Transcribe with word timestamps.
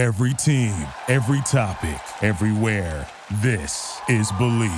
Every 0.00 0.32
team, 0.32 0.72
every 1.08 1.42
topic, 1.42 2.00
everywhere. 2.22 3.06
This 3.42 4.00
is 4.08 4.32
Believe. 4.32 4.70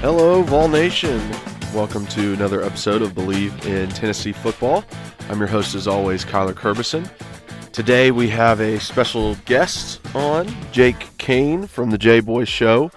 Hello, 0.00 0.42
Vol 0.42 0.68
Nation. 0.68 1.51
Welcome 1.74 2.06
to 2.08 2.34
another 2.34 2.62
episode 2.62 3.00
of 3.00 3.14
Believe 3.14 3.66
in 3.66 3.88
Tennessee 3.88 4.32
Football. 4.32 4.84
I'm 5.30 5.38
your 5.38 5.48
host, 5.48 5.74
as 5.74 5.88
always, 5.88 6.22
Kyler 6.22 6.52
Kerbison. 6.52 7.10
Today 7.72 8.10
we 8.10 8.28
have 8.28 8.60
a 8.60 8.78
special 8.78 9.36
guest 9.46 9.98
on, 10.14 10.54
Jake 10.70 11.08
Kane 11.16 11.66
from 11.66 11.88
the 11.88 11.96
J 11.96 12.20
Boys 12.20 12.50
Show. 12.50 12.90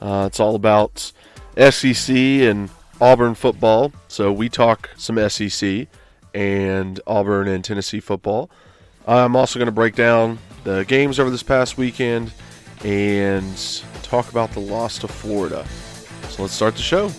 Uh, 0.00 0.24
it's 0.28 0.40
all 0.40 0.54
about 0.54 1.12
SEC 1.58 2.16
and 2.16 2.70
Auburn 3.02 3.34
football. 3.34 3.92
So 4.08 4.32
we 4.32 4.48
talk 4.48 4.88
some 4.96 5.18
SEC 5.28 5.86
and 6.32 7.00
Auburn 7.06 7.48
and 7.48 7.62
Tennessee 7.62 8.00
football. 8.00 8.48
I'm 9.06 9.36
also 9.36 9.58
going 9.58 9.66
to 9.66 9.72
break 9.72 9.94
down 9.94 10.38
the 10.64 10.86
games 10.86 11.20
over 11.20 11.28
this 11.28 11.42
past 11.42 11.76
weekend 11.76 12.32
and 12.82 13.82
talk 14.02 14.30
about 14.30 14.52
the 14.52 14.60
loss 14.60 14.98
to 15.00 15.08
Florida. 15.08 15.66
So 16.30 16.40
let's 16.40 16.54
start 16.54 16.76
the 16.76 16.82
show. 16.82 17.10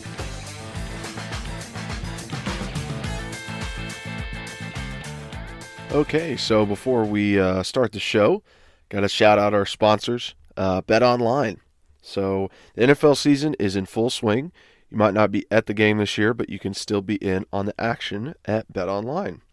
Okay, 5.93 6.35
so 6.35 6.65
before 6.65 7.05
we 7.05 7.39
uh, 7.39 7.61
start 7.61 7.91
the 7.91 7.99
show, 7.99 8.41
got 8.89 9.01
to 9.01 9.07
shout 9.07 9.37
out 9.37 9.53
our 9.53 9.67
sponsors, 9.67 10.33
uh, 10.57 10.81
Bet 10.81 11.03
Online. 11.03 11.59
So 12.01 12.49
the 12.73 12.87
NFL 12.87 13.15
season 13.15 13.53
is 13.59 13.75
in 13.75 13.85
full 13.85 14.09
swing. 14.09 14.51
You 14.89 14.97
might 14.97 15.13
not 15.13 15.31
be 15.31 15.45
at 15.51 15.67
the 15.67 15.73
game 15.75 15.99
this 15.99 16.17
year, 16.17 16.33
but 16.33 16.49
you 16.49 16.57
can 16.57 16.73
still 16.73 17.01
be 17.01 17.17
in 17.17 17.45
on 17.53 17.67
the 17.67 17.79
action 17.79 18.33
at 18.45 18.73
Bet 18.73 18.89
Online. 18.89 19.43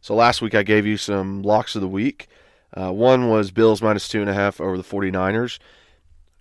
So 0.00 0.14
last 0.14 0.40
week 0.40 0.54
I 0.54 0.62
gave 0.62 0.86
you 0.86 0.96
some 0.96 1.42
locks 1.42 1.74
of 1.74 1.82
the 1.82 1.88
week. 1.88 2.26
Uh, 2.72 2.90
one 2.90 3.28
was 3.28 3.50
Bills 3.50 3.82
minus 3.82 4.08
two 4.08 4.22
and 4.22 4.30
a 4.30 4.34
half 4.34 4.62
over 4.62 4.78
the 4.78 4.82
49ers. 4.82 5.58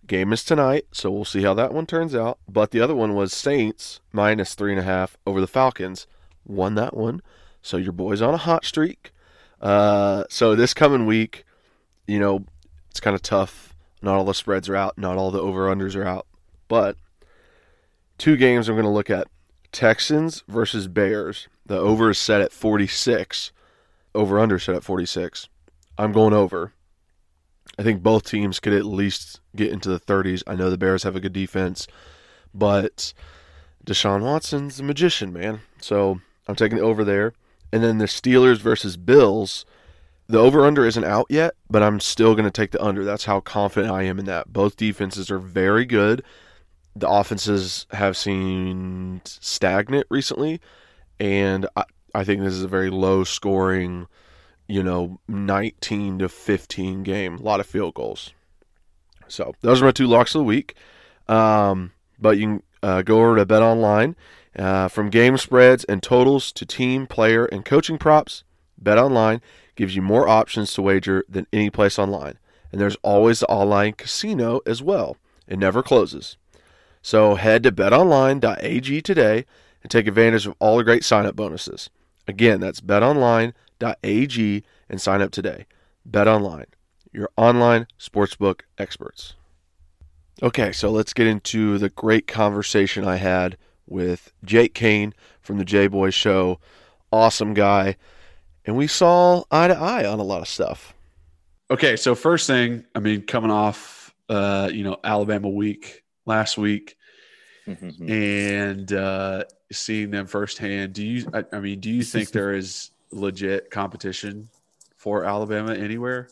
Game 0.08 0.31
is 0.31 0.45
tonight, 0.45 0.86
so 0.94 1.12
we'll 1.12 1.25
see 1.25 1.44
how 1.44 1.53
that 1.56 1.73
one 1.73 1.86
turns 1.86 2.16
out. 2.16 2.40
But 2.47 2.72
the 2.72 2.80
other 2.80 2.95
one 2.95 3.16
was 3.16 3.34
Saints 3.34 4.00
minus 4.14 4.56
three 4.56 4.72
and 4.72 4.80
a 4.80 4.84
half 4.84 5.18
over 5.28 5.42
the 5.42 5.45
Falcons. 5.45 6.08
Won 6.45 6.75
that 6.75 6.95
one. 6.95 7.22
So 7.62 7.75
your 7.75 7.92
boy's 7.92 8.22
on 8.22 8.34
a 8.34 8.38
hot 8.38 8.64
streak. 8.64 9.12
Uh, 9.62 10.23
so 10.30 10.56
this 10.56 10.73
coming 10.73 11.06
week, 11.06 11.45
you 12.08 12.20
know, 12.20 12.45
it's 12.90 13.00
kind 13.00 13.16
of 13.16 13.22
tough. 13.22 13.73
Not 14.02 14.16
all 14.16 14.26
the 14.26 14.34
spreads 14.34 14.68
are 14.68 14.76
out, 14.76 14.98
not 14.98 15.18
all 15.18 15.30
the 15.30 15.40
over 15.40 15.73
unders 15.73 15.95
are 15.95 16.06
out. 16.06 16.26
But 16.68 16.98
two 18.18 18.36
games 18.36 18.68
I'm 18.68 18.76
going 18.76 18.86
to 18.86 18.90
look 18.90 19.09
at 19.09 19.28
Texans 19.72 20.44
versus 20.48 20.88
Bears. 20.88 21.48
The 21.66 21.78
over 21.78 22.09
is 22.09 22.18
set 22.18 22.42
at 22.42 22.52
46. 22.52 23.52
Over 24.16 24.40
under 24.40 24.58
set 24.58 24.76
at 24.76 24.84
46. 24.84 25.48
I'm 25.98 26.12
going 26.12 26.34
over. 26.34 26.73
I 27.78 27.84
think 27.84 28.03
both 28.03 28.25
teams 28.25 28.59
could 28.59 28.73
at 28.73 28.86
least 28.86 29.40
get 29.56 29.72
into 29.72 29.90
the 29.90 30.00
30s. 30.00 30.44
I 30.48 30.56
know 30.56 30.70
the 30.70 30.78
Bears 30.78 31.03
have 31.03 31.16
a 31.16 31.22
good 31.22 31.34
defense, 31.34 31.88
but 32.53 33.14
Deshaun 33.86 34.22
Watson's 34.22 34.80
a 34.80 34.84
magician, 34.84 35.31
man. 35.31 35.62
So 35.80 36.20
I'm 36.48 36.56
taking 36.56 36.78
the 36.80 36.84
over 36.84 37.03
there. 37.03 37.34
And 37.72 37.83
then 37.83 37.97
the 37.97 38.05
Steelers 38.05 38.58
versus 38.58 38.97
Bills. 38.97 39.66
The 40.27 40.39
over 40.39 40.66
under 40.66 40.86
isn't 40.86 41.03
out 41.03 41.27
yet, 41.30 41.55
but 41.69 41.83
I'm 41.83 42.00
still 42.00 42.36
going 42.36 42.45
to 42.45 42.52
take 42.52 42.72
the 42.72 42.83
under. 42.83 43.03
That's 43.03 43.25
how 43.25 43.41
confident 43.41 43.94
I 43.94 44.03
am 44.03 44.17
in 44.17 44.25
that. 44.25 44.53
Both 44.53 44.78
defenses 44.78 45.29
are 45.29 45.40
very 45.40 45.85
good. 45.85 46.23
The 46.96 47.09
offenses 47.09 47.85
have 47.91 48.16
seemed 48.16 49.22
stagnant 49.25 50.07
recently, 50.09 50.62
and 51.19 51.68
I, 51.75 51.84
I 52.13 52.23
think 52.23 52.41
this 52.41 52.53
is 52.53 52.63
a 52.63 52.69
very 52.69 52.90
low 52.90 53.23
scoring, 53.23 54.07
you 54.67 54.84
know, 54.84 55.19
19 55.28 56.19
to 56.19 56.29
15 56.29 57.03
game. 57.03 57.35
A 57.35 57.41
lot 57.41 57.59
of 57.59 57.66
field 57.66 57.94
goals. 57.94 58.34
So 59.28 59.53
those 59.62 59.81
are 59.81 59.85
my 59.85 59.91
two 59.91 60.07
locks 60.07 60.35
of 60.35 60.40
the 60.40 60.46
week. 60.46 60.75
Um, 61.28 61.91
but 62.19 62.38
you 62.38 62.46
can 62.46 62.63
uh, 62.84 63.01
go 63.01 63.19
over 63.19 63.38
to 63.38 63.46
Bet 63.46 63.62
Online. 63.62 64.16
Uh, 64.57 64.88
from 64.88 65.09
game 65.09 65.38
spreads 65.38 65.84
and 65.85 66.03
totals 66.03 66.51
to 66.51 66.66
team, 66.66 67.07
player, 67.07 67.45
and 67.45 67.63
coaching 67.63 67.97
props, 67.97 68.44
Bet 68.78 68.97
Online 68.97 69.41
gives 69.75 69.95
you 69.95 70.01
more 70.01 70.28
options 70.28 70.73
to 70.73 70.81
wager 70.81 71.23
than 71.29 71.47
any 71.53 71.69
place 71.69 71.97
online. 71.97 72.38
And 72.72 72.81
there's 72.81 72.97
always 73.03 73.40
the 73.40 73.47
online 73.47 73.94
casino 73.94 74.61
as 74.66 74.81
well. 74.81 75.17
It 75.47 75.59
never 75.59 75.84
closes. 75.84 76.38
So 77.01 77.35
head 77.35 77.63
to 77.63 77.72
betonline.ag 77.72 79.01
today 79.01 79.45
and 79.81 79.91
take 79.91 80.07
advantage 80.07 80.45
of 80.45 80.56
all 80.59 80.78
the 80.78 80.84
great 80.84 81.03
sign 81.03 81.25
up 81.25 81.35
bonuses. 81.35 81.90
Again, 82.28 82.59
that's 82.59 82.81
betonline.ag 82.81 84.63
and 84.90 85.01
sign 85.01 85.22
up 85.22 85.31
today. 85.31 85.66
Bet 86.06 86.28
Online, 86.28 86.66
your 87.11 87.29
online 87.38 87.88
sportsbook 88.00 88.61
experts. 88.78 89.35
Okay, 90.44 90.72
so 90.72 90.90
let's 90.90 91.13
get 91.13 91.28
into 91.28 91.78
the 91.78 91.90
great 91.90 92.28
conversation 92.28 93.06
I 93.06 93.17
had 93.17 93.57
with 93.91 94.31
Jake 94.44 94.74
Kane 94.74 95.13
from 95.41 95.57
the 95.57 95.66
J 95.66 95.88
Boys 95.88 96.13
Show. 96.13 96.59
Awesome 97.12 97.53
guy. 97.53 97.97
And 98.66 98.78
we 98.78 98.88
saw 98.88 99.44
eye 99.52 99.68
to 99.68 99.78
eye 99.78 100.06
on 100.06 100.19
a 100.19 100.24
lot 100.24 100.41
of 100.41 100.47
stuff. 100.47 100.94
Okay, 101.69 101.96
so 101.96 102.16
first 102.16 102.47
thing, 102.47 102.85
I 102.96 103.00
mean, 103.00 103.22
coming 103.24 103.52
off, 103.52 104.13
uh, 104.29 104.69
you 104.72 104.84
know, 104.84 104.97
Alabama 105.03 105.50
week 105.50 106.03
last 106.25 106.57
week, 106.57 106.96
and 107.66 108.91
uh, 108.91 109.44
seeing 109.72 110.12
them 110.12 110.28
firsthand, 110.28 110.94
do 110.94 111.06
you? 111.06 111.25
I, 111.34 111.44
I 111.53 111.59
mean, 111.59 111.79
do 111.79 111.90
you 111.90 112.03
think 112.03 112.29
there 112.31 112.53
is 112.53 112.91
legit 113.12 113.69
competition 113.72 114.50
for 114.97 115.25
Alabama 115.25 115.73
anywhere? 115.73 116.29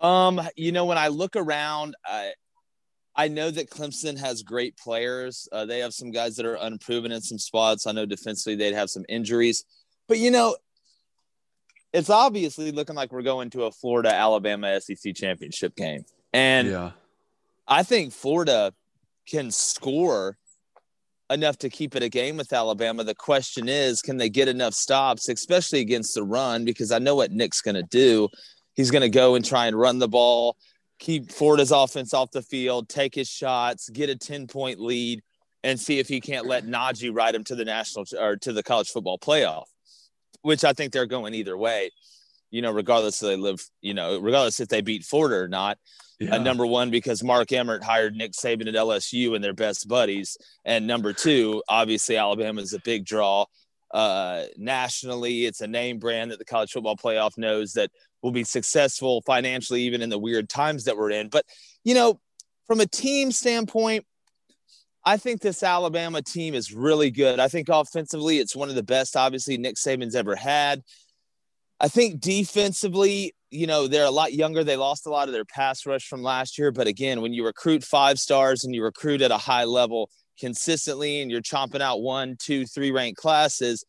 Um, 0.00 0.40
you 0.56 0.72
know, 0.72 0.84
when 0.84 0.98
I 0.98 1.08
look 1.08 1.36
around, 1.36 1.96
I 2.04 2.32
I 3.16 3.28
know 3.28 3.50
that 3.50 3.70
Clemson 3.70 4.18
has 4.18 4.42
great 4.42 4.76
players. 4.76 5.48
Uh, 5.50 5.64
they 5.64 5.78
have 5.78 5.94
some 5.94 6.10
guys 6.10 6.36
that 6.36 6.46
are 6.46 6.56
unproven 6.56 7.12
in 7.12 7.22
some 7.22 7.38
spots. 7.38 7.86
I 7.86 7.92
know 7.92 8.04
defensively 8.04 8.56
they'd 8.56 8.74
have 8.74 8.90
some 8.90 9.04
injuries, 9.08 9.64
but 10.06 10.18
you 10.18 10.30
know, 10.30 10.56
it's 11.92 12.10
obviously 12.10 12.72
looking 12.72 12.94
like 12.94 13.12
we're 13.12 13.22
going 13.22 13.50
to 13.50 13.64
a 13.64 13.72
Florida 13.72 14.14
Alabama 14.14 14.80
SEC 14.80 15.14
championship 15.14 15.74
game, 15.76 16.04
and 16.32 16.68
yeah, 16.68 16.90
I 17.66 17.82
think 17.82 18.12
Florida 18.12 18.74
can 19.26 19.50
score 19.50 20.36
enough 21.30 21.58
to 21.58 21.70
keep 21.70 21.96
it 21.96 22.02
a 22.02 22.08
game 22.08 22.36
with 22.36 22.52
Alabama. 22.52 23.02
The 23.02 23.14
question 23.14 23.68
is, 23.68 24.02
can 24.02 24.16
they 24.16 24.28
get 24.28 24.48
enough 24.48 24.74
stops, 24.74 25.28
especially 25.28 25.80
against 25.80 26.14
the 26.14 26.22
run? 26.22 26.64
Because 26.64 26.92
I 26.92 26.98
know 26.98 27.16
what 27.16 27.32
Nick's 27.32 27.60
going 27.60 27.74
to 27.74 27.82
do. 27.82 28.28
He's 28.74 28.90
going 28.90 29.02
to 29.02 29.08
go 29.08 29.34
and 29.34 29.44
try 29.44 29.66
and 29.66 29.78
run 29.78 29.98
the 29.98 30.08
ball, 30.08 30.56
keep 30.98 31.30
Florida's 31.30 31.70
offense 31.70 32.14
off 32.14 32.30
the 32.30 32.42
field, 32.42 32.88
take 32.88 33.14
his 33.14 33.28
shots, 33.28 33.88
get 33.88 34.10
a 34.10 34.16
10 34.16 34.46
point 34.46 34.80
lead, 34.80 35.22
and 35.62 35.78
see 35.80 35.98
if 35.98 36.08
he 36.08 36.20
can't 36.20 36.46
let 36.46 36.64
Najee 36.64 37.14
ride 37.14 37.34
him 37.34 37.44
to 37.44 37.54
the 37.54 37.64
national 37.64 38.06
or 38.18 38.36
to 38.36 38.52
the 38.52 38.62
college 38.62 38.90
football 38.90 39.18
playoff, 39.18 39.64
which 40.42 40.64
I 40.64 40.72
think 40.72 40.92
they're 40.92 41.06
going 41.06 41.34
either 41.34 41.56
way, 41.56 41.90
you 42.50 42.62
know, 42.62 42.70
regardless 42.70 43.22
if 43.22 43.28
they 43.28 43.36
live, 43.36 43.64
you 43.80 43.94
know, 43.94 44.18
regardless 44.18 44.60
if 44.60 44.68
they 44.68 44.80
beat 44.80 45.04
Florida 45.04 45.36
or 45.36 45.48
not. 45.48 45.78
yeah. 46.20 46.36
Uh, 46.36 46.38
number 46.38 46.64
one, 46.64 46.90
because 46.90 47.22
Mark 47.22 47.52
Emmert 47.52 47.82
hired 47.82 48.14
Nick 48.14 48.32
Saban 48.32 48.68
at 48.68 48.74
LSU 48.74 49.34
and 49.34 49.42
they're 49.42 49.52
best 49.52 49.88
buddies. 49.88 50.38
And 50.64 50.86
number 50.86 51.12
two, 51.12 51.62
obviously, 51.68 52.16
Alabama 52.16 52.60
is 52.60 52.72
a 52.72 52.80
big 52.80 53.04
draw 53.04 53.46
uh, 53.92 54.44
nationally. 54.56 55.46
It's 55.46 55.60
a 55.60 55.66
name 55.66 55.98
brand 55.98 56.30
that 56.30 56.38
the 56.38 56.44
college 56.44 56.72
football 56.72 56.96
playoff 56.96 57.36
knows 57.36 57.72
that 57.72 57.90
will 58.22 58.32
be 58.32 58.44
successful 58.44 59.22
financially, 59.26 59.82
even 59.82 60.02
in 60.02 60.10
the 60.10 60.18
weird 60.18 60.48
times 60.48 60.84
that 60.84 60.96
we're 60.96 61.10
in. 61.10 61.28
But, 61.28 61.44
you 61.84 61.94
know, 61.94 62.20
from 62.66 62.80
a 62.80 62.86
team 62.86 63.30
standpoint, 63.30 64.04
I 65.04 65.16
think 65.16 65.40
this 65.40 65.62
Alabama 65.62 66.20
team 66.20 66.54
is 66.54 66.74
really 66.74 67.12
good. 67.12 67.38
I 67.38 67.46
think 67.46 67.68
offensively, 67.68 68.38
it's 68.38 68.56
one 68.56 68.68
of 68.68 68.74
the 68.74 68.82
best, 68.82 69.16
obviously, 69.16 69.56
Nick 69.56 69.76
Saban's 69.76 70.16
ever 70.16 70.34
had. 70.34 70.82
I 71.78 71.86
think 71.86 72.20
defensively, 72.20 73.32
you 73.50 73.68
know, 73.68 73.86
they're 73.86 74.04
a 74.04 74.10
lot 74.10 74.32
younger. 74.32 74.64
They 74.64 74.76
lost 74.76 75.06
a 75.06 75.10
lot 75.10 75.28
of 75.28 75.32
their 75.32 75.44
pass 75.44 75.86
rush 75.86 76.08
from 76.08 76.22
last 76.22 76.58
year. 76.58 76.72
But 76.72 76.88
again, 76.88 77.20
when 77.20 77.32
you 77.32 77.44
recruit 77.44 77.84
five 77.84 78.18
stars 78.18 78.64
and 78.64 78.74
you 78.74 78.82
recruit 78.82 79.22
at 79.22 79.30
a 79.30 79.38
high 79.38 79.64
level 79.64 80.10
consistently 80.40 81.20
and 81.20 81.30
you're 81.30 81.40
chomping 81.40 81.80
out 81.80 82.00
one, 82.00 82.36
two, 82.40 82.66
three 82.66 82.90
ranked 82.90 83.20
classes, 83.20 83.84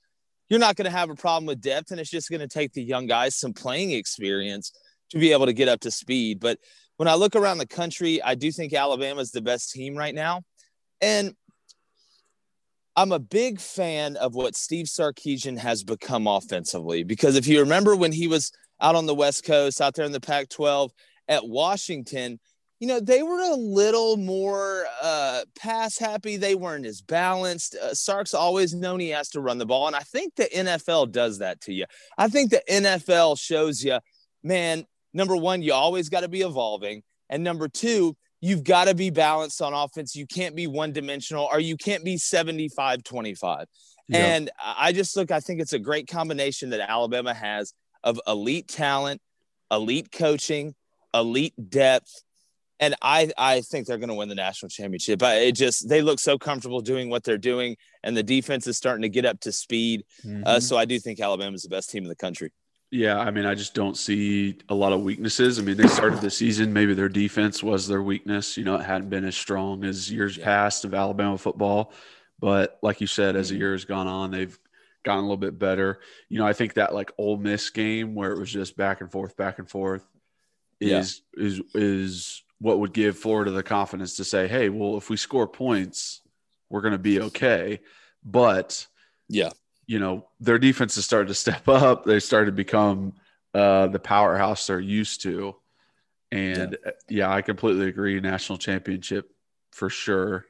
you're 0.50 0.60
not 0.60 0.76
going 0.76 0.86
to 0.86 0.98
have 0.98 1.10
a 1.10 1.16
problem 1.16 1.46
with 1.46 1.62
depth. 1.62 1.92
And 1.92 2.00
it's 2.00 2.10
just 2.10 2.30
going 2.30 2.42
to 2.42 2.48
take 2.48 2.74
the 2.74 2.84
young 2.84 3.08
guys 3.08 3.36
some 3.36 3.54
playing 3.54 3.92
experience 3.92 4.72
to 5.12 5.20
be 5.20 5.32
able 5.32 5.46
to 5.46 5.54
get 5.54 5.68
up 5.68 5.82
to 5.82 5.92
speed. 5.92 6.40
But 6.40 6.60
when 6.98 7.08
I 7.08 7.16
look 7.16 7.36
around 7.36 7.60
the 7.60 7.68
country, 7.68 8.22
I 8.22 8.36
do 8.36 8.52
think 8.52 8.74
Alabama 8.74 9.22
is 9.22 9.32
the 9.32 9.42
best 9.42 9.72
team 9.72 9.96
right 9.96 10.16
now. 10.16 10.42
And 11.02 11.36
I'm 12.96 13.12
a 13.12 13.20
big 13.20 13.60
fan 13.60 14.16
of 14.16 14.34
what 14.34 14.56
Steve 14.56 14.88
Sarkisian 14.88 15.60
has 15.60 15.84
become 15.84 16.26
offensively 16.26 17.04
because 17.04 17.36
if 17.36 17.48
you 17.48 17.60
remember 17.60 17.96
when 17.96 18.12
he 18.12 18.28
was 18.28 18.52
out 18.82 18.96
on 18.96 19.06
the 19.06 19.14
West 19.14 19.46
Coast, 19.46 19.82
out 19.82 19.94
there 19.94 20.06
in 20.06 20.12
the 20.12 20.20
Pac 20.20 20.50
12 20.50 20.92
at 21.28 21.48
Washington, 21.48 22.40
you 22.80 22.88
know, 22.88 23.00
they 23.00 23.24
were 23.24 23.40
a 23.40 23.56
little 23.56 24.18
more 24.18 24.86
uh, 25.02 25.42
pass 25.58 25.98
happy. 25.98 26.38
They 26.38 26.54
weren't 26.54 26.86
as 26.86 27.02
balanced. 27.02 27.76
Uh, 27.76 27.94
Sark's 27.94 28.34
always 28.34 28.74
known 28.74 29.00
he 29.00 29.10
has 29.10 29.30
to 29.30 29.42
run 29.42 29.58
the 29.58 29.66
ball. 29.66 29.88
And 29.88 29.96
I 29.96 30.02
think 30.02 30.36
the 30.36 30.46
NFL 30.46 31.12
does 31.12 31.40
that 31.40 31.62
to 31.62 31.74
you. 31.74 31.86
I 32.18 32.28
think 32.28 32.52
the 32.52 32.62
NFL 32.70 33.40
shows 33.40 33.84
you, 33.84 34.00
man, 34.44 34.86
number 35.14 35.36
one, 35.36 35.64
you 35.64 35.74
always 35.74 36.10
got 36.10 36.22
to 36.22 36.28
be 36.28 36.42
evolving. 36.42 37.02
And 37.30 37.44
number 37.44 37.68
two, 37.68 38.16
you've 38.42 38.64
got 38.64 38.86
to 38.86 38.94
be 38.94 39.10
balanced 39.10 39.62
on 39.62 39.74
offense. 39.74 40.16
You 40.16 40.28
can't 40.28 40.56
be 40.56 40.68
one 40.68 40.94
dimensional 40.94 41.50
or 41.52 41.60
you 41.60 41.78
can't 41.78 42.04
be 42.04 42.18
75 42.18 43.04
25. 43.04 43.66
Yeah. 44.08 44.18
And 44.20 44.50
I 44.64 44.94
just 44.94 45.18
look, 45.18 45.32
I 45.32 45.40
think 45.40 45.60
it's 45.62 45.74
a 45.74 45.80
great 45.80 46.08
combination 46.08 46.70
that 46.70 46.80
Alabama 46.80 47.34
has 47.34 47.74
of 48.04 48.20
elite 48.28 48.68
talent, 48.68 49.22
elite 49.72 50.12
coaching, 50.12 50.76
elite 51.14 51.56
depth. 51.70 52.24
And 52.80 52.96
I, 53.02 53.32
I 53.38 53.62
think 53.62 53.88
they're 53.88 53.98
going 53.98 54.10
to 54.10 54.16
win 54.16 54.30
the 54.30 54.36
national 54.36 54.70
championship. 54.70 55.20
But 55.20 55.42
it 55.42 55.54
just 55.54 55.90
they 55.90 56.02
look 56.02 56.20
so 56.20 56.38
comfortable 56.38 56.82
doing 56.82 57.10
what 57.10 57.24
they're 57.24 57.38
doing, 57.38 57.78
and 58.04 58.16
the 58.16 58.24
defense 58.24 58.68
is 58.68 58.78
starting 58.78 59.02
to 59.02 59.10
get 59.10 59.26
up 59.26 59.40
to 59.42 59.52
speed. 59.52 60.04
Uh, 60.24 60.28
mm-hmm. 60.28 60.44
Uh, 60.46 60.60
so 60.60 60.78
I 60.78 60.86
do 60.86 61.00
think 61.00 61.20
Alabama 61.20 61.56
is 61.56 61.64
the 61.64 61.70
best 61.70 61.90
team 61.90 62.04
in 62.04 62.10
the 62.10 62.16
country. 62.16 62.52
Yeah, 62.90 63.20
I 63.20 63.32
mean, 63.32 63.46
I 63.46 63.54
just 63.54 63.74
don't 63.74 63.98
see 63.98 64.58
a 64.70 64.76
lot 64.76 64.94
of 64.94 65.02
weaknesses. 65.02 65.60
I 65.60 65.62
mean, 65.62 65.76
they 65.76 65.88
started 65.88 66.22
the 66.22 66.30
season, 66.30 66.72
maybe 66.72 66.94
their 66.94 67.10
defense 67.10 67.62
was 67.62 67.86
their 67.86 68.02
weakness. 68.02 68.56
You 68.56 68.64
know, 68.64 68.76
it 68.76 68.84
hadn't 68.84 69.10
been 69.10 69.26
as 69.26 69.36
strong 69.36 69.84
as 69.84 70.10
years 70.10 70.38
yeah. 70.38 70.46
past 70.46 70.86
of 70.86 70.94
Alabama 70.94 71.38
football. 71.38 71.92
But 72.40 72.80
like 72.82 73.02
you 73.02 73.08
said, 73.08 73.36
as 73.36 73.50
the 73.50 73.56
mm-hmm. 73.56 73.62
year 73.62 73.72
has 73.74 73.84
gone 73.84 74.08
on, 74.08 74.32
they've 74.32 74.58
gotten 75.04 75.20
a 75.20 75.28
little 75.28 75.36
bit 75.36 75.60
better. 75.60 76.00
You 76.30 76.40
know, 76.40 76.48
I 76.48 76.54
think 76.54 76.76
that 76.76 76.94
like 76.94 77.12
Ole 77.18 77.38
Miss 77.38 77.70
game 77.72 78.16
where 78.16 78.32
it 78.32 78.40
was 78.40 78.52
just 78.52 78.78
back 78.78 79.02
and 79.02 79.12
forth, 79.12 79.36
back 79.36 79.60
and 79.60 79.70
forth 79.70 80.06
is 80.80 81.22
yeah. 81.36 81.44
is 81.46 81.62
is 81.74 82.44
what 82.60 82.80
would 82.80 82.94
give 82.94 83.18
Florida 83.18 83.52
the 83.52 83.64
confidence 83.64 84.18
to 84.18 84.24
say, 84.24 84.48
hey, 84.48 84.70
well, 84.70 84.98
if 84.98 85.10
we 85.10 85.18
score 85.18 85.48
points, 85.48 86.22
we're 86.70 86.82
gonna 86.82 86.98
be 86.98 87.22
okay. 87.22 87.80
But 88.24 88.88
yeah, 89.30 89.52
you 89.86 90.00
know, 90.00 90.28
their 90.40 90.60
defense 90.60 90.96
has 90.96 91.06
started 91.06 91.30
to 91.30 91.34
step 91.34 91.68
up. 91.68 92.06
They 92.06 92.20
started 92.20 92.48
to 92.48 92.52
become 92.52 93.14
uh, 93.54 93.88
the 93.88 94.00
powerhouse 94.00 94.68
they're 94.68 94.80
used 94.80 95.24
to. 95.24 95.56
And 96.32 96.78
yeah. 96.84 96.90
Uh, 96.90 96.94
yeah. 97.10 97.34
I 97.34 97.42
completely 97.42 97.88
agree. 97.88 98.20
National 98.20 98.58
championship 98.58 99.32
for 99.72 99.90
sure 99.90 100.46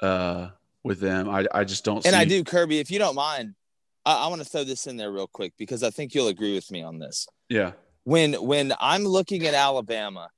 uh, 0.00 0.50
with 0.84 1.00
them. 1.00 1.28
I, 1.28 1.46
I 1.52 1.64
just 1.64 1.84
don't 1.84 2.04
And 2.04 2.14
see... 2.14 2.20
I 2.20 2.24
do, 2.24 2.44
Kirby, 2.44 2.78
if 2.78 2.90
you 2.90 2.98
don't 2.98 3.14
mind, 3.14 3.54
I, 4.04 4.24
I 4.24 4.26
want 4.28 4.42
to 4.42 4.48
throw 4.48 4.62
this 4.62 4.86
in 4.86 4.96
there 4.96 5.10
real 5.10 5.26
quick 5.26 5.54
because 5.56 5.82
I 5.82 5.90
think 5.90 6.14
you'll 6.14 6.28
agree 6.28 6.54
with 6.54 6.70
me 6.70 6.82
on 6.82 6.98
this. 6.98 7.26
Yeah. 7.48 7.72
When 8.04 8.34
when 8.34 8.72
I'm 8.78 9.04
looking 9.04 9.46
at 9.46 9.54
Alabama 9.54 10.28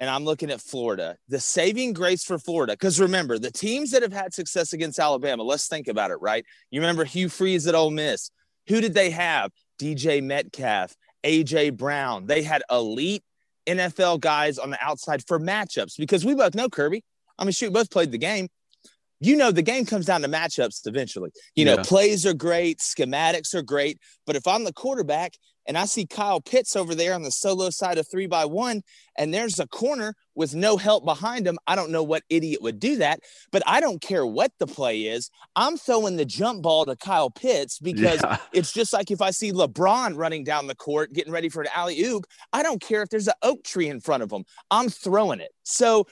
and 0.00 0.08
I'm 0.08 0.24
looking 0.24 0.50
at 0.50 0.60
Florida, 0.60 1.16
the 1.28 1.40
saving 1.40 1.92
grace 1.92 2.24
for 2.24 2.38
Florida, 2.38 2.74
because 2.74 3.00
remember, 3.00 3.38
the 3.38 3.50
teams 3.50 3.90
that 3.90 4.02
have 4.02 4.12
had 4.12 4.32
success 4.32 4.72
against 4.72 4.98
Alabama, 4.98 5.42
let's 5.42 5.68
think 5.68 5.88
about 5.88 6.10
it, 6.10 6.18
right? 6.20 6.44
You 6.70 6.80
remember 6.80 7.04
Hugh 7.04 7.28
Freeze 7.28 7.66
at 7.66 7.74
Ole 7.74 7.90
Miss. 7.90 8.30
Who 8.68 8.80
did 8.80 8.94
they 8.94 9.10
have? 9.10 9.50
DJ 9.80 10.22
Metcalf, 10.22 10.94
AJ 11.24 11.76
Brown. 11.76 12.26
They 12.26 12.42
had 12.42 12.62
elite 12.70 13.22
NFL 13.66 14.20
guys 14.20 14.58
on 14.58 14.70
the 14.70 14.78
outside 14.80 15.22
for 15.26 15.38
matchups 15.38 15.96
because 15.98 16.24
we 16.24 16.34
both 16.34 16.54
know 16.54 16.68
Kirby. 16.68 17.04
I 17.38 17.44
mean, 17.44 17.52
shoot, 17.52 17.72
both 17.72 17.90
played 17.90 18.10
the 18.10 18.18
game. 18.18 18.48
You 19.20 19.36
know, 19.36 19.50
the 19.50 19.62
game 19.62 19.84
comes 19.84 20.06
down 20.06 20.22
to 20.22 20.28
matchups 20.28 20.86
eventually. 20.86 21.30
You 21.54 21.64
know, 21.64 21.74
yeah. 21.74 21.82
plays 21.82 22.24
are 22.24 22.34
great, 22.34 22.78
schematics 22.78 23.54
are 23.54 23.62
great. 23.62 23.98
But 24.26 24.36
if 24.36 24.46
I'm 24.46 24.64
the 24.64 24.72
quarterback 24.72 25.34
and 25.68 25.76
I 25.76 25.84
see 25.84 26.06
Kyle 26.06 26.40
Pitts 26.40 26.74
over 26.76 26.94
there 26.94 27.14
on 27.14 27.22
the 27.22 27.30
solo 27.30 27.68
side 27.68 27.98
of 27.98 28.08
three 28.10 28.26
by 28.26 28.46
one, 28.46 28.82
and 29.18 29.34
there's 29.34 29.58
a 29.58 29.66
corner 29.66 30.14
with 30.34 30.54
no 30.54 30.78
help 30.78 31.04
behind 31.04 31.46
him. 31.46 31.58
I 31.66 31.76
don't 31.76 31.90
know 31.90 32.02
what 32.02 32.22
idiot 32.30 32.62
would 32.62 32.80
do 32.80 32.96
that, 32.96 33.20
but 33.52 33.62
I 33.66 33.80
don't 33.80 34.00
care 34.00 34.24
what 34.24 34.50
the 34.58 34.66
play 34.66 35.02
is. 35.02 35.30
I'm 35.56 35.76
throwing 35.76 36.16
the 36.16 36.24
jump 36.24 36.62
ball 36.62 36.86
to 36.86 36.96
Kyle 36.96 37.28
Pitts 37.28 37.78
because 37.82 38.22
yeah. 38.22 38.38
it's 38.52 38.72
just 38.72 38.94
like 38.94 39.10
if 39.10 39.20
I 39.20 39.30
see 39.30 39.52
LeBron 39.52 40.16
running 40.16 40.42
down 40.42 40.68
the 40.68 40.74
court 40.74 41.12
getting 41.12 41.32
ready 41.32 41.50
for 41.50 41.60
an 41.60 41.68
alley 41.74 42.00
oop, 42.02 42.24
I 42.52 42.62
don't 42.62 42.80
care 42.80 43.02
if 43.02 43.10
there's 43.10 43.28
an 43.28 43.34
oak 43.42 43.62
tree 43.62 43.88
in 43.88 44.00
front 44.00 44.22
of 44.22 44.32
him. 44.32 44.44
I'm 44.70 44.88
throwing 44.88 45.40
it. 45.40 45.50
So 45.64 46.06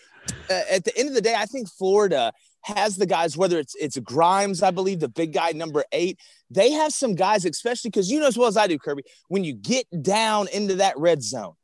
Uh, 0.49 0.63
at 0.71 0.85
the 0.85 0.97
end 0.97 1.09
of 1.09 1.15
the 1.15 1.21
day, 1.21 1.35
I 1.37 1.47
think 1.47 1.69
Florida 1.69 2.33
has 2.63 2.97
the 2.97 3.07
guys, 3.07 3.37
whether 3.37 3.59
it's 3.59 3.75
it's 3.77 3.99
Grimes, 3.99 4.63
I 4.63 4.71
believe, 4.71 5.01
the 5.01 5.09
big 5.09 5.33
guy, 5.33 5.53
number 5.53 5.85
eight. 5.93 6.19
They 6.51 6.73
have 6.73 6.93
some 6.93 7.15
guys, 7.15 7.45
especially 7.45 7.91
because 7.91 8.11
you 8.11 8.21
know 8.21 8.27
as 8.27 8.37
well 8.37 8.49
as 8.49 8.57
I 8.57 8.67
do, 8.67 8.79
Kirby, 8.79 9.03
when 9.29 9.45
you 9.45 9.55
get 9.55 9.87
down 10.03 10.49
into 10.53 10.77
that 10.77 10.99
red 10.99 11.23
zone, 11.23 11.55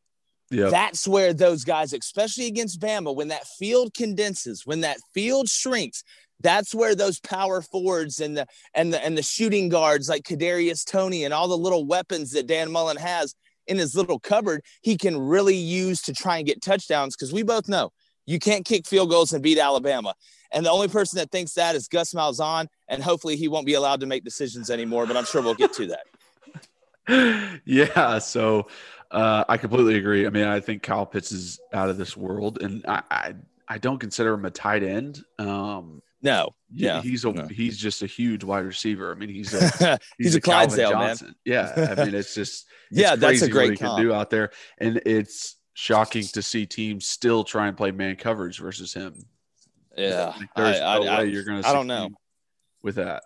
yep. 0.50 0.70
that's 0.70 1.06
where 1.06 1.32
those 1.32 1.64
guys, 1.64 1.92
especially 1.92 2.46
against 2.46 2.80
Bama, 2.80 3.14
when 3.14 3.28
that 3.28 3.46
field 3.46 3.94
condenses, 3.94 4.62
when 4.64 4.80
that 4.80 4.98
field 5.12 5.48
shrinks, 5.48 6.04
that's 6.40 6.74
where 6.74 6.94
those 6.94 7.20
power 7.20 7.62
forwards 7.62 8.20
and 8.20 8.36
the 8.36 8.46
and 8.74 8.92
the 8.92 9.04
and 9.04 9.16
the 9.16 9.22
shooting 9.22 9.68
guards 9.68 10.08
like 10.08 10.22
Kadarius 10.22 10.84
Toney 10.84 11.24
and 11.24 11.32
all 11.32 11.48
the 11.48 11.56
little 11.56 11.84
weapons 11.84 12.32
that 12.32 12.46
Dan 12.46 12.70
Mullen 12.70 12.96
has 12.96 13.34
in 13.66 13.78
his 13.78 13.94
little 13.94 14.18
cupboard, 14.18 14.62
he 14.82 14.96
can 14.96 15.16
really 15.16 15.56
use 15.56 16.02
to 16.02 16.12
try 16.12 16.38
and 16.38 16.46
get 16.46 16.62
touchdowns. 16.62 17.16
Because 17.16 17.32
we 17.32 17.42
both 17.42 17.68
know 17.68 17.92
you 18.32 18.38
can't 18.38 18.64
kick 18.64 18.86
field 18.86 19.10
goals 19.10 19.32
and 19.32 19.42
beat 19.42 19.58
Alabama. 19.58 20.14
And 20.50 20.66
the 20.66 20.70
only 20.70 20.88
person 20.88 21.18
that 21.18 21.30
thinks 21.30 21.52
that 21.54 21.74
is 21.74 21.88
Gus 21.88 22.12
Malzahn, 22.12 22.66
and 22.88 23.02
hopefully 23.02 23.36
he 23.36 23.48
won't 23.48 23.66
be 23.66 23.74
allowed 23.74 24.00
to 24.00 24.06
make 24.06 24.24
decisions 24.24 24.70
anymore. 24.70 25.06
But 25.06 25.16
I'm 25.16 25.24
sure 25.24 25.42
we'll 25.42 25.54
get 25.54 25.72
to 25.74 25.94
that. 27.06 27.60
yeah. 27.64 28.18
So 28.18 28.68
uh, 29.10 29.44
I 29.48 29.56
completely 29.56 29.96
agree. 29.96 30.26
I 30.26 30.30
mean, 30.30 30.44
I 30.44 30.60
think 30.60 30.82
Kyle 30.82 31.06
Pitts 31.06 31.32
is 31.32 31.60
out 31.72 31.88
of 31.88 31.96
this 31.96 32.16
world, 32.16 32.60
and 32.62 32.84
I 32.86 33.02
I, 33.10 33.34
I 33.68 33.78
don't 33.78 33.98
consider 33.98 34.34
him 34.34 34.44
a 34.44 34.50
tight 34.50 34.82
end. 34.82 35.22
Um, 35.38 36.02
no, 36.22 36.54
yeah, 36.70 37.02
he's 37.02 37.24
a 37.24 37.32
no. 37.32 37.46
he's 37.48 37.78
just 37.78 38.02
a 38.02 38.06
huge 38.06 38.44
wide 38.44 38.64
receiver. 38.64 39.10
I 39.10 39.14
mean, 39.14 39.28
he's 39.28 39.54
a 39.54 39.98
he's, 40.18 40.26
he's 40.26 40.34
a, 40.34 40.38
a 40.38 40.40
Clydesdale 40.40 40.90
Johnson. 40.90 41.28
man. 41.28 41.36
Yeah, 41.44 41.94
I 41.96 42.04
mean, 42.04 42.14
it's 42.14 42.34
just 42.34 42.66
it's 42.90 43.00
yeah, 43.00 43.16
that's 43.16 43.42
a 43.42 43.48
great 43.48 43.70
what 43.70 43.78
he 43.78 43.84
can 43.84 44.02
do 44.02 44.12
out 44.12 44.30
there, 44.30 44.50
and 44.78 45.00
it's 45.04 45.56
shocking 45.74 46.24
to 46.24 46.42
see 46.42 46.66
teams 46.66 47.06
still 47.06 47.44
try 47.44 47.68
and 47.68 47.76
play 47.76 47.90
man 47.90 48.16
coverage 48.16 48.58
versus 48.58 48.92
him. 48.92 49.14
Yeah, 49.96 50.34
like 50.38 50.48
there's 50.56 50.80
I, 50.80 50.80
no 50.80 50.86
I, 50.86 50.98
way 51.00 51.08
I, 51.08 51.22
you're 51.22 51.44
going 51.44 51.62
to. 51.62 51.68
I 51.68 51.72
don't 51.72 51.86
know 51.86 52.08
with 52.82 52.96
that. 52.96 53.22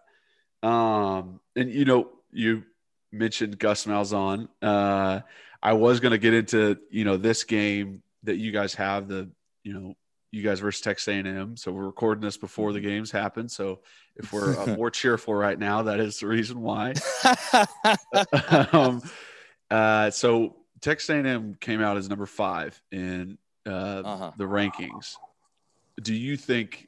Um, 0.62 1.40
and 1.54 1.70
you 1.70 1.84
know, 1.84 2.10
you 2.32 2.64
mentioned 3.12 3.58
Gus 3.58 3.86
Malzahn. 3.86 4.48
Uh, 4.60 5.20
I 5.62 5.72
was 5.72 6.00
going 6.00 6.12
to 6.12 6.18
get 6.18 6.34
into 6.34 6.78
you 6.90 7.04
know 7.04 7.16
this 7.16 7.44
game 7.44 8.02
that 8.24 8.36
you 8.36 8.52
guys 8.52 8.74
have 8.74 9.08
the 9.08 9.30
you 9.62 9.72
know 9.72 9.94
you 10.32 10.42
guys 10.42 10.60
versus 10.60 10.82
Texas 10.82 11.08
A&M. 11.08 11.56
So 11.56 11.72
we're 11.72 11.86
recording 11.86 12.22
this 12.22 12.36
before 12.36 12.72
the 12.72 12.80
games 12.80 13.10
happen. 13.10 13.48
So 13.48 13.80
if 14.16 14.32
we're 14.32 14.58
uh, 14.58 14.66
more 14.76 14.90
cheerful 14.90 15.34
right 15.34 15.58
now, 15.58 15.82
that 15.84 15.98
is 16.00 16.18
the 16.18 16.26
reason 16.26 16.60
why. 16.60 16.94
um, 18.72 19.02
uh, 19.70 20.10
so 20.10 20.56
Texas 20.86 21.10
A&M 21.10 21.56
came 21.58 21.82
out 21.82 21.96
as 21.96 22.08
number 22.08 22.26
five 22.26 22.80
in 22.92 23.38
uh, 23.66 23.70
uh-huh. 24.04 24.30
the 24.36 24.44
rankings. 24.44 25.16
Do 26.00 26.14
you 26.14 26.36
think 26.36 26.86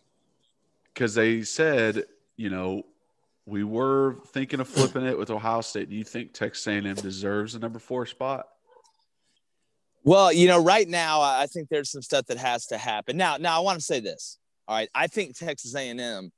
because 0.94 1.16
they 1.16 1.42
said 1.42 2.04
you 2.36 2.48
know 2.48 2.84
we 3.44 3.64
were 3.64 4.18
thinking 4.28 4.60
of 4.60 4.68
flipping 4.68 5.04
it 5.04 5.18
with 5.18 5.30
ohio 5.30 5.62
state. 5.62 5.90
Do 5.90 5.96
you 5.96 6.04
think 6.04 6.32
texas 6.32 6.64
a&m 6.68 6.94
deserves 6.94 7.56
a 7.56 7.58
number 7.58 7.80
four 7.80 8.06
spot? 8.06 8.46
Well 10.04 10.32
you 10.32 10.46
know 10.46 10.62
right 10.62 10.88
now 10.88 11.20
i 11.20 11.46
think 11.46 11.68
there's 11.68 11.90
some 11.90 12.02
stuff 12.02 12.26
that 12.26 12.38
has 12.38 12.66
to 12.66 12.78
happen. 12.78 13.16
Now 13.16 13.36
now 13.36 13.56
i 13.56 13.60
want 13.64 13.80
to 13.80 13.84
say 13.84 13.98
this 13.98 14.38
all 14.68 14.76
right? 14.76 14.88
I 14.94 15.08
think 15.08 15.36
texas 15.36 15.74
a&m 15.74 16.30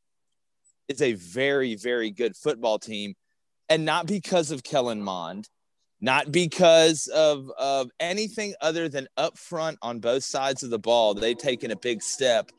is 0.88 1.02
a 1.02 1.12
very 1.12 1.74
very 1.74 2.10
good 2.10 2.34
football 2.36 2.78
team 2.78 3.12
and 3.68 3.84
not 3.84 4.06
because 4.06 4.50
of 4.50 4.62
kellen 4.62 5.02
mond 5.02 5.46
not 6.00 6.32
because 6.32 7.06
of, 7.08 7.50
of 7.58 7.90
anything 8.00 8.54
other 8.60 8.88
than 8.88 9.06
up 9.16 9.36
front 9.36 9.78
on 9.82 10.00
both 10.00 10.24
sides 10.24 10.62
of 10.62 10.70
the 10.70 10.78
ball. 10.78 11.14
They've 11.14 11.36
taken 11.36 11.70
a 11.70 11.76
big 11.76 12.02
step. 12.02 12.50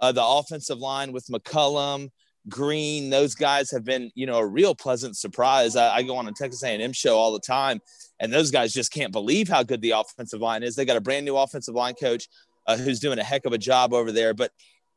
Uh, 0.00 0.12
the 0.12 0.24
offensive 0.24 0.78
line 0.78 1.12
with 1.12 1.26
McCollum, 1.28 2.10
Green, 2.48 3.08
those 3.08 3.34
guys 3.34 3.70
have 3.70 3.84
been, 3.84 4.10
you 4.14 4.26
know, 4.26 4.38
a 4.38 4.46
real 4.46 4.74
pleasant 4.74 5.16
surprise. 5.16 5.76
I, 5.76 5.96
I 5.96 6.02
go 6.02 6.16
on 6.16 6.26
a 6.26 6.32
Texas 6.32 6.62
A&M 6.64 6.92
show 6.92 7.16
all 7.16 7.32
the 7.32 7.40
time, 7.40 7.80
and 8.18 8.32
those 8.32 8.50
guys 8.50 8.72
just 8.72 8.92
can't 8.92 9.12
believe 9.12 9.48
how 9.48 9.62
good 9.62 9.80
the 9.80 9.92
offensive 9.92 10.40
line 10.40 10.62
is. 10.62 10.74
They 10.74 10.84
got 10.84 10.96
a 10.96 11.00
brand 11.00 11.24
new 11.24 11.36
offensive 11.36 11.74
line 11.74 11.94
coach 11.94 12.28
uh, 12.66 12.76
who's 12.76 13.00
doing 13.00 13.18
a 13.18 13.24
heck 13.24 13.46
of 13.46 13.52
a 13.52 13.58
job 13.58 13.94
over 13.94 14.10
there. 14.12 14.34
But 14.34 14.50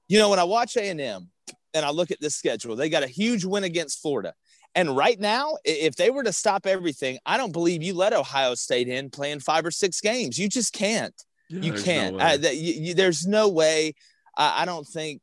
you 0.08 0.20
know, 0.20 0.30
when 0.30 0.40
I 0.40 0.44
watch 0.44 0.76
A&M 0.76 1.30
and 1.74 1.86
I 1.86 1.90
look 1.92 2.12
at 2.12 2.20
this 2.20 2.36
schedule, 2.36 2.76
they 2.76 2.90
got 2.90 3.04
a 3.04 3.08
huge 3.08 3.46
win 3.46 3.64
against 3.64 4.02
Florida. 4.02 4.34
And 4.76 4.96
right 4.96 5.18
now, 5.18 5.56
if 5.64 5.96
they 5.96 6.10
were 6.10 6.24
to 6.24 6.34
stop 6.34 6.68
everything, 6.68 7.18
I 7.26 7.38
don't 7.38 7.54
believe 7.54 7.82
you 7.82 7.94
let 7.94 8.12
Ohio 8.12 8.56
State 8.56 8.90
in 8.90 9.10
playing 9.10 9.40
five 9.40 9.66
or 9.66 9.72
six 9.72 10.02
games. 10.02 10.38
You 10.38 10.50
just 10.50 10.74
can't. 10.74 11.16
Yeah, 11.50 11.62
you 11.62 11.74
can't. 11.82 12.18
No 12.18 12.26
uh, 12.26 12.38
you, 12.42 12.74
you, 12.74 12.94
there's 12.94 13.26
no 13.26 13.48
way. 13.48 13.94
I, 14.38 14.64
I 14.64 14.66
don't 14.66 14.86
think 14.86 15.22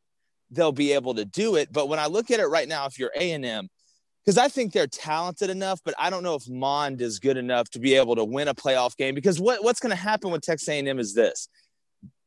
they'll 0.50 0.72
be 0.72 0.92
able 0.92 1.14
to 1.14 1.26
do 1.26 1.56
it. 1.56 1.70
But 1.70 1.88
when 1.88 1.98
I 1.98 2.06
look 2.06 2.30
at 2.30 2.40
it 2.40 2.46
right 2.46 2.66
now, 2.66 2.86
if 2.86 2.98
you're 2.98 3.12
A 3.14 3.32
and 3.32 3.44
M, 3.44 3.68
because 4.24 4.38
I 4.38 4.48
think 4.48 4.72
they're 4.72 4.86
talented 4.86 5.50
enough, 5.50 5.80
but 5.84 5.94
I 5.98 6.08
don't 6.08 6.22
know 6.22 6.34
if 6.34 6.48
Mond 6.48 7.02
is 7.02 7.18
good 7.18 7.36
enough 7.36 7.68
to 7.70 7.78
be 7.78 7.94
able 7.94 8.16
to 8.16 8.24
win 8.24 8.48
a 8.48 8.54
playoff 8.54 8.96
game. 8.96 9.14
Because 9.14 9.38
what, 9.38 9.62
what's 9.62 9.80
going 9.80 9.90
to 9.90 9.96
happen 9.96 10.30
with 10.30 10.42
Texas 10.42 10.68
A&M 10.68 10.98
is 10.98 11.12
this: 11.12 11.48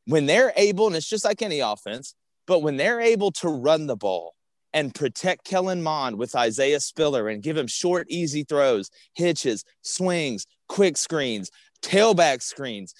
when 0.04 0.26
they're 0.26 0.52
able, 0.56 0.86
and 0.86 0.94
it's 0.94 1.08
just 1.08 1.24
like 1.24 1.42
any 1.42 1.58
offense, 1.58 2.14
but 2.46 2.60
when 2.60 2.76
they're 2.76 3.00
able 3.00 3.32
to 3.32 3.48
run 3.48 3.88
the 3.88 3.96
ball 3.96 4.34
and 4.72 4.94
protect 4.94 5.44
Kellen 5.44 5.82
Mond 5.82 6.18
with 6.18 6.34
Isaiah 6.34 6.80
Spiller 6.80 7.28
and 7.28 7.42
give 7.42 7.56
him 7.56 7.66
short, 7.66 8.06
easy 8.10 8.44
throws, 8.44 8.90
hitches, 9.14 9.64
swings, 9.82 10.46
quick 10.68 10.96
screens, 10.96 11.50
tailback 11.82 12.42
screens, 12.42 12.94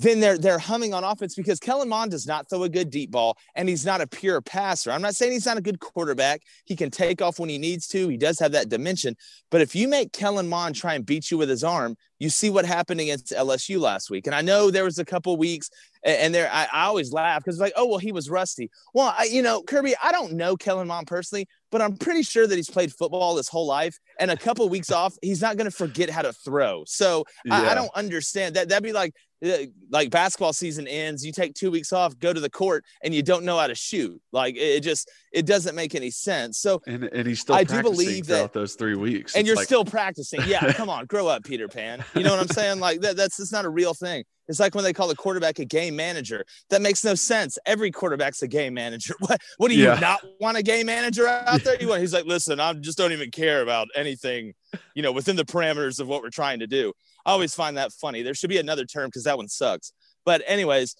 then 0.00 0.18
they're 0.18 0.38
they're 0.38 0.58
humming 0.58 0.94
on 0.94 1.04
offense 1.04 1.34
because 1.34 1.60
Kellen 1.60 1.88
Mond 1.88 2.10
does 2.10 2.26
not 2.26 2.48
throw 2.48 2.62
a 2.62 2.68
good 2.68 2.90
deep 2.90 3.10
ball 3.10 3.36
and 3.54 3.68
he's 3.68 3.84
not 3.84 4.00
a 4.00 4.06
pure 4.06 4.40
passer. 4.40 4.90
I'm 4.90 5.02
not 5.02 5.14
saying 5.14 5.32
he's 5.32 5.46
not 5.46 5.58
a 5.58 5.62
good 5.62 5.78
quarterback. 5.78 6.40
He 6.64 6.74
can 6.74 6.90
take 6.90 7.20
off 7.20 7.38
when 7.38 7.50
he 7.50 7.58
needs 7.58 7.86
to. 7.88 8.08
He 8.08 8.16
does 8.16 8.38
have 8.38 8.52
that 8.52 8.70
dimension. 8.70 9.14
But 9.50 9.60
if 9.60 9.74
you 9.74 9.88
make 9.88 10.12
Kellen 10.12 10.48
Mond 10.48 10.74
try 10.74 10.94
and 10.94 11.04
beat 11.04 11.30
you 11.30 11.36
with 11.36 11.50
his 11.50 11.62
arm, 11.62 11.96
you 12.18 12.30
see 12.30 12.48
what 12.48 12.64
happened 12.64 13.00
against 13.00 13.32
LSU 13.32 13.78
last 13.78 14.10
week. 14.10 14.26
And 14.26 14.34
I 14.34 14.40
know 14.40 14.70
there 14.70 14.84
was 14.84 14.98
a 14.98 15.04
couple 15.04 15.36
weeks 15.36 15.70
and 16.02 16.34
there 16.34 16.50
I, 16.50 16.66
I 16.72 16.84
always 16.84 17.12
laugh 17.12 17.44
because 17.44 17.60
like, 17.60 17.74
oh 17.76 17.86
well, 17.86 17.98
he 17.98 18.12
was 18.12 18.30
rusty. 18.30 18.70
Well, 18.94 19.14
I, 19.18 19.24
you 19.24 19.42
know, 19.42 19.62
Kirby, 19.62 19.94
I 20.02 20.12
don't 20.12 20.32
know 20.32 20.56
Kellen 20.56 20.88
Mond 20.88 21.06
personally, 21.06 21.46
but 21.70 21.82
I'm 21.82 21.96
pretty 21.96 22.22
sure 22.22 22.46
that 22.46 22.56
he's 22.56 22.70
played 22.70 22.92
football 22.92 23.36
his 23.36 23.48
whole 23.48 23.66
life. 23.66 23.98
And 24.18 24.30
a 24.30 24.36
couple 24.36 24.68
weeks 24.68 24.90
off, 24.90 25.14
he's 25.20 25.42
not 25.42 25.56
going 25.56 25.70
to 25.70 25.76
forget 25.76 26.08
how 26.08 26.22
to 26.22 26.32
throw. 26.32 26.84
So 26.86 27.24
yeah. 27.44 27.60
I, 27.60 27.70
I, 27.70 27.74
don't 27.74 27.90
understand 27.94 28.56
that. 28.56 28.68
That'd 28.68 28.82
be 28.82 28.92
like 28.92 29.14
Uh, 29.44 29.66
like 29.90 30.10
basketball 30.10 30.52
season 30.52 30.86
ends, 30.86 31.24
you 31.24 31.32
take 31.32 31.54
two 31.54 31.70
weeks 31.70 31.92
off, 31.92 32.18
go 32.18 32.32
to 32.32 32.40
the 32.40 32.50
court, 32.50 32.84
and 33.02 33.14
you 33.14 33.22
don't 33.22 33.44
know 33.44 33.58
how 33.58 33.66
to 33.66 33.74
shoot. 33.74 34.20
Like 34.32 34.56
it 34.56 34.80
just 34.80 35.10
it 35.32 35.46
doesn't 35.46 35.74
make 35.74 35.94
any 35.94 36.10
sense. 36.10 36.58
So 36.58 36.82
and, 36.86 37.04
and 37.04 37.26
he's 37.26 37.40
still 37.40 37.54
I 37.54 37.64
do 37.64 37.82
believe 37.82 38.26
that 38.26 38.52
those 38.52 38.74
three 38.74 38.96
weeks, 38.96 39.34
and 39.34 39.40
it's 39.40 39.48
you're 39.48 39.56
like... 39.56 39.66
still 39.66 39.84
practicing. 39.84 40.40
Yeah, 40.46 40.72
come 40.72 40.90
on, 40.90 41.06
grow 41.06 41.26
up, 41.26 41.44
Peter 41.44 41.68
Pan. 41.68 42.04
You 42.14 42.22
know 42.22 42.30
what 42.30 42.40
I'm 42.40 42.48
saying? 42.48 42.80
Like 42.80 43.00
that, 43.00 43.16
that's 43.16 43.40
it's 43.40 43.52
not 43.52 43.64
a 43.64 43.70
real 43.70 43.94
thing. 43.94 44.24
It's 44.50 44.58
like 44.58 44.74
when 44.74 44.82
they 44.82 44.92
call 44.92 45.06
the 45.06 45.14
quarterback 45.14 45.60
a 45.60 45.64
game 45.64 45.94
manager. 45.94 46.44
That 46.70 46.82
makes 46.82 47.04
no 47.04 47.14
sense. 47.14 47.56
Every 47.66 47.92
quarterback's 47.92 48.42
a 48.42 48.48
game 48.48 48.74
manager. 48.74 49.14
What 49.20 49.40
what 49.58 49.68
do 49.68 49.76
you 49.76 49.84
yeah. 49.84 50.00
not 50.00 50.24
want 50.40 50.56
a 50.56 50.62
game 50.62 50.86
manager 50.86 51.28
out 51.28 51.62
there? 51.62 51.80
You 51.80 51.88
want, 51.88 52.00
he's 52.00 52.12
like, 52.12 52.24
listen, 52.24 52.58
I 52.58 52.72
just 52.72 52.98
don't 52.98 53.12
even 53.12 53.30
care 53.30 53.62
about 53.62 53.86
anything, 53.94 54.54
you 54.94 55.02
know, 55.02 55.12
within 55.12 55.36
the 55.36 55.44
parameters 55.44 56.00
of 56.00 56.08
what 56.08 56.22
we're 56.22 56.30
trying 56.30 56.60
to 56.60 56.66
do. 56.66 56.92
I 57.30 57.32
always 57.32 57.54
find 57.54 57.76
that 57.76 57.92
funny. 57.92 58.22
There 58.22 58.34
should 58.34 58.50
be 58.50 58.58
another 58.58 58.84
term 58.84 59.06
because 59.06 59.22
that 59.22 59.36
one 59.36 59.46
sucks. 59.46 59.92
But 60.24 60.42
anyways, 60.48 60.96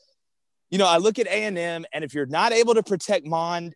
you 0.71 0.79
know, 0.79 0.87
I 0.87 0.99
look 0.99 1.19
at 1.19 1.27
A 1.27 1.43
and 1.45 1.59
M, 1.59 1.85
and 1.93 2.05
if 2.05 2.15
you're 2.15 2.25
not 2.25 2.53
able 2.53 2.75
to 2.75 2.85
protect 2.85 3.27
Mond, 3.27 3.75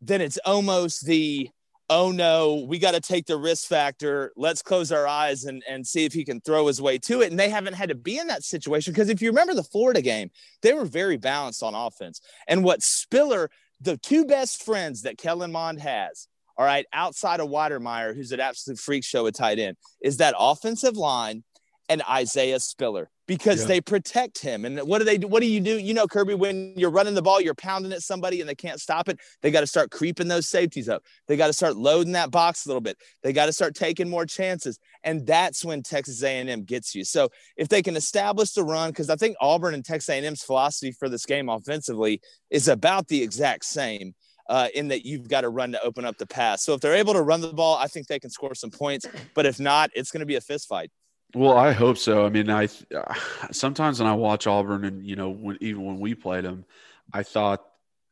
then 0.00 0.22
it's 0.22 0.38
almost 0.46 1.04
the 1.04 1.50
oh 1.90 2.10
no, 2.10 2.64
we 2.66 2.78
got 2.78 2.92
to 2.92 3.00
take 3.00 3.26
the 3.26 3.36
risk 3.36 3.68
factor. 3.68 4.32
Let's 4.34 4.62
close 4.62 4.92
our 4.92 5.06
eyes 5.06 5.44
and, 5.44 5.62
and 5.68 5.86
see 5.86 6.06
if 6.06 6.14
he 6.14 6.24
can 6.24 6.40
throw 6.40 6.68
his 6.68 6.80
way 6.80 6.96
to 6.98 7.20
it. 7.20 7.30
And 7.30 7.38
they 7.38 7.50
haven't 7.50 7.74
had 7.74 7.90
to 7.90 7.96
be 7.96 8.16
in 8.16 8.28
that 8.28 8.44
situation 8.44 8.94
because 8.94 9.10
if 9.10 9.20
you 9.20 9.28
remember 9.28 9.52
the 9.52 9.64
Florida 9.64 10.00
game, 10.00 10.30
they 10.62 10.72
were 10.72 10.86
very 10.86 11.18
balanced 11.18 11.62
on 11.62 11.74
offense. 11.74 12.22
And 12.48 12.64
what 12.64 12.82
Spiller, 12.82 13.50
the 13.80 13.98
two 13.98 14.24
best 14.24 14.62
friends 14.62 15.02
that 15.02 15.18
Kellen 15.18 15.52
Mond 15.52 15.80
has, 15.80 16.28
all 16.56 16.64
right, 16.64 16.86
outside 16.92 17.40
of 17.40 17.48
Wydermyer, 17.48 18.14
who's 18.14 18.32
an 18.32 18.40
absolute 18.40 18.78
freak 18.78 19.04
show 19.04 19.26
at 19.26 19.34
tight 19.34 19.58
end, 19.58 19.76
is 20.00 20.18
that 20.18 20.34
offensive 20.38 20.96
line 20.96 21.42
and 21.90 22.02
Isaiah 22.08 22.60
Spiller 22.60 23.10
because 23.26 23.62
yeah. 23.62 23.66
they 23.66 23.80
protect 23.80 24.38
him. 24.38 24.64
And 24.64 24.78
what 24.80 24.98
do 24.98 25.04
they 25.04 25.18
do? 25.18 25.26
What 25.26 25.40
do 25.40 25.46
you 25.46 25.60
do? 25.60 25.76
You 25.76 25.92
know, 25.92 26.06
Kirby, 26.06 26.34
when 26.34 26.72
you're 26.76 26.90
running 26.90 27.14
the 27.14 27.22
ball, 27.22 27.40
you're 27.40 27.54
pounding 27.54 27.92
at 27.92 28.02
somebody 28.02 28.40
and 28.40 28.48
they 28.48 28.54
can't 28.54 28.80
stop 28.80 29.08
it. 29.08 29.18
They 29.42 29.50
got 29.50 29.60
to 29.60 29.66
start 29.66 29.90
creeping 29.90 30.28
those 30.28 30.48
safeties 30.48 30.88
up. 30.88 31.02
They 31.26 31.36
got 31.36 31.48
to 31.48 31.52
start 31.52 31.76
loading 31.76 32.12
that 32.12 32.30
box 32.30 32.64
a 32.64 32.68
little 32.68 32.80
bit. 32.80 32.96
They 33.22 33.32
got 33.32 33.46
to 33.46 33.52
start 33.52 33.74
taking 33.74 34.08
more 34.08 34.24
chances. 34.24 34.78
And 35.02 35.26
that's 35.26 35.64
when 35.64 35.82
Texas 35.82 36.22
A&M 36.22 36.62
gets 36.62 36.94
you. 36.94 37.04
So 37.04 37.28
if 37.56 37.68
they 37.68 37.82
can 37.82 37.96
establish 37.96 38.52
the 38.52 38.62
run, 38.62 38.90
because 38.90 39.10
I 39.10 39.16
think 39.16 39.36
Auburn 39.40 39.74
and 39.74 39.84
Texas 39.84 40.08
A&M's 40.08 40.42
philosophy 40.42 40.92
for 40.92 41.08
this 41.08 41.26
game 41.26 41.48
offensively 41.48 42.20
is 42.50 42.68
about 42.68 43.08
the 43.08 43.22
exact 43.22 43.64
same. 43.64 44.14
Uh, 44.48 44.66
in 44.74 44.88
that 44.88 45.06
you've 45.06 45.28
got 45.28 45.42
to 45.42 45.48
run 45.48 45.70
to 45.70 45.80
open 45.84 46.04
up 46.04 46.18
the 46.18 46.26
pass. 46.26 46.64
So 46.64 46.74
if 46.74 46.80
they're 46.80 46.96
able 46.96 47.12
to 47.12 47.22
run 47.22 47.40
the 47.40 47.52
ball, 47.52 47.76
I 47.76 47.86
think 47.86 48.08
they 48.08 48.18
can 48.18 48.30
score 48.30 48.52
some 48.56 48.70
points. 48.70 49.06
But 49.32 49.46
if 49.46 49.60
not, 49.60 49.90
it's 49.94 50.10
going 50.10 50.20
to 50.20 50.26
be 50.26 50.34
a 50.34 50.40
fist 50.40 50.66
fight. 50.66 50.90
Well, 51.34 51.56
I 51.56 51.72
hope 51.72 51.98
so. 51.98 52.26
I 52.26 52.28
mean, 52.28 52.50
I 52.50 52.68
sometimes 53.52 54.00
when 54.00 54.08
I 54.08 54.14
watch 54.14 54.46
Auburn, 54.46 54.84
and 54.84 55.06
you 55.06 55.16
know, 55.16 55.30
when, 55.30 55.58
even 55.60 55.84
when 55.84 55.98
we 55.98 56.14
played 56.14 56.44
them, 56.44 56.64
I 57.12 57.22
thought 57.22 57.64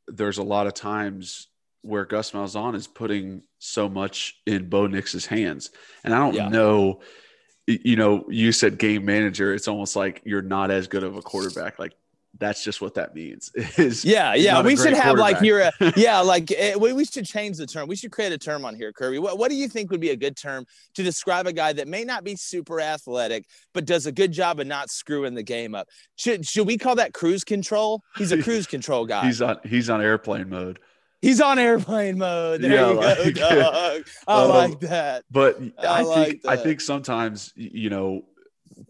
there's 0.07 0.39
a 0.39 0.43
lot 0.43 0.67
of 0.67 0.75
times 0.75 1.49
where 1.83 2.05
Gus 2.05 2.33
Malzahn 2.33 2.75
is 2.75 2.87
putting 2.87 3.43
so 3.59 3.89
much 3.89 4.37
in 4.47 4.69
Bo 4.69 4.87
Nix's 4.87 5.27
hands, 5.27 5.71
and 6.05 6.15
I 6.15 6.19
don't 6.19 6.35
yeah. 6.35 6.49
know. 6.49 7.01
You 7.67 7.97
know, 7.97 8.25
you 8.31 8.51
said 8.53 8.79
game 8.79 9.05
manager. 9.05 9.53
It's 9.53 9.69
almost 9.69 9.95
like 9.95 10.23
you're 10.25 10.41
not 10.41 10.71
as 10.71 10.89
good 10.89 11.05
of 11.05 11.17
a 11.17 11.21
quarterback. 11.21 11.79
Like 11.79 11.93
that's 12.37 12.63
just 12.63 12.81
what 12.81 12.95
that 12.95 13.15
means. 13.15 13.51
Is 13.79 14.05
yeah, 14.05 14.35
yeah. 14.35 14.63
We 14.63 14.77
should 14.77 14.93
have 14.93 15.19
like 15.19 15.39
here, 15.39 15.71
yeah, 15.97 16.21
like 16.21 16.53
eh, 16.53 16.75
we, 16.77 16.93
we 16.93 17.05
should 17.05 17.25
change 17.25 17.57
the 17.57 17.67
term. 17.67 17.89
We 17.89 17.97
should 17.97 18.13
create 18.13 18.33
a 18.33 18.39
term 18.39 18.65
on 18.65 18.75
here, 18.75 18.93
Kirby. 18.93 19.19
What, 19.19 19.39
what 19.39 19.51
do 19.51 19.57
you 19.57 19.69
think 19.69 19.91
would 19.91 20.01
be 20.01 20.11
a 20.11 20.17
good 20.17 20.37
term 20.37 20.65
to 20.95 21.03
describe 21.03 21.47
a 21.47 21.53
guy 21.53 21.73
that 21.73 21.89
may 21.89 22.05
not 22.05 22.25
be 22.25 22.37
super 22.37 22.81
athletic, 22.81 23.47
but 23.75 23.87
does 23.87 24.07
a 24.07 24.13
good 24.13 24.33
job 24.33 24.61
of 24.61 24.67
not 24.67 24.91
screwing 24.91 25.35
the 25.35 25.43
game 25.43 25.75
up? 25.75 25.89
Should 26.17 26.47
should 26.47 26.67
we 26.67 26.79
call 26.79 26.97
that 26.97 27.13
cruise 27.15 27.45
control? 27.45 28.03
He's 28.17 28.33
a 28.33 28.43
cruise 28.43 28.67
control 28.67 29.07
guy. 29.07 29.27
He's 29.27 29.43
on 29.43 29.59
he's 29.65 29.91
on 29.91 30.03
airplane 30.03 30.49
mode. 30.49 30.79
He's 31.21 31.41
on 31.41 31.59
airplane 31.59 32.17
mode. 32.19 32.63
There 32.63 32.73
yeah, 32.73 32.91
you 32.91 32.95
like, 32.95 33.35
go, 33.35 33.49
dog. 33.49 34.07
I 34.29 34.43
um, 34.43 34.49
like 34.51 34.81
that. 34.81 35.25
But 35.31 35.61
I, 35.77 35.87
I 35.87 36.01
like 36.03 36.29
think 36.29 36.43
that. 36.43 36.51
I 36.51 36.57
think 36.57 36.81
sometimes 36.81 37.53
you 37.57 37.91
know 37.91 38.25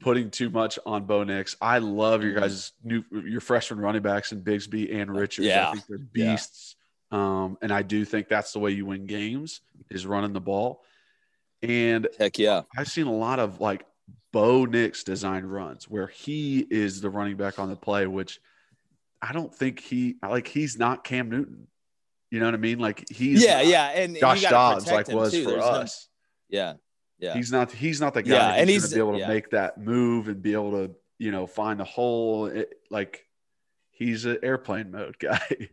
putting 0.00 0.30
too 0.30 0.50
much 0.50 0.78
on 0.84 1.04
Bo 1.04 1.24
Nix. 1.24 1.56
I 1.60 1.78
love 1.78 2.22
your 2.22 2.32
mm-hmm. 2.32 2.40
guys' 2.40 2.72
new 2.82 3.04
your 3.10 3.40
freshman 3.40 3.80
running 3.80 4.02
backs 4.02 4.32
and 4.32 4.44
Bigsby 4.44 4.94
and 4.94 5.14
Richards. 5.14 5.46
Yeah. 5.46 5.68
I 5.68 5.72
think 5.72 5.86
they're 5.88 5.98
beasts. 5.98 6.76
Yeah. 7.12 7.44
Um, 7.44 7.58
and 7.62 7.72
I 7.72 7.82
do 7.82 8.04
think 8.04 8.28
that's 8.28 8.52
the 8.52 8.58
way 8.58 8.72
you 8.72 8.84
win 8.86 9.06
games 9.06 9.60
is 9.90 10.06
running 10.06 10.32
the 10.32 10.40
ball. 10.40 10.82
And 11.62 12.06
heck 12.18 12.38
yeah. 12.38 12.62
I've 12.76 12.88
seen 12.88 13.06
a 13.06 13.12
lot 13.12 13.38
of 13.38 13.60
like 13.60 13.86
Bo 14.32 14.66
Nix 14.66 15.04
design 15.04 15.44
runs 15.44 15.88
where 15.88 16.06
he 16.06 16.66
is 16.70 17.00
the 17.00 17.10
running 17.10 17.36
back 17.36 17.58
on 17.58 17.70
the 17.70 17.76
play, 17.76 18.06
which 18.06 18.40
I 19.22 19.32
don't 19.32 19.54
think 19.54 19.80
he 19.80 20.16
like 20.22 20.46
he's 20.46 20.78
not 20.78 21.02
Cam 21.04 21.30
Newton. 21.30 21.66
You 22.30 22.40
know 22.40 22.46
what 22.46 22.54
I 22.54 22.58
mean? 22.58 22.78
Like 22.78 23.04
he's 23.10 23.42
yeah, 23.42 23.62
yeah, 23.62 23.88
and 23.88 24.16
Josh 24.16 24.42
Dobbs 24.42 24.90
like 24.90 25.08
was 25.08 25.32
too. 25.32 25.44
for 25.44 25.50
There's 25.50 25.64
us. 25.64 26.08
No, 26.50 26.58
yeah, 26.58 26.72
yeah. 27.18 27.34
He's 27.34 27.50
not 27.50 27.72
he's 27.72 28.00
not 28.00 28.14
the 28.14 28.22
guy 28.22 28.34
yeah, 28.34 28.54
and 28.54 28.70
he's 28.70 28.88
to 28.88 28.94
be 28.94 29.00
able 29.00 29.12
to 29.12 29.18
yeah. 29.18 29.28
make 29.28 29.50
that 29.50 29.78
move 29.78 30.28
and 30.28 30.40
be 30.40 30.52
able 30.52 30.70
to, 30.72 30.94
you 31.18 31.30
know, 31.32 31.46
find 31.46 31.80
the 31.80 31.84
hole. 31.84 32.46
It, 32.46 32.74
like 32.90 33.26
he's 33.90 34.24
an 34.24 34.38
airplane 34.42 34.90
mode 34.90 35.18
guy. 35.20 35.68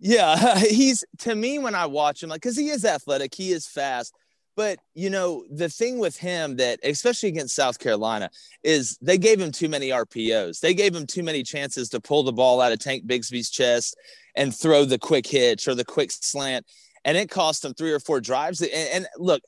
Yeah, 0.00 0.58
he's 0.58 1.04
to 1.18 1.34
me 1.34 1.58
when 1.58 1.74
I 1.74 1.86
watch 1.86 2.22
him, 2.22 2.30
like 2.30 2.42
because 2.42 2.56
he 2.56 2.70
is 2.70 2.84
athletic, 2.84 3.34
he 3.34 3.52
is 3.52 3.66
fast. 3.66 4.14
But 4.56 4.80
you 4.94 5.10
know, 5.10 5.44
the 5.48 5.68
thing 5.68 5.98
with 5.98 6.16
him 6.16 6.56
that, 6.56 6.80
especially 6.82 7.28
against 7.28 7.54
South 7.54 7.78
Carolina, 7.78 8.30
is 8.64 8.98
they 9.00 9.16
gave 9.16 9.40
him 9.40 9.52
too 9.52 9.68
many 9.68 9.90
RPOs. 9.90 10.58
They 10.58 10.74
gave 10.74 10.94
him 10.94 11.06
too 11.06 11.22
many 11.22 11.44
chances 11.44 11.88
to 11.90 12.00
pull 12.00 12.24
the 12.24 12.32
ball 12.32 12.60
out 12.60 12.72
of 12.72 12.80
Tank 12.80 13.06
Bigsby's 13.06 13.48
chest 13.48 13.96
and 14.34 14.54
throw 14.54 14.84
the 14.84 14.98
quick 14.98 15.26
hitch 15.26 15.68
or 15.68 15.76
the 15.76 15.84
quick 15.84 16.10
slant, 16.10 16.66
and 17.04 17.16
it 17.16 17.30
cost 17.30 17.64
him 17.64 17.74
three 17.74 17.92
or 17.92 18.00
four 18.00 18.20
drives. 18.20 18.60
And, 18.60 18.70
and 18.72 19.06
look, 19.18 19.42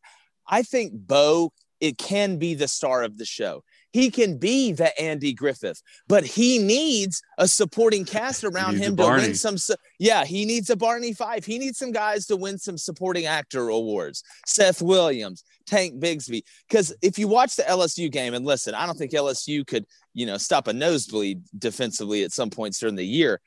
I 0.46 0.62
think 0.62 0.92
Bo 0.94 1.52
it 1.82 1.99
can 1.99 2.37
be 2.37 2.54
the 2.54 2.68
star 2.68 3.02
of 3.02 3.18
the 3.18 3.25
show. 3.25 3.64
He 3.92 4.11
can 4.11 4.38
be 4.38 4.72
the 4.72 4.99
Andy 4.99 5.34
Griffith, 5.34 5.82
but 6.06 6.25
he 6.25 6.58
needs 6.58 7.20
a 7.38 7.49
supporting 7.49 8.04
cast 8.04 8.44
around 8.44 8.76
him 8.76 8.96
to 8.96 9.02
win 9.02 9.34
some. 9.34 9.56
Yeah, 9.99 10.25
he 10.25 10.44
needs 10.44 10.70
a 10.70 10.76
Barney 10.76 11.12
Fife. 11.12 11.44
He 11.44 11.58
needs 11.58 11.78
some 11.78 11.90
guys 11.90 12.26
to 12.26 12.37
win 12.37 12.56
some 12.56 12.78
supporting 12.78 13.26
actor 13.26 13.68
awards. 13.68 14.22
Seth 14.46 14.80
Williams, 14.80 15.42
Tank 15.66 16.00
Bigsby. 16.00 16.42
Because 16.68 16.94
if 17.02 17.18
you 17.18 17.26
watch 17.26 17.56
the 17.56 17.64
LSU 17.64 18.11
game, 18.11 18.32
and 18.32 18.46
listen, 18.46 18.75
I 18.75 18.87
don't 18.87 18.96
think 18.96 19.11
LSU 19.11 19.66
could, 19.66 19.84
you 20.14 20.25
know, 20.25 20.38
stop 20.38 20.68
a 20.68 20.72
nosebleed 20.72 21.42
defensively 21.58 22.22
at 22.22 22.30
some 22.30 22.49
points 22.49 22.78
during 22.78 22.94
the 22.94 23.04
year, 23.04 23.40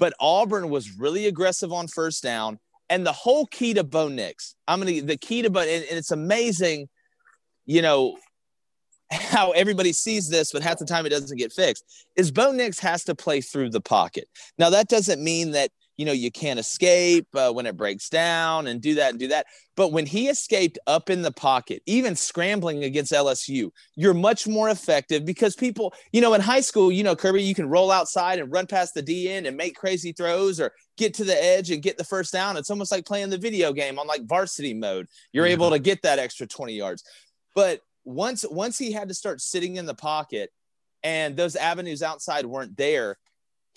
but 0.00 0.14
Auburn 0.18 0.68
was 0.68 0.98
really 0.98 1.28
aggressive 1.28 1.72
on 1.72 1.86
first 1.86 2.24
down. 2.24 2.58
And 2.90 3.06
the 3.06 3.12
whole 3.12 3.46
key 3.46 3.74
to 3.74 3.84
Bo 3.84 4.08
Nix, 4.08 4.54
I'm 4.66 4.80
gonna 4.80 5.02
the 5.02 5.16
key 5.16 5.42
to 5.42 5.50
Bo, 5.50 5.60
and, 5.60 5.84
and 5.84 5.98
it's 5.98 6.10
amazing, 6.10 6.88
you 7.66 7.82
know, 7.82 8.16
how 9.10 9.52
everybody 9.52 9.92
sees 9.92 10.28
this, 10.28 10.52
but 10.52 10.62
half 10.62 10.78
the 10.78 10.84
time 10.84 11.06
it 11.06 11.10
doesn't 11.10 11.38
get 11.38 11.52
fixed. 11.52 11.84
Is 12.16 12.30
Bo 12.30 12.52
Nix 12.52 12.78
has 12.80 13.04
to 13.04 13.14
play 13.14 13.40
through 13.40 13.70
the 13.70 13.80
pocket. 13.80 14.28
Now 14.58 14.70
that 14.70 14.88
doesn't 14.88 15.22
mean 15.22 15.52
that 15.52 15.70
you 15.98 16.04
know, 16.04 16.12
you 16.12 16.30
can't 16.30 16.60
escape 16.60 17.26
uh, 17.34 17.52
when 17.52 17.66
it 17.66 17.76
breaks 17.76 18.08
down 18.08 18.68
and 18.68 18.80
do 18.80 18.94
that 18.94 19.10
and 19.10 19.18
do 19.18 19.28
that. 19.28 19.46
But 19.76 19.92
when 19.92 20.06
he 20.06 20.28
escaped 20.28 20.78
up 20.86 21.10
in 21.10 21.22
the 21.22 21.32
pocket, 21.32 21.82
even 21.86 22.14
scrambling 22.14 22.84
against 22.84 23.12
LSU, 23.12 23.70
you're 23.96 24.14
much 24.14 24.46
more 24.46 24.70
effective 24.70 25.24
because 25.24 25.56
people, 25.56 25.92
you 26.12 26.20
know, 26.20 26.34
in 26.34 26.40
high 26.40 26.60
school, 26.60 26.92
you 26.92 27.02
know, 27.02 27.16
Kirby, 27.16 27.42
you 27.42 27.54
can 27.54 27.68
roll 27.68 27.90
outside 27.90 28.38
and 28.38 28.52
run 28.52 28.66
past 28.66 28.94
the 28.94 29.02
D 29.02 29.28
end 29.28 29.46
and 29.46 29.56
make 29.56 29.74
crazy 29.74 30.12
throws 30.12 30.60
or 30.60 30.72
get 30.96 31.14
to 31.14 31.24
the 31.24 31.44
edge 31.44 31.72
and 31.72 31.82
get 31.82 31.98
the 31.98 32.04
first 32.04 32.32
down. 32.32 32.56
It's 32.56 32.70
almost 32.70 32.92
like 32.92 33.04
playing 33.04 33.30
the 33.30 33.38
video 33.38 33.72
game 33.72 33.98
on 33.98 34.06
like 34.06 34.24
varsity 34.24 34.74
mode. 34.74 35.08
You're 35.32 35.46
mm-hmm. 35.46 35.52
able 35.52 35.70
to 35.70 35.80
get 35.80 36.02
that 36.02 36.20
extra 36.20 36.46
20 36.46 36.74
yards. 36.74 37.02
But 37.56 37.80
once 38.04 38.44
once 38.48 38.78
he 38.78 38.92
had 38.92 39.08
to 39.08 39.14
start 39.14 39.40
sitting 39.40 39.76
in 39.76 39.84
the 39.84 39.94
pocket 39.94 40.50
and 41.02 41.36
those 41.36 41.56
avenues 41.56 42.02
outside 42.02 42.46
weren't 42.46 42.76
there, 42.76 43.18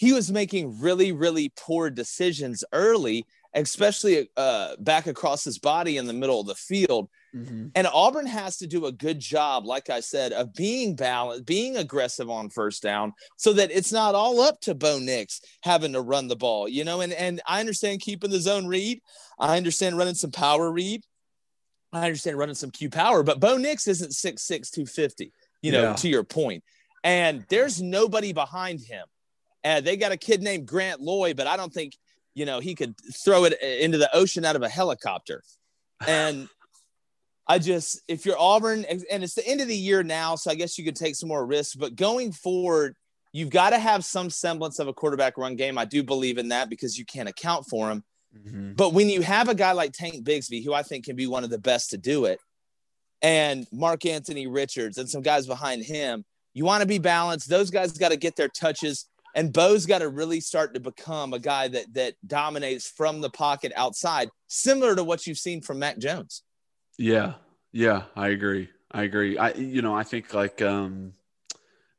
he 0.02 0.14
was 0.14 0.32
making 0.32 0.80
really, 0.80 1.12
really 1.12 1.54
poor 1.56 1.92
decisions 1.92 2.64
early, 2.74 3.24
especially 3.54 4.32
uh, 4.36 4.76
back 4.80 5.06
across 5.06 5.44
his 5.44 5.60
body 5.60 5.98
in 5.98 6.08
the 6.08 6.14
middle 6.14 6.42
of 6.42 6.48
the 6.48 6.56
field. 6.56 7.08
Mm-hmm. 7.36 7.68
And 7.76 7.86
Auburn 7.86 8.26
has 8.26 8.58
to 8.58 8.68
do 8.68 8.88
a 8.88 8.92
good 8.92 9.20
job, 9.20 9.64
like 9.64 9.92
I 9.92 10.00
said, 10.00 10.32
of 10.32 10.56
being 10.56 10.96
balanced, 10.96 11.46
being 11.46 11.78
aggressive 11.78 12.32
on 12.32 12.50
first 12.50 12.82
down, 12.82 13.14
so 13.38 13.54
that 13.54 13.70
it's 13.70 13.92
not 13.92 14.16
all 14.16 14.42
up 14.42 14.60
to 14.62 14.74
Bo 14.74 14.98
Nix 14.98 15.40
having 15.62 15.94
to 15.94 16.02
run 16.02 16.28
the 16.28 16.36
ball, 16.36 16.68
you 16.68 16.84
know. 16.84 17.02
And 17.02 17.14
and 17.14 17.40
I 17.46 17.60
understand 17.60 18.02
keeping 18.02 18.32
the 18.32 18.40
zone 18.40 18.66
read, 18.66 19.02
I 19.38 19.56
understand 19.56 20.00
running 20.00 20.16
some 20.16 20.32
power 20.32 20.72
read, 20.72 21.04
I 21.94 22.08
understand 22.08 22.40
running 22.40 22.56
some 22.56 22.72
Q 22.72 22.90
power, 22.90 23.22
but 23.22 23.40
Bo 23.40 23.58
Nix 23.58 23.88
isn't 23.88 24.14
6'6", 24.14 24.48
250, 24.72 25.32
you 25.62 25.72
know, 25.72 25.84
yeah. 25.84 25.94
to 25.94 26.10
your 26.10 26.24
point. 26.24 26.64
And 27.04 27.46
there's 27.50 27.80
nobody 27.80 28.34
behind 28.34 28.82
him. 28.82 29.06
And 29.64 29.86
they 29.86 29.98
got 29.98 30.12
a 30.12 30.18
kid 30.18 30.42
named 30.42 30.68
Grant 30.68 31.02
Loy, 31.02 31.34
but 31.34 31.48
I 31.48 31.56
don't 31.58 31.74
think, 31.74 31.96
you 32.34 32.46
know, 32.46 32.60
he 32.60 32.76
could 32.76 32.96
throw 33.24 33.46
it 33.46 33.62
into 33.62 33.98
the 33.98 34.10
ocean 34.16 34.46
out 34.46 34.56
of 34.56 34.64
a 34.64 34.70
helicopter. 34.70 35.44
And 36.08 36.48
I 37.48 37.60
just, 37.60 38.02
if 38.08 38.26
you're 38.26 38.40
Auburn, 38.40 38.86
and 38.86 39.24
it's 39.24 39.36
the 39.36 39.48
end 39.48 39.62
of 39.62 39.68
the 39.68 39.76
year 39.76 40.04
now, 40.04 40.36
so 40.36 40.50
I 40.50 40.56
guess 40.56 40.78
you 40.78 40.86
could 40.86 40.96
take 40.96 41.16
some 41.16 41.30
more 41.30 41.46
risks, 41.46 41.76
but 41.76 41.96
going 41.96 42.32
forward, 42.32 42.96
you've 43.34 43.50
got 43.50 43.70
to 43.72 43.80
have 43.80 44.04
some 44.04 44.30
semblance 44.30 44.80
of 44.80 44.88
a 44.88 44.94
quarterback 44.94 45.38
run 45.38 45.56
game. 45.56 45.78
I 45.78 45.86
do 45.86 46.04
believe 46.04 46.38
in 46.38 46.50
that 46.50 46.70
because 46.70 46.98
you 46.98 47.06
can't 47.06 47.30
account 47.30 47.66
for 47.70 47.90
him. 47.90 48.04
Mm-hmm. 48.36 48.74
But 48.74 48.94
when 48.94 49.10
you 49.10 49.22
have 49.22 49.50
a 49.50 49.56
guy 49.56 49.74
like 49.74 49.92
Tank 49.92 50.24
Bigsby, 50.24 50.64
who 50.64 50.74
I 50.74 50.84
think 50.84 51.06
can 51.06 51.16
be 51.16 51.28
one 51.28 51.44
of 51.44 51.50
the 51.50 51.60
best 51.60 51.90
to 51.92 51.98
do 51.98 52.26
it, 52.26 52.40
and 53.22 53.68
Mark-Antonio 53.72 54.50
Richards 54.50 54.98
and 54.98 55.10
some 55.10 55.22
guys 55.22 55.46
behind 55.46 55.84
him, 55.84 56.26
you 56.54 56.66
want 56.66 56.82
to 56.82 56.88
be 56.88 56.98
balanced. 56.98 57.50
Those 57.50 57.70
guys 57.70 57.92
got 57.98 58.10
to 58.10 58.18
get 58.18 58.36
their 58.36 58.50
touches. 58.50 59.08
And 59.36 59.54
Bo's 59.54 59.86
got 59.86 60.00
to 60.00 60.10
really 60.10 60.40
start 60.40 60.74
to 60.74 60.80
become 60.80 61.34
a 61.34 61.40
guy 61.40 61.68
that 61.70 61.94
that 61.94 62.16
dominates 62.26 62.90
from 62.90 63.22
the 63.22 63.30
pocket 63.30 63.72
outside, 63.76 64.30
similar 64.48 64.96
to 64.96 65.04
what 65.04 65.26
you've 65.26 65.38
seen 65.38 65.62
from 65.62 65.80
Mac 65.80 65.98
Jones. 65.98 66.44
Yeah, 66.98 67.34
yeah, 67.72 68.04
I 68.16 68.30
agree. 68.30 68.70
I 68.92 69.04
agree. 69.04 69.38
I 69.38 69.54
you 69.54 69.82
know 69.82 69.96
I 69.96 70.04
think 70.04 70.34
like 70.34 70.62
um 70.62 71.14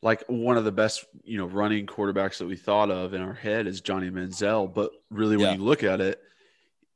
like 0.03 0.25
one 0.27 0.59
of 0.59 0.65
the 0.65 0.73
best 0.73 1.05
you 1.25 1.39
know 1.39 1.47
running 1.47 1.87
quarterbacks 1.87 2.39
that 2.39 2.47
we 2.47 2.57
thought 2.57 2.91
of 2.91 3.15
in 3.15 3.23
our 3.23 3.35
head 3.35 3.67
is 3.67 3.81
Johnny 3.81 4.11
Manziel, 4.11 4.73
but 4.73 4.91
really 5.11 5.37
when 5.37 5.47
yeah. 5.47 5.55
you 5.55 5.63
look 5.63 5.83
at 5.83 6.01
it, 6.01 6.21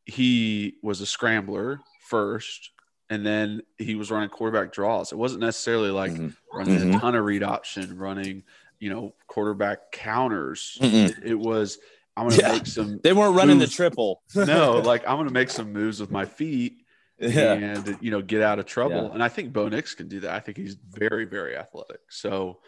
he 0.05 0.75
was 0.83 1.01
a 1.01 1.07
scrambler 1.07 1.81
first, 2.09 2.71
and 3.09 3.25
then 3.25 3.63
he 3.79 3.95
was 3.95 4.11
running 4.11 4.29
quarterback 4.29 4.73
draws. 4.73 5.13
It 5.13 5.19
wasn't 5.19 5.41
necessarily 5.41 5.91
like 5.91 6.13
mm-hmm. 6.13 6.29
running 6.53 6.79
mm-hmm. 6.79 6.97
a 6.97 7.01
ton 7.01 7.15
of 7.15 7.25
read 7.25 7.43
option, 7.43 7.97
running 7.97 8.43
you 8.79 8.91
know, 8.91 9.15
quarterback 9.27 9.93
counters. 9.93 10.79
It, 10.81 11.15
it, 11.25 11.39
was 11.39 11.79
I'm 12.17 12.29
gonna 12.29 12.41
yeah. 12.41 12.53
make 12.53 12.67
some. 12.67 13.01
They 13.03 13.13
weren't 13.13 13.37
running 13.37 13.59
moves. 13.59 13.71
the 13.71 13.77
triple. 13.77 14.23
no, 14.35 14.79
like 14.85 15.07
I'm 15.07 15.17
gonna 15.17 15.31
make 15.31 15.51
some 15.51 15.73
moves 15.73 16.01
with 16.01 16.11
my 16.11 16.25
feet. 16.25 16.83
Yeah. 17.19 17.55
and 17.55 17.97
you 18.03 18.11
know 18.11 18.21
get 18.21 18.43
out 18.43 18.59
of 18.59 18.67
trouble 18.67 19.05
yeah. 19.05 19.15
and 19.15 19.23
i 19.23 19.29
think 19.29 19.51
bo 19.51 19.71
nix 19.71 19.95
can 19.95 20.07
do 20.07 20.21
that 20.21 20.33
i 20.33 20.39
think 20.39 20.59
he's 20.59 20.75
very 20.75 21.25
very 21.25 21.57
athletic 21.57 22.01
so 22.11 22.59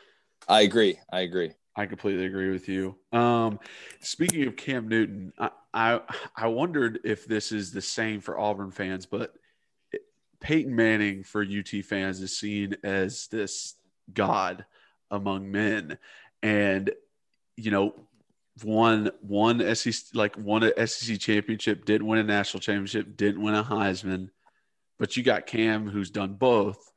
i 0.49 0.62
agree 0.62 0.99
i 1.12 1.21
agree 1.21 1.53
i 1.77 1.85
completely 1.85 2.25
agree 2.25 2.49
with 2.49 2.67
you 2.67 2.97
um 3.12 3.61
speaking 4.00 4.47
of 4.47 4.57
cam 4.57 4.88
newton 4.88 5.35
i 5.38 5.50
i, 5.75 6.00
I 6.35 6.47
wondered 6.47 7.00
if 7.05 7.27
this 7.27 7.53
is 7.53 7.73
the 7.73 7.83
same 7.83 8.23
for 8.23 8.38
auburn 8.38 8.71
fans 8.71 9.05
but 9.05 9.35
peyton 10.41 10.75
manning 10.75 11.25
for 11.25 11.43
ut 11.43 11.85
fans 11.85 12.23
is 12.23 12.38
seen 12.38 12.75
as 12.83 13.27
this 13.27 13.75
god 14.15 14.65
among 15.10 15.50
men, 15.50 15.99
and 16.42 16.90
you 17.56 17.71
know, 17.71 17.94
won 18.64 19.10
one 19.21 19.75
SEC 19.75 20.14
like 20.14 20.36
won 20.36 20.62
a 20.62 20.86
SEC 20.86 21.18
championship, 21.18 21.84
didn't 21.84 22.06
win 22.06 22.21
a 22.21 22.25
national 22.25 22.60
championship, 22.60 23.16
didn't 23.16 23.42
win 23.42 23.54
a 23.54 23.64
Heisman, 23.64 24.30
but 24.99 25.16
you 25.16 25.23
got 25.23 25.47
Cam 25.47 25.88
who's 25.88 26.10
done 26.10 26.34
both. 26.34 26.92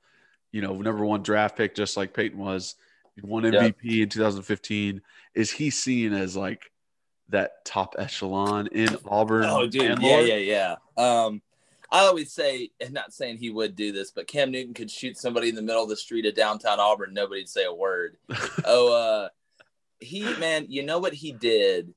You 0.52 0.62
know, 0.62 0.74
number 0.74 1.06
one 1.06 1.24
draft 1.24 1.58
pick, 1.58 1.76
just 1.76 1.96
like 1.96 2.14
Peyton 2.14 2.40
was. 2.40 2.76
Won 3.24 3.44
MVP 3.44 4.02
in 4.02 4.10
2015. 4.10 5.02
Is 5.36 5.52
he 5.52 5.70
seen 5.70 6.14
as 6.14 6.36
like 6.36 6.72
that 7.30 7.64
top 7.66 7.96
echelon 7.98 8.68
in 8.68 8.96
Auburn? 9.06 9.46
Oh, 9.46 9.68
dude, 9.68 10.02
yeah, 10.02 10.20
yeah, 10.22 10.36
yeah. 10.36 10.76
Um, 10.98 11.42
I 11.92 12.06
always 12.06 12.32
say, 12.32 12.72
and 12.80 12.94
not 12.94 13.14
saying 13.14 13.38
he 13.38 13.50
would 13.50 13.76
do 13.76 13.92
this, 13.92 14.12
but 14.12 14.28
Cam 14.28 14.50
Newton 14.50 14.74
could 14.74 14.90
shoot 14.90 15.18
somebody 15.18 15.50
in 15.50 15.56
the 15.56 15.62
middle 15.62 15.84
of 15.84 15.90
the 15.90 15.98
street 15.98 16.26
of 16.26 16.36
downtown 16.36 16.80
Auburn. 16.80 17.14
Nobody'd 17.14 17.50
say 17.50 17.66
a 17.66 17.74
word. 17.74 18.16
oh, 18.66 18.94
uh, 18.94 19.30
he, 20.00 20.22
man, 20.38 20.68
you 20.70 20.84
know 20.84 21.00
what 21.00 21.14
he 21.14 21.34
did? 21.34 21.94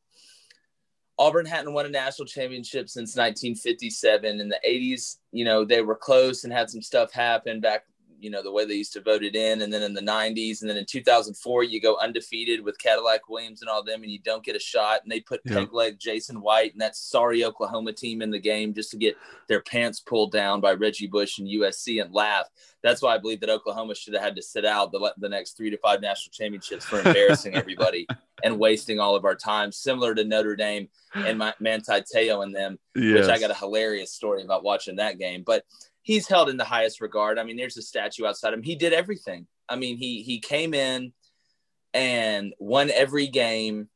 Auburn 1.16 1.46
hadn't 1.46 1.72
won 1.72 1.86
a 1.86 1.90
national 1.90 2.26
championship 2.26 2.88
since 2.88 3.16
1957. 3.16 4.40
In 4.40 4.48
the 4.48 4.58
80s, 4.66 5.18
you 5.30 5.44
know, 5.44 5.64
they 5.64 5.80
were 5.80 5.94
close 5.94 6.42
and 6.42 6.52
had 6.52 6.70
some 6.70 6.82
stuff 6.82 7.12
happen 7.12 7.60
back 7.60 7.84
you 8.20 8.30
know 8.30 8.42
the 8.42 8.50
way 8.50 8.64
they 8.64 8.74
used 8.74 8.92
to 8.92 9.00
vote 9.00 9.22
it 9.22 9.34
in 9.34 9.62
and 9.62 9.72
then 9.72 9.82
in 9.82 9.94
the 9.94 10.00
90s 10.00 10.60
and 10.60 10.70
then 10.70 10.76
in 10.76 10.86
2004 10.86 11.62
you 11.62 11.80
go 11.80 11.96
undefeated 12.00 12.64
with 12.64 12.78
cadillac 12.78 13.28
williams 13.28 13.60
and 13.60 13.70
all 13.70 13.82
them 13.82 14.02
and 14.02 14.10
you 14.10 14.18
don't 14.18 14.44
get 14.44 14.56
a 14.56 14.60
shot 14.60 15.00
and 15.02 15.12
they 15.12 15.20
put 15.20 15.40
yeah. 15.44 15.54
peg 15.54 15.72
leg 15.72 15.98
jason 15.98 16.40
white 16.40 16.72
and 16.72 16.80
that 16.80 16.96
sorry 16.96 17.44
oklahoma 17.44 17.92
team 17.92 18.22
in 18.22 18.30
the 18.30 18.38
game 18.38 18.74
just 18.74 18.90
to 18.90 18.96
get 18.96 19.16
their 19.48 19.60
pants 19.62 20.00
pulled 20.00 20.32
down 20.32 20.60
by 20.60 20.72
reggie 20.72 21.06
bush 21.06 21.38
and 21.38 21.48
usc 21.48 22.02
and 22.02 22.12
laugh 22.12 22.46
that's 22.82 23.02
why 23.02 23.14
i 23.14 23.18
believe 23.18 23.40
that 23.40 23.50
oklahoma 23.50 23.94
should 23.94 24.14
have 24.14 24.22
had 24.22 24.36
to 24.36 24.42
sit 24.42 24.64
out 24.64 24.92
the, 24.92 25.12
the 25.18 25.28
next 25.28 25.56
three 25.56 25.70
to 25.70 25.78
five 25.78 26.00
national 26.00 26.32
championships 26.32 26.84
for 26.84 26.98
embarrassing 26.98 27.54
everybody 27.54 28.06
and 28.44 28.58
wasting 28.58 28.98
all 28.98 29.16
of 29.16 29.24
our 29.24 29.36
time 29.36 29.70
similar 29.70 30.14
to 30.14 30.24
notre 30.24 30.56
dame 30.56 30.88
and 31.14 31.38
my, 31.38 31.54
manti 31.60 32.00
Te'o 32.00 32.42
and 32.42 32.54
them 32.54 32.78
yes. 32.94 33.20
which 33.20 33.28
i 33.28 33.38
got 33.38 33.50
a 33.50 33.54
hilarious 33.54 34.12
story 34.12 34.42
about 34.42 34.64
watching 34.64 34.96
that 34.96 35.18
game 35.18 35.42
but 35.44 35.64
he's 36.04 36.28
held 36.28 36.48
in 36.48 36.56
the 36.56 36.64
highest 36.64 37.00
regard. 37.00 37.38
I 37.38 37.42
mean, 37.42 37.56
there's 37.56 37.76
a 37.76 37.82
statue 37.82 38.26
outside 38.26 38.52
him. 38.52 38.62
He 38.62 38.76
did 38.76 38.92
everything. 38.92 39.48
I 39.68 39.74
mean, 39.74 39.96
he 39.96 40.22
he 40.22 40.38
came 40.38 40.72
in 40.72 41.12
and 41.92 42.54
won 42.58 42.90
every 42.90 43.26
game, 43.26 43.88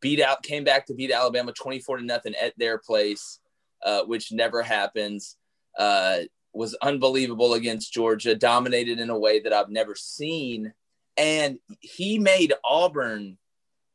beat 0.00 0.20
out, 0.20 0.42
came 0.42 0.64
back 0.64 0.86
to 0.86 0.94
beat 0.94 1.12
Alabama 1.12 1.52
24 1.52 1.98
to 1.98 2.04
nothing 2.04 2.34
at 2.40 2.58
their 2.58 2.78
place, 2.78 3.38
uh, 3.84 4.02
which 4.02 4.32
never 4.32 4.62
happens. 4.62 5.36
Uh, 5.78 6.20
was 6.52 6.74
unbelievable 6.82 7.54
against 7.54 7.92
Georgia, 7.92 8.34
dominated 8.34 9.00
in 9.00 9.10
a 9.10 9.18
way 9.18 9.40
that 9.40 9.52
I've 9.52 9.70
never 9.70 9.94
seen. 9.94 10.72
And 11.16 11.58
he 11.80 12.18
made 12.18 12.54
Auburn, 12.64 13.38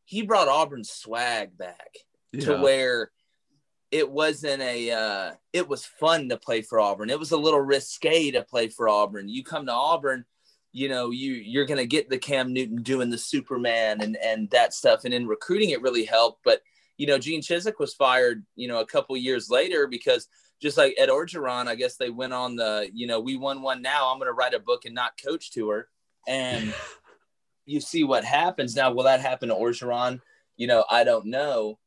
he 0.05 0.21
brought 0.21 0.49
Auburn's 0.49 0.89
swag 0.89 1.57
back 1.57 1.89
yeah. 2.33 2.45
to 2.45 2.57
where 2.57 3.12
it 3.91 4.10
wasn't 4.10 4.62
a 4.62 4.91
uh, 4.91 5.32
it 5.54 5.67
was 5.67 5.86
fun 5.86 6.30
to 6.30 6.38
play 6.38 6.62
for 6.62 6.80
Auburn. 6.80 7.10
It 7.10 7.19
was 7.19 7.32
a 7.32 7.38
little 7.38 7.62
risque 7.62 8.32
to 8.32 8.43
play 8.43 8.67
for 8.67 8.88
Auburn. 8.88 9.30
You 9.30 9.43
come 9.43 9.65
to 9.65 9.71
Auburn, 9.71 10.25
you 10.71 10.89
know, 10.89 11.10
you 11.10 11.34
you're 11.34 11.65
gonna 11.65 11.86
get 11.86 12.10
the 12.10 12.17
Cam 12.17 12.54
Newton 12.54 12.84
doing 12.84 13.10
the 13.10 13.17
Superman 13.17 14.02
and 14.02 14.15
and 14.17 14.49
that 14.52 14.73
stuff. 14.73 15.06
And 15.06 15.13
in 15.13 15.28
recruiting, 15.28 15.71
it 15.71 15.82
really 15.82 16.06
helped. 16.06 16.41
But 16.43 16.62
you 16.97 17.08
know, 17.08 17.17
Gene 17.17 17.41
Chizik 17.41 17.80
was 17.80 17.93
fired, 17.93 18.45
you 18.56 18.67
know, 18.67 18.80
a 18.80 18.86
couple 18.86 19.15
years 19.17 19.49
later 19.49 19.88
because 19.88 20.28
just 20.62 20.78
like 20.78 20.93
Ed 20.97 21.10
Orgeron, 21.10 21.67
I 21.67 21.75
guess 21.75 21.95
they 21.95 22.10
went 22.10 22.34
on 22.34 22.58
the, 22.58 22.89
you 22.93 23.08
know, 23.08 23.21
we 23.21 23.38
won 23.38 23.62
one 23.62 23.82
now. 23.82 24.12
I'm 24.12 24.19
gonna 24.19 24.34
write 24.34 24.54
a 24.54 24.60
book 24.60 24.86
and 24.86 24.93
not 24.93 25.19
coach 25.23 25.52
to 25.54 25.69
her. 25.69 25.88
And 26.28 26.73
you 27.65 27.82
see 27.82 28.04
what 28.04 28.23
happens 28.23 28.75
now. 28.75 28.91
Will 28.91 29.04
that 29.04 29.21
happen 29.21 29.49
to 29.49 29.56
Orgeron? 29.56 30.21
You 30.58 30.67
know, 30.67 30.86
I 30.89 31.04
don't 31.04 31.25
know 31.28 31.80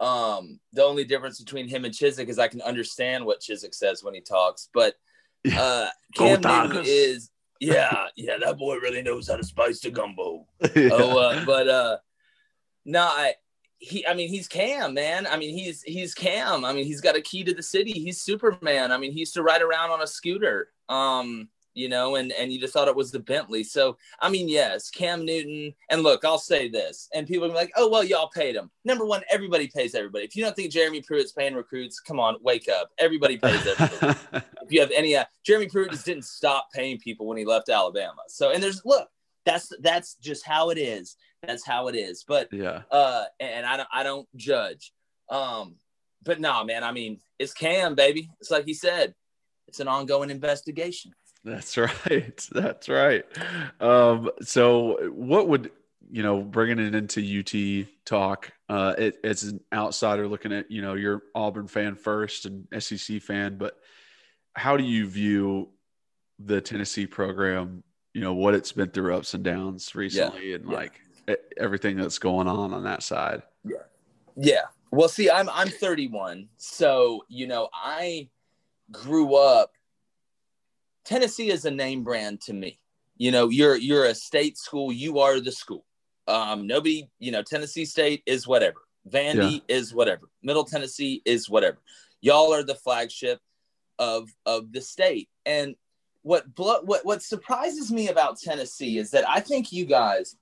um, 0.00 0.60
the 0.72 0.84
only 0.84 1.04
difference 1.04 1.40
between 1.40 1.68
him 1.68 1.84
and 1.84 1.94
Chizik 1.94 2.28
is 2.28 2.38
I 2.38 2.48
can 2.48 2.62
understand 2.62 3.24
what 3.24 3.40
Chizik 3.40 3.74
says 3.74 4.02
when 4.02 4.14
he 4.14 4.20
talks, 4.20 4.68
but 4.72 4.94
uh, 5.52 5.88
Cam 6.14 6.40
Newton 6.40 6.82
is 6.84 7.30
yeah, 7.60 8.06
yeah, 8.16 8.36
that 8.38 8.58
boy 8.58 8.76
really 8.76 9.02
knows 9.02 9.28
how 9.28 9.36
to 9.36 9.44
spice 9.44 9.80
the 9.80 9.90
gumbo. 9.90 10.46
yeah. 10.74 10.90
Oh, 10.92 11.18
uh, 11.18 11.44
but 11.44 11.68
uh, 11.68 11.96
no, 12.84 13.02
I 13.02 13.34
he, 13.78 14.06
I 14.06 14.14
mean, 14.14 14.28
he's 14.28 14.48
Cam, 14.48 14.94
man. 14.94 15.26
I 15.26 15.36
mean, 15.36 15.56
he's 15.56 15.82
he's 15.82 16.14
Cam. 16.14 16.64
I 16.64 16.72
mean, 16.72 16.84
he's 16.84 17.00
got 17.00 17.16
a 17.16 17.20
key 17.20 17.44
to 17.44 17.54
the 17.54 17.62
city. 17.62 17.92
He's 17.92 18.20
Superman. 18.20 18.92
I 18.92 18.98
mean, 18.98 19.12
he 19.12 19.20
used 19.20 19.34
to 19.34 19.42
ride 19.42 19.62
around 19.62 19.90
on 19.90 20.02
a 20.02 20.06
scooter. 20.06 20.68
Um, 20.88 21.48
you 21.78 21.88
know, 21.88 22.16
and 22.16 22.32
and 22.32 22.52
you 22.52 22.60
just 22.60 22.72
thought 22.72 22.88
it 22.88 22.96
was 22.96 23.10
the 23.10 23.20
Bentley. 23.20 23.62
So 23.62 23.96
I 24.20 24.28
mean, 24.28 24.48
yes, 24.48 24.90
Cam 24.90 25.24
Newton. 25.24 25.72
And 25.90 26.02
look, 26.02 26.24
I'll 26.24 26.38
say 26.38 26.68
this, 26.68 27.08
and 27.14 27.26
people 27.26 27.50
are 27.50 27.54
like, 27.54 27.70
"Oh 27.76 27.88
well, 27.88 28.02
y'all 28.02 28.28
paid 28.28 28.56
him." 28.56 28.70
Number 28.84 29.04
one, 29.04 29.22
everybody 29.30 29.68
pays 29.68 29.94
everybody. 29.94 30.24
If 30.24 30.34
you 30.34 30.42
don't 30.42 30.56
think 30.56 30.72
Jeremy 30.72 31.02
Pruitt's 31.02 31.32
paying 31.32 31.54
recruits, 31.54 32.00
come 32.00 32.18
on, 32.18 32.36
wake 32.42 32.68
up. 32.68 32.90
Everybody 32.98 33.38
pays 33.38 33.66
everybody. 33.66 34.18
if 34.62 34.72
you 34.72 34.80
have 34.80 34.90
any, 34.94 35.16
uh, 35.16 35.24
Jeremy 35.44 35.68
Pruitt 35.68 35.92
just 35.92 36.06
didn't 36.06 36.24
stop 36.24 36.68
paying 36.74 36.98
people 36.98 37.26
when 37.26 37.38
he 37.38 37.44
left 37.44 37.68
Alabama. 37.68 38.22
So 38.28 38.50
and 38.50 38.62
there's 38.62 38.82
look, 38.84 39.08
that's 39.44 39.72
that's 39.80 40.14
just 40.16 40.44
how 40.44 40.70
it 40.70 40.78
is. 40.78 41.16
That's 41.46 41.64
how 41.64 41.88
it 41.88 41.94
is. 41.94 42.24
But 42.26 42.48
yeah, 42.52 42.82
uh, 42.90 43.24
and 43.38 43.64
I 43.64 43.76
don't 43.76 43.88
I 43.92 44.02
don't 44.02 44.28
judge. 44.36 44.92
Um, 45.30 45.76
but 46.24 46.40
no, 46.40 46.52
nah, 46.52 46.64
man. 46.64 46.82
I 46.82 46.92
mean, 46.92 47.20
it's 47.38 47.54
Cam, 47.54 47.94
baby. 47.94 48.28
It's 48.40 48.50
like 48.50 48.64
he 48.64 48.74
said, 48.74 49.14
it's 49.68 49.80
an 49.80 49.88
ongoing 49.88 50.30
investigation. 50.30 51.12
That's 51.48 51.76
right. 51.78 52.48
That's 52.52 52.88
right. 52.88 53.24
Um, 53.80 54.30
so, 54.42 55.10
what 55.10 55.48
would 55.48 55.70
you 56.10 56.22
know, 56.22 56.40
bringing 56.40 56.78
it 56.78 56.94
into 56.94 57.20
UT 57.20 57.86
talk 58.06 58.50
uh, 58.70 58.94
it, 58.96 59.18
as 59.24 59.42
an 59.44 59.60
outsider 59.72 60.26
looking 60.26 60.52
at 60.52 60.70
you 60.70 60.80
know 60.82 60.94
your 60.94 61.22
Auburn 61.34 61.68
fan 61.68 61.96
first 61.96 62.46
and 62.46 62.66
SEC 62.82 63.20
fan, 63.22 63.58
but 63.58 63.78
how 64.54 64.76
do 64.76 64.84
you 64.84 65.06
view 65.06 65.68
the 66.38 66.60
Tennessee 66.60 67.06
program? 67.06 67.82
You 68.14 68.22
know 68.22 68.34
what 68.34 68.54
it's 68.54 68.72
been 68.72 68.88
through 68.90 69.14
ups 69.16 69.34
and 69.34 69.44
downs 69.44 69.94
recently, 69.94 70.50
Yeah. 70.50 70.56
and 70.56 70.70
Yeah. 70.70 70.76
like 70.76 71.00
everything 71.58 71.96
that's 71.96 72.18
going 72.18 72.48
on 72.48 72.72
on 72.72 72.84
that 72.84 73.02
side. 73.02 73.42
Yeah, 73.64 73.76
yeah. 74.34 74.62
Well, 74.90 75.08
see, 75.08 75.30
I'm 75.30 75.48
I'm 75.50 75.68
31, 75.68 76.48
so 76.56 77.24
you 77.28 77.46
know 77.46 77.68
I 77.74 78.28
grew 78.90 79.34
up. 79.36 79.72
Tennessee 81.08 81.50
is 81.50 81.64
a 81.64 81.70
name 81.70 82.04
brand 82.04 82.42
to 82.42 82.52
me. 82.52 82.78
You 83.16 83.30
know, 83.30 83.48
you're 83.48 83.76
you're 83.76 84.04
a 84.04 84.14
state 84.14 84.58
school. 84.58 84.92
You 84.92 85.20
are 85.20 85.40
the 85.40 85.50
school. 85.50 85.84
Um, 86.26 86.66
nobody, 86.66 87.08
you 87.18 87.32
know, 87.32 87.42
Tennessee 87.42 87.86
State 87.86 88.22
is 88.26 88.46
whatever. 88.46 88.82
Vandy 89.08 89.62
is 89.68 89.94
whatever. 89.94 90.28
Middle 90.42 90.64
Tennessee 90.64 91.22
is 91.24 91.48
whatever. 91.48 91.78
Y'all 92.20 92.52
are 92.52 92.62
the 92.62 92.74
flagship 92.74 93.40
of 93.98 94.28
of 94.44 94.70
the 94.72 94.82
state. 94.82 95.30
And 95.46 95.76
what 96.22 96.54
blo- 96.54 96.82
what 96.82 97.06
what 97.06 97.22
surprises 97.22 97.90
me 97.90 98.08
about 98.08 98.38
Tennessee 98.38 98.98
is 98.98 99.10
that 99.12 99.26
I 99.26 99.40
think 99.40 99.72
you 99.72 99.86
guys 99.86 100.36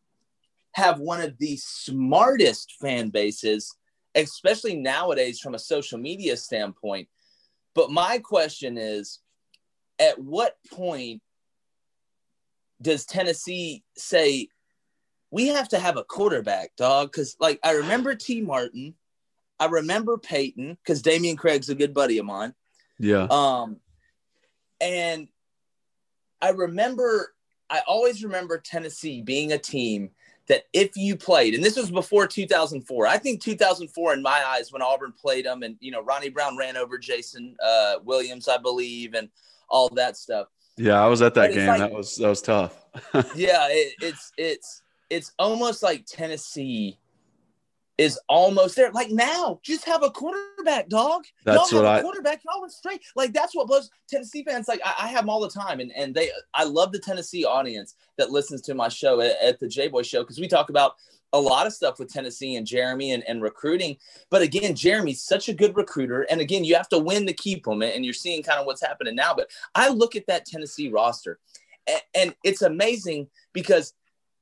have 0.72 0.98
one 0.98 1.20
of 1.20 1.38
the 1.38 1.56
smartest 1.58 2.72
fan 2.80 3.10
bases 3.10 3.72
especially 4.16 4.74
nowadays 4.74 5.38
from 5.38 5.54
a 5.54 5.58
social 5.58 5.98
media 5.98 6.36
standpoint. 6.36 7.06
But 7.74 7.90
my 7.90 8.18
question 8.18 8.78
is 8.78 9.20
at 9.98 10.18
what 10.18 10.56
point 10.72 11.22
does 12.80 13.06
Tennessee 13.06 13.82
say 13.96 14.48
we 15.30 15.48
have 15.48 15.68
to 15.70 15.78
have 15.78 15.96
a 15.96 16.04
quarterback, 16.04 16.76
dog? 16.76 17.10
Because, 17.10 17.36
like, 17.40 17.58
I 17.64 17.72
remember 17.72 18.14
Tee 18.14 18.40
Martin, 18.40 18.94
I 19.58 19.66
remember 19.66 20.18
Peyton, 20.18 20.78
because 20.82 21.02
Damian 21.02 21.36
Craig's 21.36 21.68
a 21.68 21.74
good 21.74 21.94
buddy 21.94 22.18
of 22.18 22.26
mine. 22.26 22.54
Yeah, 22.98 23.26
Um, 23.30 23.80
and 24.80 25.28
I 26.40 26.50
remember, 26.50 27.34
I 27.68 27.82
always 27.86 28.22
remember 28.22 28.58
Tennessee 28.58 29.22
being 29.22 29.52
a 29.52 29.58
team 29.58 30.10
that 30.48 30.64
if 30.72 30.96
you 30.96 31.16
played, 31.16 31.54
and 31.54 31.64
this 31.64 31.76
was 31.76 31.90
before 31.90 32.26
2004, 32.26 33.06
I 33.06 33.18
think 33.18 33.42
2004 33.42 34.14
in 34.14 34.22
my 34.22 34.42
eyes 34.46 34.72
when 34.72 34.82
Auburn 34.82 35.12
played 35.12 35.44
them, 35.44 35.62
and 35.62 35.76
you 35.80 35.90
know 35.90 36.02
Ronnie 36.02 36.30
Brown 36.30 36.56
ran 36.56 36.76
over 36.76 36.98
Jason 36.98 37.56
uh, 37.62 37.96
Williams, 38.04 38.48
I 38.48 38.58
believe, 38.58 39.14
and 39.14 39.28
all 39.68 39.88
that 39.90 40.16
stuff. 40.16 40.48
yeah, 40.76 41.02
I 41.02 41.06
was 41.06 41.22
at 41.22 41.34
that 41.34 41.50
but 41.50 41.54
game. 41.54 41.66
like- 41.68 41.78
that 41.78 41.92
was 41.92 42.16
that 42.16 42.28
was 42.28 42.42
tough. 42.42 42.84
Yeah, 43.34 43.66
it, 43.70 43.94
it's 44.00 44.32
it's 44.38 44.82
it's 45.10 45.32
almost 45.38 45.82
like 45.82 46.04
Tennessee 46.06 46.98
is 47.98 48.18
almost 48.28 48.76
there. 48.76 48.90
Like 48.92 49.10
now, 49.10 49.58
just 49.62 49.84
have 49.86 50.02
a 50.02 50.10
quarterback, 50.10 50.88
dog. 50.88 51.24
That's 51.44 51.72
y'all 51.72 51.82
what 51.82 51.86
have 51.88 51.96
I- 51.96 51.98
a 52.00 52.02
quarterback. 52.02 52.42
Y'all 52.44 52.60
went 52.60 52.72
straight. 52.72 53.02
Like 53.14 53.32
that's 53.32 53.54
what 53.54 53.66
blows 53.68 53.90
Tennessee 54.08 54.44
fans. 54.44 54.68
Like 54.68 54.80
I, 54.84 54.94
I 55.04 55.08
have 55.08 55.22
them 55.22 55.30
all 55.30 55.40
the 55.40 55.48
time, 55.50 55.80
and 55.80 55.92
and 55.96 56.14
they. 56.14 56.30
I 56.54 56.64
love 56.64 56.92
the 56.92 56.98
Tennessee 56.98 57.44
audience 57.44 57.94
that 58.18 58.30
listens 58.30 58.60
to 58.62 58.74
my 58.74 58.88
show 58.88 59.20
at, 59.20 59.36
at 59.42 59.58
the 59.60 59.68
J 59.68 59.88
Boy 59.88 60.02
Show 60.02 60.22
because 60.22 60.38
we 60.38 60.48
talk 60.48 60.68
about 60.70 60.94
a 61.36 61.40
lot 61.40 61.66
of 61.66 61.72
stuff 61.72 61.98
with 61.98 62.12
Tennessee 62.12 62.56
and 62.56 62.66
Jeremy 62.66 63.12
and, 63.12 63.22
and 63.24 63.42
recruiting. 63.42 63.96
But 64.30 64.42
again, 64.42 64.74
Jeremy's 64.74 65.22
such 65.22 65.48
a 65.48 65.54
good 65.54 65.76
recruiter, 65.76 66.22
and 66.22 66.40
again, 66.40 66.64
you 66.64 66.74
have 66.74 66.88
to 66.90 66.98
win 66.98 67.26
to 67.26 67.32
keep 67.32 67.66
him. 67.66 67.82
And 67.82 68.04
you're 68.04 68.14
seeing 68.14 68.42
kind 68.42 68.58
of 68.58 68.66
what's 68.66 68.84
happening 68.84 69.14
now. 69.14 69.34
But 69.34 69.50
I 69.74 69.88
look 69.88 70.16
at 70.16 70.26
that 70.26 70.46
Tennessee 70.46 70.88
roster, 70.88 71.38
and, 71.86 72.02
and 72.14 72.34
it's 72.42 72.62
amazing 72.62 73.28
because 73.52 73.94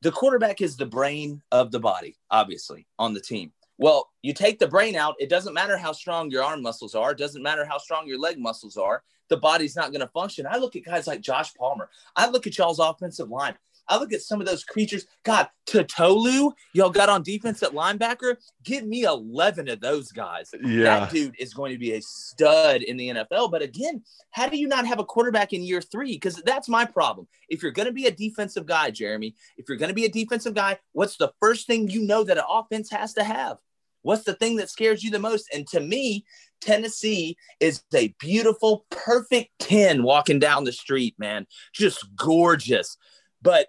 the 0.02 0.12
quarterback 0.12 0.60
is 0.60 0.76
the 0.76 0.86
brain 0.86 1.42
of 1.50 1.70
the 1.70 1.80
body, 1.80 2.16
obviously, 2.30 2.86
on 2.98 3.14
the 3.14 3.20
team. 3.20 3.52
Well, 3.76 4.10
you 4.22 4.32
take 4.34 4.58
the 4.58 4.68
brain 4.68 4.94
out, 4.94 5.16
it 5.18 5.28
doesn't 5.28 5.54
matter 5.54 5.76
how 5.76 5.92
strong 5.92 6.30
your 6.30 6.44
arm 6.44 6.62
muscles 6.62 6.94
are, 6.94 7.10
it 7.10 7.18
doesn't 7.18 7.42
matter 7.42 7.64
how 7.64 7.78
strong 7.78 8.06
your 8.06 8.20
leg 8.20 8.38
muscles 8.38 8.76
are, 8.76 9.02
the 9.28 9.36
body's 9.36 9.74
not 9.74 9.90
going 9.90 10.00
to 10.00 10.08
function. 10.08 10.46
I 10.48 10.58
look 10.58 10.76
at 10.76 10.84
guys 10.84 11.06
like 11.06 11.20
Josh 11.20 11.54
Palmer. 11.54 11.88
I 12.14 12.28
look 12.28 12.46
at 12.46 12.56
y'all's 12.56 12.78
offensive 12.78 13.30
line. 13.30 13.54
I 13.88 13.98
look 13.98 14.12
at 14.12 14.22
some 14.22 14.40
of 14.40 14.46
those 14.46 14.64
creatures. 14.64 15.06
God, 15.24 15.48
Totolu, 15.66 16.52
y'all 16.72 16.90
got 16.90 17.08
on 17.08 17.22
defense 17.22 17.62
at 17.62 17.72
linebacker. 17.72 18.36
Give 18.62 18.84
me 18.86 19.02
11 19.02 19.68
of 19.68 19.80
those 19.80 20.10
guys. 20.10 20.50
Yeah, 20.64 21.00
That 21.00 21.10
dude 21.10 21.34
is 21.38 21.54
going 21.54 21.72
to 21.72 21.78
be 21.78 21.92
a 21.92 22.02
stud 22.02 22.82
in 22.82 22.96
the 22.96 23.08
NFL. 23.10 23.50
But 23.50 23.62
again, 23.62 24.02
how 24.30 24.48
do 24.48 24.56
you 24.56 24.68
not 24.68 24.86
have 24.86 24.98
a 24.98 25.04
quarterback 25.04 25.52
in 25.52 25.62
year 25.62 25.80
three? 25.80 26.12
Because 26.12 26.36
that's 26.44 26.68
my 26.68 26.84
problem. 26.84 27.26
If 27.48 27.62
you're 27.62 27.72
going 27.72 27.86
to 27.86 27.92
be 27.92 28.06
a 28.06 28.10
defensive 28.10 28.66
guy, 28.66 28.90
Jeremy, 28.90 29.34
if 29.56 29.68
you're 29.68 29.78
going 29.78 29.90
to 29.90 29.94
be 29.94 30.06
a 30.06 30.10
defensive 30.10 30.54
guy, 30.54 30.78
what's 30.92 31.16
the 31.16 31.32
first 31.40 31.66
thing 31.66 31.88
you 31.88 32.02
know 32.02 32.24
that 32.24 32.38
an 32.38 32.44
offense 32.48 32.90
has 32.90 33.14
to 33.14 33.24
have? 33.24 33.58
What's 34.02 34.24
the 34.24 34.34
thing 34.34 34.56
that 34.56 34.68
scares 34.68 35.02
you 35.02 35.10
the 35.10 35.18
most? 35.18 35.48
And 35.52 35.66
to 35.68 35.80
me, 35.80 36.26
Tennessee 36.60 37.36
is 37.58 37.82
a 37.94 38.14
beautiful, 38.18 38.84
perfect 38.90 39.50
10 39.60 40.02
walking 40.02 40.38
down 40.38 40.64
the 40.64 40.72
street, 40.72 41.14
man. 41.18 41.46
Just 41.72 42.04
gorgeous. 42.14 42.98
But 43.40 43.68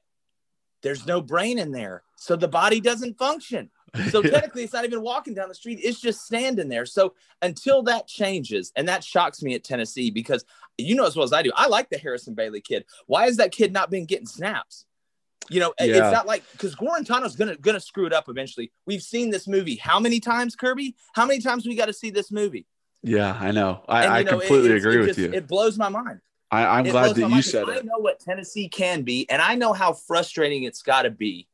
there's 0.85 1.07
no 1.07 1.19
brain 1.19 1.57
in 1.57 1.71
there. 1.71 2.03
So 2.15 2.35
the 2.35 2.47
body 2.47 2.79
doesn't 2.79 3.17
function. 3.17 3.71
So 4.11 4.21
Yeah. 4.23 4.29
technically, 4.31 4.63
it's 4.63 4.73
not 4.73 4.85
even 4.85 5.01
walking 5.01 5.33
down 5.33 5.49
the 5.49 5.55
street; 5.55 5.79
it's 5.81 5.99
just 5.99 6.21
standing 6.25 6.69
there. 6.69 6.85
So 6.85 7.15
until 7.41 7.81
that 7.83 8.07
changes, 8.07 8.71
and 8.75 8.87
that 8.87 9.03
shocks 9.03 9.41
me 9.41 9.55
at 9.55 9.63
Tennessee 9.63 10.11
because 10.11 10.45
you 10.77 10.95
know 10.95 11.05
as 11.05 11.15
well 11.15 11.23
as 11.25 11.33
I 11.33 11.41
do, 11.41 11.51
I 11.55 11.67
like 11.67 11.89
the 11.89 11.97
Harrison 11.97 12.35
Bailey 12.35 12.61
kid. 12.61 12.85
Why 13.07 13.25
has 13.25 13.37
that 13.37 13.51
kid 13.51 13.73
not 13.73 13.89
been 13.89 14.05
getting 14.05 14.27
snaps? 14.27 14.85
You 15.49 15.59
know, 15.59 15.73
it- 15.79 15.89
Yeah. 15.89 16.03
it's 16.07 16.13
not 16.13 16.27
like 16.27 16.43
because 16.51 16.75
Guarantano's 16.75 17.35
gonna 17.35 17.55
gonna 17.57 17.79
screw 17.79 18.05
it 18.05 18.13
up 18.13 18.29
eventually. 18.29 18.71
We've 18.85 19.01
seen 19.01 19.29
this 19.31 19.47
movie 19.47 19.75
how 19.75 19.99
many 19.99 20.19
times, 20.19 20.55
Kirby? 20.55 20.95
How 21.13 21.25
many 21.25 21.39
times 21.41 21.65
we 21.65 21.75
got 21.75 21.85
to 21.87 21.93
see 21.93 22.11
this 22.11 22.31
movie? 22.31 22.67
yeah, 23.01 23.37
I 23.39 23.51
know. 23.51 23.83
I, 23.87 24.03
And, 24.05 24.13
I 24.13 24.23
know, 24.23 24.29
completely 24.39 24.69
it's- 24.71 24.81
agree 24.83 24.95
it 24.95 24.99
with 24.99 25.07
just- 25.09 25.19
you. 25.19 25.31
It 25.33 25.47
blows 25.47 25.77
my 25.77 25.89
mind. 25.89 26.19
I, 26.55 26.79
I'm 26.79 26.85
It 26.85 26.91
glad 26.91 27.15
that 27.15 27.29
you 27.29 27.41
said 27.41 27.69
I 27.69 27.73
it. 27.73 27.79
I 27.79 27.81
know 27.81 27.97
what 27.99 28.19
Tennessee 28.19 28.69
can 28.69 29.03
be, 29.03 29.29
and 29.29 29.41
I 29.41 29.55
know 29.55 29.73
how 29.73 29.93
frustrating 29.93 30.63
it's 30.63 30.81
got 30.81 31.03
to 31.03 31.09
be 31.09 31.47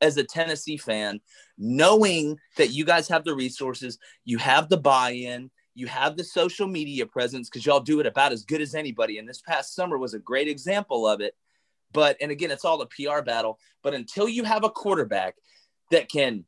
as 0.00 0.16
a 0.16 0.24
Tennessee 0.24 0.76
fan, 0.76 1.20
knowing 1.58 2.38
that 2.56 2.70
you 2.70 2.84
guys 2.84 3.08
have 3.08 3.24
the 3.24 3.34
resources, 3.34 3.98
you 4.24 4.38
have 4.38 4.68
the 4.68 4.76
buy-in, 4.76 5.50
you 5.74 5.86
have 5.86 6.16
the 6.16 6.24
social 6.24 6.66
media 6.68 7.06
presence 7.06 7.48
because 7.48 7.64
y'all 7.66 7.80
do 7.80 8.00
it 8.00 8.06
about 8.06 8.32
as 8.32 8.44
good 8.44 8.60
as 8.60 8.74
anybody. 8.74 9.18
And 9.18 9.28
this 9.28 9.40
past 9.40 9.74
summer 9.74 9.98
was 9.98 10.14
a 10.14 10.18
great 10.18 10.46
example 10.48 11.06
of 11.08 11.20
it. 11.20 11.34
But 11.92 12.16
and 12.20 12.30
again, 12.30 12.50
it's 12.50 12.64
all 12.64 12.82
a 12.82 12.86
PR 12.86 13.22
battle. 13.22 13.58
But 13.82 13.94
until 13.94 14.28
you 14.28 14.44
have 14.44 14.64
a 14.64 14.70
quarterback 14.70 15.36
that 15.90 16.10
can 16.10 16.44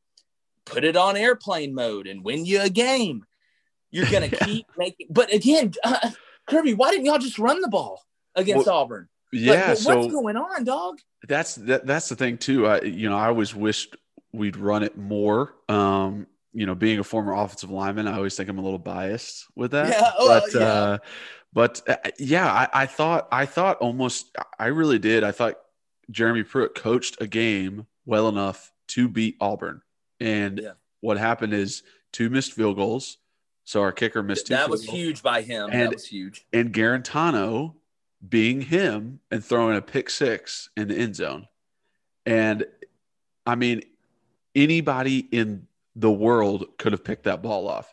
put 0.65 0.85
it 0.85 0.97
on 0.97 1.17
airplane 1.17 1.75
mode 1.75 2.07
and 2.07 2.25
win 2.25 2.45
you 2.45 2.61
a 2.61 2.69
game, 2.69 3.25
you're 3.91 4.11
gonna 4.11 4.29
Yeah. 4.33 4.39
keep 4.45 4.67
making. 4.77 5.07
But 5.11 5.33
again, 5.33 5.73
uh, 5.85 6.11
Kirby, 6.47 6.75
why 6.75 6.91
didn't 6.91 7.07
y'all 7.07 7.19
just 7.19 7.39
run 7.39 7.61
the 7.61 7.69
ball 7.69 8.03
against 8.35 8.69
Auburn? 8.69 9.09
Like, 9.33 9.43
Yeah, 9.43 9.75
so 9.75 9.97
what's 9.99 10.13
going 10.13 10.37
on, 10.37 10.65
dog? 10.65 10.99
that's 11.29 11.57
that, 11.57 11.87
that's 11.87 12.09
the 12.09 12.15
thing 12.17 12.39
too. 12.39 12.67
I 12.67 12.83
you 12.83 13.09
know 13.11 13.17
I 13.17 13.27
always 13.27 13.55
wished 13.55 13.97
we'd 14.33 14.57
run 14.57 14.83
it 14.83 14.97
more. 14.97 15.55
Um, 15.69 16.27
you 16.53 16.65
know, 16.67 16.75
being 16.75 16.99
a 16.99 17.05
former 17.05 17.35
offensive 17.35 17.71
lineman, 17.71 18.07
I 18.09 18.15
always 18.17 18.37
think 18.37 18.49
I'm 18.49 18.59
a 18.59 18.63
little 18.63 18.79
biased 18.79 19.45
with 19.57 19.73
that. 19.73 19.89
Yeah, 19.91 20.11
well, 20.19 20.41
but 20.41 20.55
yeah. 20.55 20.67
uh, 20.67 20.99
but 21.53 21.83
uh, 21.89 21.97
yeah, 22.19 22.51
I, 22.53 22.83
I 22.83 22.87
thought 22.87 23.29
I 23.33 23.47
thought 23.47 23.79
almost 23.79 24.35
I 24.59 24.67
really 24.67 24.99
did. 24.99 25.25
I 25.25 25.33
thought 25.33 25.55
Jeremy 26.11 26.45
Pruitt 26.45 26.75
coached 26.75 27.17
a 27.21 27.27
game 27.27 27.87
well 28.05 28.29
enough 28.29 28.73
to 28.89 29.09
beat 29.09 29.37
Auburn, 29.41 29.83
and 30.21 30.61
Yeah. 30.63 30.71
what 31.01 31.19
happened 31.19 31.53
is 31.55 31.83
two 32.13 32.31
missed 32.31 32.53
field 32.53 32.77
goals. 32.77 33.19
So 33.67 33.83
our 33.83 33.93
kicker 33.93 34.23
missed 34.23 34.47
two. 34.47 34.55
That 34.55 34.71
was 34.71 34.87
goals. 34.87 34.97
huge 34.97 35.23
by 35.23 35.43
him. 35.43 35.69
And- 35.73 35.83
that 35.83 35.93
was 35.95 36.07
huge. 36.07 36.47
and 36.53 36.73
Guarantano 36.73 37.75
being 38.27 38.63
him 38.63 39.21
and 39.31 39.45
throwing 39.45 39.77
a 39.77 39.83
pick 39.83 40.09
six 40.09 40.71
in 40.77 40.89
the 40.89 40.95
end 40.97 41.17
zone. 41.17 41.47
And 42.25 42.65
I 43.45 43.57
mean, 43.57 43.83
anybody 44.55 45.19
in 45.19 45.67
the 45.95 46.11
world 46.11 46.65
could 46.79 46.93
have 46.93 47.05
picked 47.05 47.25
that 47.25 47.43
ball 47.43 47.69
off. 47.69 47.93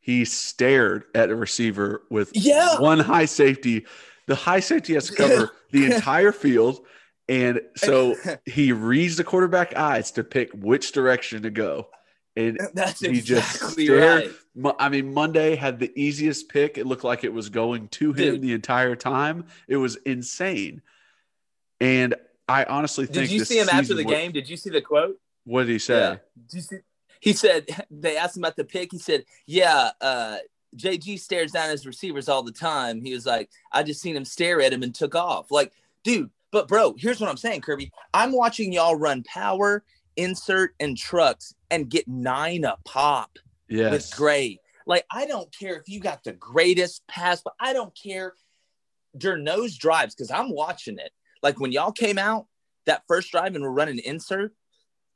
He 0.00 0.24
stared 0.24 1.04
at 1.14 1.28
a 1.30 1.36
receiver 1.36 2.02
with 2.10 2.30
Yeah. 2.34 2.78
one 2.80 2.98
high 3.00 3.26
safety 3.26 3.86
The 4.26 4.34
high 4.36 4.60
safety 4.60 4.94
has 4.94 5.08
to 5.08 5.14
cover 5.16 5.50
the 5.72 5.86
entire 5.92 6.30
field. 6.32 6.86
And 7.28 7.60
so 7.76 8.14
he 8.46 8.70
reads 8.72 9.16
the 9.16 9.24
quarterback 9.24 9.76
eyes 9.76 10.12
to 10.12 10.22
pick 10.24 10.50
which 10.54 10.92
direction 10.92 11.42
to 11.42 11.50
go. 11.50 11.88
And 12.36 12.58
That's 12.74 13.00
he 13.00 13.20
just 13.20 13.72
stared. 13.72 14.32
right. 14.56 14.74
I 14.78 14.88
mean, 14.88 15.12
Monday 15.12 15.56
had 15.56 15.78
the 15.78 15.92
easiest 15.96 16.48
pick. 16.48 16.78
It 16.78 16.86
looked 16.86 17.04
like 17.04 17.24
it 17.24 17.32
was 17.32 17.48
going 17.48 17.88
to 17.88 18.10
him 18.10 18.34
Dude. 18.34 18.42
the 18.42 18.52
entire 18.52 18.96
time. 18.96 19.46
It 19.68 19.76
was 19.76 19.96
insane. 19.96 20.82
And 21.80 22.14
I 22.48 22.64
honestly 22.64 23.06
think 23.06 23.28
Did 23.28 23.30
you 23.30 23.44
see 23.44 23.58
him 23.58 23.68
after 23.70 23.94
the 23.94 24.04
game? 24.04 24.32
Did 24.32 24.48
you 24.48 24.56
see 24.56 24.70
the 24.70 24.82
quote? 24.82 25.18
What 25.44 25.62
did 25.66 25.72
he 25.72 25.78
say? 25.78 26.18
Did 26.48 26.56
you 26.56 26.60
see? 26.60 26.76
He 27.20 27.32
said 27.32 27.66
they 27.90 28.16
asked 28.16 28.36
him 28.36 28.44
about 28.44 28.56
the 28.56 28.64
pick. 28.64 28.90
He 28.92 28.98
said, 28.98 29.24
"Yeah, 29.46 29.90
uh, 30.00 30.38
JG 30.76 31.20
stares 31.20 31.52
down 31.52 31.70
his 31.70 31.86
receivers 31.86 32.28
all 32.28 32.42
the 32.42 32.52
time." 32.52 33.02
He 33.04 33.14
was 33.14 33.26
like, 33.26 33.50
"I 33.72 33.82
just 33.82 34.00
seen 34.00 34.16
him 34.16 34.24
stare 34.24 34.60
at 34.60 34.72
him 34.72 34.82
and 34.82 34.94
took 34.94 35.14
off." 35.14 35.50
Like, 35.50 35.72
dude, 36.02 36.30
but 36.50 36.66
bro, 36.66 36.94
here's 36.98 37.20
what 37.20 37.30
I'm 37.30 37.36
saying, 37.36 37.60
Kirby. 37.60 37.92
I'm 38.12 38.32
watching 38.32 38.72
y'all 38.72 38.96
run 38.96 39.22
power, 39.22 39.84
insert, 40.16 40.74
and 40.80 40.96
trucks 40.96 41.54
and 41.70 41.88
get 41.88 42.06
nine 42.08 42.64
a 42.64 42.76
pop 42.84 43.38
Yes. 43.68 43.92
with 43.92 44.16
Gray. 44.16 44.60
Like, 44.86 45.04
I 45.12 45.26
don't 45.26 45.54
care 45.56 45.76
if 45.76 45.88
you 45.88 46.00
got 46.00 46.24
the 46.24 46.32
greatest 46.32 47.06
pass, 47.06 47.40
but 47.42 47.54
I 47.60 47.72
don't 47.72 47.96
care 48.00 48.34
during 49.16 49.44
those 49.44 49.76
drives 49.76 50.14
because 50.14 50.30
I'm 50.30 50.50
watching 50.50 50.98
it. 50.98 51.12
Like 51.42 51.60
when 51.60 51.72
y'all 51.72 51.92
came 51.92 52.18
out 52.18 52.46
that 52.86 53.02
first 53.08 53.30
drive 53.30 53.54
and 53.54 53.62
we're 53.62 53.70
running 53.70 53.98
insert 53.98 54.52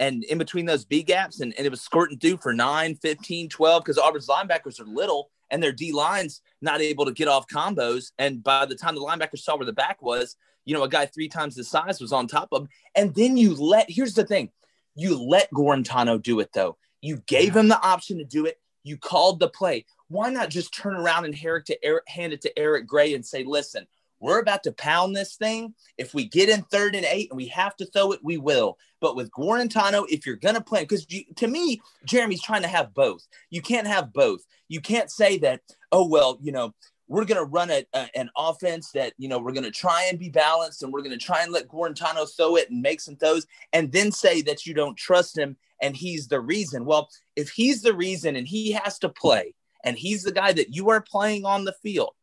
and 0.00 0.24
in 0.24 0.38
between 0.38 0.66
those 0.66 0.84
B 0.84 1.02
gaps 1.02 1.40
and, 1.40 1.54
and 1.56 1.66
it 1.66 1.70
was 1.70 1.80
squirting 1.80 2.18
through 2.18 2.38
for 2.38 2.52
9, 2.52 2.96
15, 2.96 3.48
12 3.48 3.84
because 3.84 3.98
Auburn's 3.98 4.28
linebackers 4.28 4.80
are 4.80 4.84
little 4.84 5.30
and 5.50 5.62
their 5.62 5.72
D 5.72 5.92
line's 5.92 6.40
not 6.60 6.80
able 6.80 7.04
to 7.04 7.12
get 7.12 7.28
off 7.28 7.46
combos. 7.46 8.12
And 8.18 8.42
by 8.42 8.66
the 8.66 8.74
time 8.74 8.94
the 8.94 9.00
linebackers 9.00 9.40
saw 9.40 9.56
where 9.56 9.66
the 9.66 9.72
back 9.72 10.02
was, 10.02 10.36
you 10.64 10.74
know, 10.74 10.82
a 10.82 10.88
guy 10.88 11.06
three 11.06 11.28
times 11.28 11.54
the 11.54 11.64
size 11.64 12.00
was 12.00 12.12
on 12.12 12.26
top 12.26 12.48
of 12.52 12.62
him. 12.62 12.68
And 12.94 13.14
then 13.14 13.36
you 13.36 13.54
let, 13.54 13.90
here's 13.90 14.14
the 14.14 14.24
thing 14.24 14.50
you 14.94 15.22
let 15.22 15.50
Guarantano 15.50 16.22
do 16.22 16.40
it 16.40 16.52
though. 16.52 16.76
You 17.00 17.22
gave 17.26 17.54
him 17.54 17.68
the 17.68 17.80
option 17.80 18.18
to 18.18 18.24
do 18.24 18.46
it. 18.46 18.58
You 18.82 18.96
called 18.96 19.40
the 19.40 19.48
play. 19.48 19.84
Why 20.08 20.30
not 20.30 20.50
just 20.50 20.74
turn 20.74 20.94
around 20.94 21.24
and 21.24 21.34
Herrick 21.34 21.64
to 21.66 21.84
Eric, 21.84 22.04
hand 22.08 22.32
it 22.32 22.42
to 22.42 22.58
Eric 22.58 22.86
Gray 22.86 23.14
and 23.14 23.24
say, 23.24 23.42
listen, 23.44 23.86
we're 24.20 24.40
about 24.40 24.62
to 24.62 24.72
pound 24.72 25.14
this 25.14 25.36
thing. 25.36 25.74
If 25.98 26.14
we 26.14 26.26
get 26.26 26.48
in 26.48 26.62
third 26.62 26.94
and 26.94 27.04
eight 27.04 27.30
and 27.30 27.36
we 27.36 27.46
have 27.48 27.76
to 27.76 27.86
throw 27.86 28.12
it, 28.12 28.20
we 28.22 28.38
will. 28.38 28.78
But 29.00 29.16
with 29.16 29.30
Guarantano, 29.30 30.06
if 30.08 30.24
you're 30.24 30.36
going 30.36 30.54
to 30.54 30.62
play, 30.62 30.80
because 30.80 31.06
to 31.36 31.46
me, 31.46 31.82
Jeremy's 32.06 32.42
trying 32.42 32.62
to 32.62 32.68
have 32.68 32.94
both. 32.94 33.26
You 33.50 33.60
can't 33.60 33.86
have 33.86 34.12
both. 34.12 34.40
You 34.68 34.80
can't 34.80 35.10
say 35.10 35.38
that, 35.38 35.60
oh, 35.92 36.08
well, 36.08 36.38
you 36.40 36.52
know, 36.52 36.74
we're 37.06 37.24
going 37.24 37.38
to 37.38 37.44
run 37.44 37.70
a, 37.70 37.84
a- 37.92 38.08
an 38.18 38.30
offense 38.36 38.90
that, 38.92 39.12
you 39.18 39.28
know, 39.28 39.38
we're 39.38 39.52
going 39.52 39.64
to 39.64 39.70
try 39.70 40.04
and 40.08 40.18
be 40.18 40.30
balanced 40.30 40.82
and 40.82 40.92
we're 40.92 41.02
going 41.02 41.18
to 41.18 41.24
try 41.24 41.42
and 41.42 41.52
let 41.52 41.68
Guarantano 41.68 42.26
throw 42.36 42.56
it 42.56 42.70
and 42.70 42.80
make 42.80 43.00
some 43.00 43.16
throws 43.16 43.46
and 43.72 43.92
then 43.92 44.10
say 44.10 44.40
that 44.42 44.64
you 44.66 44.72
don't 44.74 44.96
trust 44.96 45.36
him 45.36 45.56
and 45.82 45.94
he's 45.96 46.28
the 46.28 46.40
reason. 46.40 46.84
Well, 46.84 47.10
if 47.36 47.50
he's 47.50 47.82
the 47.82 47.92
reason 47.94 48.36
and 48.36 48.48
he 48.48 48.72
has 48.72 48.98
to 49.00 49.08
play 49.10 49.54
and 49.84 49.98
he's 49.98 50.22
the 50.22 50.32
guy 50.32 50.52
that 50.52 50.74
you 50.74 50.88
are 50.90 51.02
playing 51.02 51.44
on 51.44 51.64
the 51.64 51.74
field, 51.82 52.14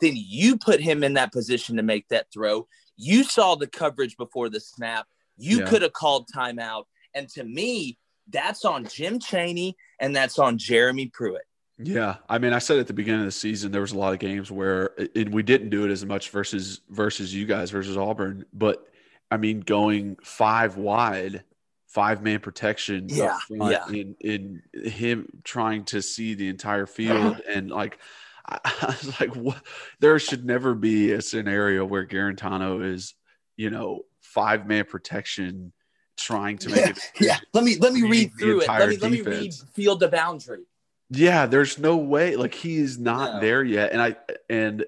then 0.00 0.12
you 0.16 0.56
put 0.56 0.80
him 0.80 1.02
in 1.02 1.14
that 1.14 1.32
position 1.32 1.76
to 1.76 1.82
make 1.82 2.06
that 2.08 2.26
throw. 2.32 2.68
You 2.96 3.24
saw 3.24 3.56
the 3.56 3.66
coverage 3.66 4.16
before 4.16 4.48
the 4.48 4.60
snap. 4.60 5.06
You 5.36 5.58
Yeah. 5.60 5.66
could 5.66 5.82
have 5.82 5.92
called 5.92 6.28
timeout. 6.34 6.84
And 7.14 7.28
to 7.30 7.42
me, 7.42 7.98
that's 8.28 8.64
on 8.64 8.84
Jim 8.86 9.18
Chaney 9.18 9.76
and 9.98 10.14
that's 10.14 10.38
on 10.38 10.56
Jeremy 10.56 11.06
Pruitt. 11.12 11.42
Yeah, 11.82 12.16
I 12.28 12.38
mean, 12.38 12.52
I 12.52 12.58
said 12.58 12.78
at 12.78 12.86
the 12.86 12.92
beginning 12.92 13.20
of 13.20 13.26
the 13.26 13.32
season 13.32 13.72
there 13.72 13.80
was 13.80 13.92
a 13.92 13.98
lot 13.98 14.12
of 14.12 14.18
games 14.18 14.50
where 14.50 14.90
and 15.14 15.32
we 15.32 15.42
didn't 15.42 15.70
do 15.70 15.84
it 15.84 15.90
as 15.90 16.04
much 16.04 16.30
versus 16.30 16.80
versus 16.88 17.34
you 17.34 17.46
guys 17.46 17.70
versus 17.70 17.96
Auburn, 17.96 18.44
but 18.52 18.86
I 19.30 19.36
mean, 19.36 19.60
going 19.60 20.16
five 20.22 20.76
wide, 20.76 21.44
five 21.86 22.22
man 22.22 22.40
protection, 22.40 23.06
Yeah, 23.08 23.38
front, 23.46 23.72
yeah. 23.72 23.88
in 23.88 24.16
in 24.20 24.62
him 24.90 25.28
trying 25.44 25.84
to 25.86 26.02
see 26.02 26.34
the 26.34 26.48
entire 26.48 26.86
field 26.86 27.16
uh-huh. 27.16 27.40
and 27.48 27.70
like. 27.70 27.98
I, 28.46 28.58
I 28.64 28.86
was 28.86 29.20
like, 29.20 29.36
what? 29.36 29.62
There 30.00 30.18
should 30.18 30.46
never 30.46 30.74
be 30.74 31.12
a 31.12 31.20
scenario 31.20 31.84
where 31.84 32.06
Guarantano 32.06 32.82
is, 32.82 33.14
you 33.56 33.68
know, 33.68 34.06
five 34.22 34.66
man 34.66 34.86
protection 34.86 35.72
trying 36.16 36.58
to 36.58 36.68
make 36.70 36.90
it. 36.90 36.98
yeah. 37.20 37.38
Let 37.52 37.64
me 37.64 37.76
let 37.76 37.92
me 37.92 38.02
Read 38.02 38.32
through 38.38 38.62
it. 38.62 38.68
Let 38.68 38.88
me 38.88 38.96
let 38.96 39.12
me 39.12 39.22
read 39.22 39.54
field 39.74 40.00
to 40.00 40.08
boundary. 40.08 40.64
Yeah, 41.10 41.46
there's 41.46 41.78
no 41.78 41.96
way. 41.96 42.36
Like 42.36 42.54
he 42.54 42.76
is 42.76 42.98
not 42.98 43.34
No. 43.34 43.40
there 43.40 43.62
yet. 43.64 43.92
And 43.92 44.00
I 44.00 44.16
and 44.48 44.84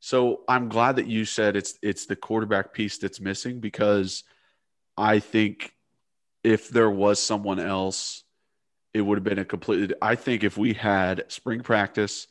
so 0.00 0.42
I'm 0.48 0.68
glad 0.68 0.96
that 0.96 1.06
you 1.06 1.24
said 1.24 1.56
it's 1.56 1.78
it's 1.82 2.06
the 2.06 2.16
quarterback 2.16 2.72
piece 2.72 2.98
that's 2.98 3.20
missing 3.20 3.60
because 3.60 4.22
I 4.96 5.18
think 5.18 5.74
if 6.44 6.68
there 6.68 6.90
was 6.90 7.18
someone 7.18 7.58
else, 7.58 8.22
it 8.92 9.00
would 9.00 9.18
have 9.18 9.24
been 9.24 9.38
a 9.40 9.44
completely 9.44 9.94
I 10.00 10.14
think 10.14 10.44
if 10.44 10.56
we 10.56 10.74
had 10.74 11.24
spring 11.28 11.60
practice, 11.62 12.28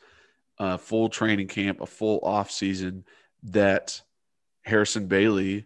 a 0.57 0.77
full 0.77 1.09
training 1.09 1.47
camp, 1.47 1.81
a 1.81 1.85
full 1.85 2.19
off 2.23 2.49
season, 2.49 3.03
that 3.43 4.01
Harrison 4.63 5.07
Bailey 5.07 5.65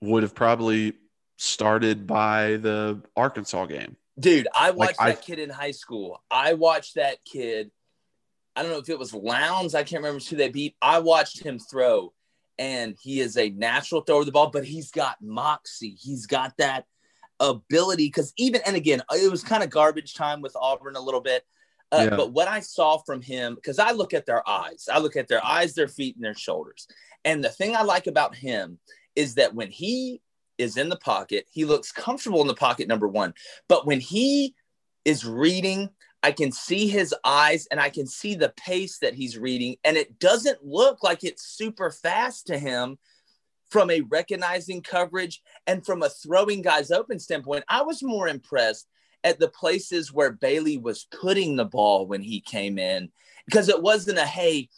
would 0.00 0.22
have 0.22 0.34
probably 0.34 0.92
started 1.36 2.06
by 2.06 2.56
the 2.56 3.02
Arkansas 3.16 3.66
game. 3.66 3.96
Dude, 4.18 4.48
I 4.54 4.72
watched 4.72 4.96
I- 4.98 5.10
that 5.10 5.22
kid 5.22 5.38
in 5.38 5.50
high 5.50 5.70
school. 5.70 6.22
I 6.30 6.54
watched 6.54 6.96
that 6.96 7.18
kid. 7.24 7.70
I 8.56 8.62
don't 8.62 8.72
know 8.72 8.78
if 8.78 8.88
it 8.88 8.98
was 8.98 9.14
Lowndes. 9.14 9.74
I 9.74 9.84
can't 9.84 10.02
remember 10.02 10.22
who 10.24 10.36
they 10.36 10.48
beat. 10.48 10.74
I 10.82 10.98
watched 10.98 11.40
him 11.40 11.60
throw, 11.60 12.12
and 12.58 12.96
he 13.00 13.20
is 13.20 13.36
a 13.36 13.50
natural 13.50 14.00
thrower 14.00 14.20
of 14.20 14.26
the 14.26 14.32
ball, 14.32 14.50
but 14.50 14.64
he's 14.64 14.90
got 14.90 15.16
moxie. 15.22 15.96
He's 16.00 16.26
got 16.26 16.54
that 16.58 16.84
ability. 17.38 18.06
Because 18.06 18.32
even, 18.36 18.60
and 18.66 18.74
again, 18.74 19.00
it 19.12 19.30
was 19.30 19.44
kind 19.44 19.62
of 19.62 19.70
garbage 19.70 20.14
time 20.14 20.40
with 20.40 20.56
Auburn 20.56 20.96
a 20.96 21.00
little 21.00 21.20
bit. 21.20 21.44
Uh, 21.92 22.08
Yeah. 22.10 22.16
But 22.16 22.32
what 22.32 22.48
I 22.48 22.58
saw 22.60 22.98
from 22.98 23.22
him, 23.22 23.54
because 23.54 23.78
I 23.78 23.92
look 23.92 24.12
at 24.12 24.26
their 24.26 24.46
eyes, 24.48 24.88
I 24.92 24.98
look 24.98 25.14
at 25.16 25.28
their 25.28 25.44
eyes, 25.44 25.74
their 25.74 25.88
feet, 25.88 26.16
and 26.16 26.24
their 26.24 26.34
shoulders. 26.34 26.88
And 27.24 27.44
the 27.44 27.50
thing 27.50 27.76
I 27.76 27.82
like 27.82 28.08
about 28.08 28.34
him 28.34 28.80
is 29.14 29.36
that 29.36 29.54
when 29.54 29.70
he 29.70 30.20
is 30.58 30.76
in 30.76 30.88
the 30.88 30.96
pocket, 30.96 31.46
he 31.50 31.64
looks 31.64 31.92
comfortable 31.92 32.40
in 32.40 32.46
the 32.46 32.54
pocket, 32.54 32.88
number 32.88 33.08
one. 33.08 33.34
But 33.68 33.86
when 33.86 34.00
he 34.00 34.54
is 35.04 35.24
reading, 35.24 35.90
I 36.22 36.32
can 36.32 36.52
see 36.52 36.88
his 36.88 37.14
eyes 37.24 37.66
and 37.70 37.80
I 37.80 37.90
can 37.90 38.06
see 38.06 38.34
the 38.34 38.52
pace 38.56 38.98
that 38.98 39.14
he's 39.14 39.38
reading. 39.38 39.76
And 39.84 39.96
it 39.96 40.18
doesn't 40.18 40.64
look 40.64 41.02
like 41.02 41.22
it's 41.22 41.46
super 41.46 41.90
fast 41.90 42.48
to 42.48 42.58
him 42.58 42.98
from 43.70 43.90
a 43.90 44.00
recognizing 44.02 44.82
coverage 44.82 45.42
and 45.66 45.84
from 45.84 46.02
a 46.02 46.08
throwing 46.08 46.62
guys 46.62 46.90
open 46.90 47.18
standpoint. 47.18 47.64
I 47.68 47.82
was 47.82 48.02
more 48.02 48.28
impressed 48.28 48.88
at 49.24 49.38
the 49.38 49.48
places 49.48 50.12
where 50.12 50.32
Bailey 50.32 50.78
was 50.78 51.06
putting 51.20 51.56
the 51.56 51.64
ball 51.64 52.06
when 52.06 52.22
he 52.22 52.40
came 52.40 52.78
in 52.78 53.10
because 53.46 53.68
it 53.68 53.82
wasn't 53.82 54.18
a 54.18 54.26
hey, 54.26 54.68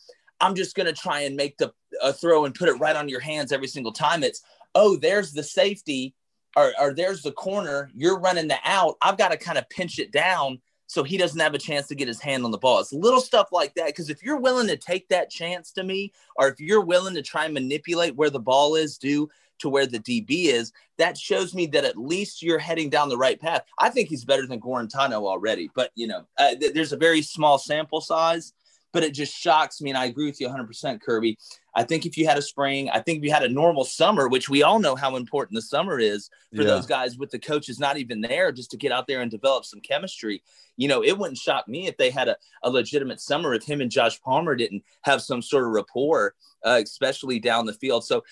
I'm 0.40 0.54
just 0.54 0.74
going 0.74 0.86
to 0.86 0.98
try 0.98 1.20
and 1.20 1.36
make 1.36 1.56
the 1.58 1.72
a 2.02 2.12
throw 2.12 2.44
and 2.44 2.54
put 2.54 2.68
it 2.68 2.78
right 2.78 2.96
on 2.96 3.08
your 3.08 3.20
hands 3.20 3.52
every 3.52 3.66
single 3.66 3.92
time. 3.92 4.22
It's 4.22 4.42
oh, 4.74 4.96
there's 4.96 5.32
the 5.32 5.42
safety 5.42 6.14
or, 6.56 6.72
or 6.80 6.94
there's 6.94 7.22
the 7.22 7.32
corner. 7.32 7.90
You're 7.94 8.18
running 8.18 8.48
the 8.48 8.58
out. 8.64 8.96
I've 9.02 9.18
got 9.18 9.30
to 9.30 9.36
kind 9.36 9.58
of 9.58 9.68
pinch 9.68 9.98
it 9.98 10.12
down 10.12 10.60
so 10.90 11.04
he 11.04 11.16
doesn't 11.16 11.38
have 11.38 11.54
a 11.54 11.58
chance 11.58 11.86
to 11.86 11.94
get 11.94 12.08
his 12.08 12.20
hand 12.20 12.44
on 12.44 12.50
the 12.50 12.58
ball. 12.58 12.80
It's 12.80 12.92
little 12.92 13.20
stuff 13.20 13.52
like 13.52 13.74
that. 13.74 13.86
Because 13.86 14.10
if 14.10 14.24
you're 14.24 14.40
willing 14.40 14.66
to 14.66 14.76
take 14.76 15.08
that 15.08 15.30
chance 15.30 15.70
to 15.72 15.84
me, 15.84 16.12
or 16.34 16.48
if 16.48 16.58
you're 16.58 16.80
willing 16.80 17.14
to 17.14 17.22
try 17.22 17.44
and 17.44 17.54
manipulate 17.54 18.16
where 18.16 18.28
the 18.28 18.40
ball 18.40 18.74
is 18.74 18.98
due 18.98 19.30
to 19.60 19.68
where 19.68 19.86
the 19.86 20.00
DB 20.00 20.46
is, 20.46 20.72
that 20.98 21.16
shows 21.16 21.54
me 21.54 21.66
that 21.66 21.84
at 21.84 21.96
least 21.96 22.42
you're 22.42 22.58
heading 22.58 22.90
down 22.90 23.08
the 23.08 23.16
right 23.16 23.40
path. 23.40 23.62
I 23.78 23.88
think 23.88 24.08
he's 24.08 24.24
better 24.24 24.48
than 24.48 24.60
Guarantano 24.60 25.26
already, 25.28 25.70
but 25.76 25.92
you 25.94 26.08
know, 26.08 26.26
uh, 26.38 26.56
th- 26.56 26.74
there's 26.74 26.92
a 26.92 26.96
very 26.96 27.22
small 27.22 27.56
sample 27.56 28.00
size. 28.00 28.52
But 28.92 29.04
it 29.04 29.14
just 29.14 29.32
shocks 29.34 29.80
me, 29.80 29.90
and 29.90 29.98
I 29.98 30.06
agree 30.06 30.26
with 30.26 30.40
you 30.40 30.48
100%, 30.48 31.00
Kirby. 31.00 31.38
I 31.76 31.84
think 31.84 32.06
if 32.06 32.18
you 32.18 32.26
had 32.26 32.38
a 32.38 32.42
spring, 32.42 32.90
I 32.90 32.98
think 33.00 33.18
if 33.18 33.24
you 33.24 33.32
had 33.32 33.44
a 33.44 33.48
normal 33.48 33.84
summer, 33.84 34.28
which 34.28 34.48
we 34.48 34.64
all 34.64 34.80
know 34.80 34.96
how 34.96 35.14
important 35.14 35.54
the 35.54 35.62
summer 35.62 36.00
is 36.00 36.28
for 36.56 36.62
Yeah. 36.62 36.68
those 36.68 36.86
guys 36.86 37.16
with 37.16 37.30
the 37.30 37.38
coaches 37.38 37.78
not 37.78 37.98
even 37.98 38.20
there 38.20 38.50
just 38.50 38.72
to 38.72 38.76
get 38.76 38.90
out 38.90 39.06
there 39.06 39.20
and 39.20 39.30
develop 39.30 39.64
some 39.64 39.80
chemistry. 39.80 40.42
You 40.76 40.88
know, 40.88 41.04
it 41.04 41.16
wouldn't 41.16 41.38
shock 41.38 41.68
me 41.68 41.86
if 41.86 41.96
they 41.96 42.10
had 42.10 42.28
a, 42.28 42.36
a 42.64 42.70
legitimate 42.70 43.20
summer 43.20 43.54
if 43.54 43.64
him 43.64 43.80
and 43.80 43.90
Josh 43.90 44.20
Palmer 44.20 44.56
didn't 44.56 44.82
have 45.02 45.22
some 45.22 45.42
sort 45.42 45.64
of 45.64 45.70
rapport, 45.70 46.34
uh, 46.64 46.80
especially 46.82 47.38
down 47.38 47.66
the 47.66 47.74
field. 47.74 48.04
So, 48.04 48.24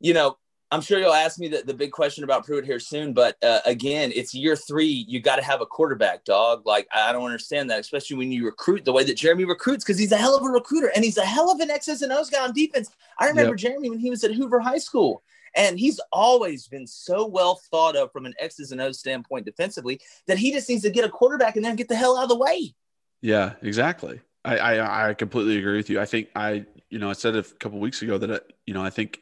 you 0.00 0.14
know, 0.14 0.36
I'm 0.72 0.80
sure 0.80 0.98
you'll 0.98 1.12
ask 1.12 1.38
me 1.38 1.48
the, 1.48 1.62
the 1.62 1.74
big 1.74 1.92
question 1.92 2.24
about 2.24 2.46
Pruitt 2.46 2.64
here 2.64 2.80
soon, 2.80 3.12
but 3.12 3.36
uh, 3.44 3.60
again, 3.66 4.10
it's 4.14 4.32
year 4.32 4.56
three. 4.56 5.04
You 5.06 5.20
got 5.20 5.36
to 5.36 5.42
have 5.42 5.60
a 5.60 5.66
quarterback, 5.66 6.24
dog. 6.24 6.62
Like, 6.64 6.88
I 6.94 7.12
don't 7.12 7.26
understand 7.26 7.68
that, 7.68 7.78
especially 7.78 8.16
when 8.16 8.32
you 8.32 8.46
recruit 8.46 8.86
the 8.86 8.92
way 8.92 9.04
that 9.04 9.18
Jeremy 9.18 9.44
recruits, 9.44 9.84
because 9.84 9.98
he's 9.98 10.12
a 10.12 10.16
hell 10.16 10.34
of 10.34 10.42
a 10.42 10.48
recruiter 10.48 10.90
and 10.94 11.04
he's 11.04 11.18
a 11.18 11.26
hell 11.26 11.52
of 11.52 11.60
an 11.60 11.70
X's 11.70 12.00
and 12.00 12.10
O's 12.10 12.30
guy 12.30 12.42
on 12.42 12.54
defense. 12.54 12.90
I 13.18 13.28
remember 13.28 13.54
Jeremy 13.54 13.90
when 13.90 13.98
he 13.98 14.08
was 14.08 14.24
at 14.24 14.32
Hoover 14.32 14.60
High 14.60 14.78
School, 14.78 15.22
and 15.54 15.78
he's 15.78 16.00
always 16.10 16.66
been 16.68 16.86
so 16.86 17.26
well 17.26 17.60
thought 17.70 17.94
of 17.94 18.10
from 18.10 18.24
an 18.24 18.32
X's 18.40 18.72
and 18.72 18.80
O's 18.80 18.98
standpoint 18.98 19.44
defensively 19.44 20.00
that 20.26 20.38
he 20.38 20.52
just 20.52 20.70
needs 20.70 20.84
to 20.84 20.90
get 20.90 21.04
a 21.04 21.10
quarterback 21.10 21.56
and 21.56 21.64
then 21.66 21.76
get 21.76 21.88
the 21.88 21.96
hell 21.96 22.16
out 22.16 22.22
of 22.22 22.28
the 22.30 22.38
way. 22.38 22.74
Yeah, 23.20 23.52
exactly. 23.60 24.20
I, 24.42 24.56
I, 24.56 25.10
I 25.10 25.14
completely 25.14 25.58
agree 25.58 25.76
with 25.76 25.90
you. 25.90 26.00
I 26.00 26.06
think 26.06 26.28
I 26.34 26.64
you 26.88 26.98
know 26.98 27.10
I 27.10 27.12
said 27.12 27.36
a 27.36 27.42
couple 27.42 27.78
weeks 27.78 28.00
ago 28.00 28.16
that 28.16 28.30
uh, 28.30 28.40
you 28.64 28.72
know 28.72 28.82
I 28.82 28.88
think 28.88 29.20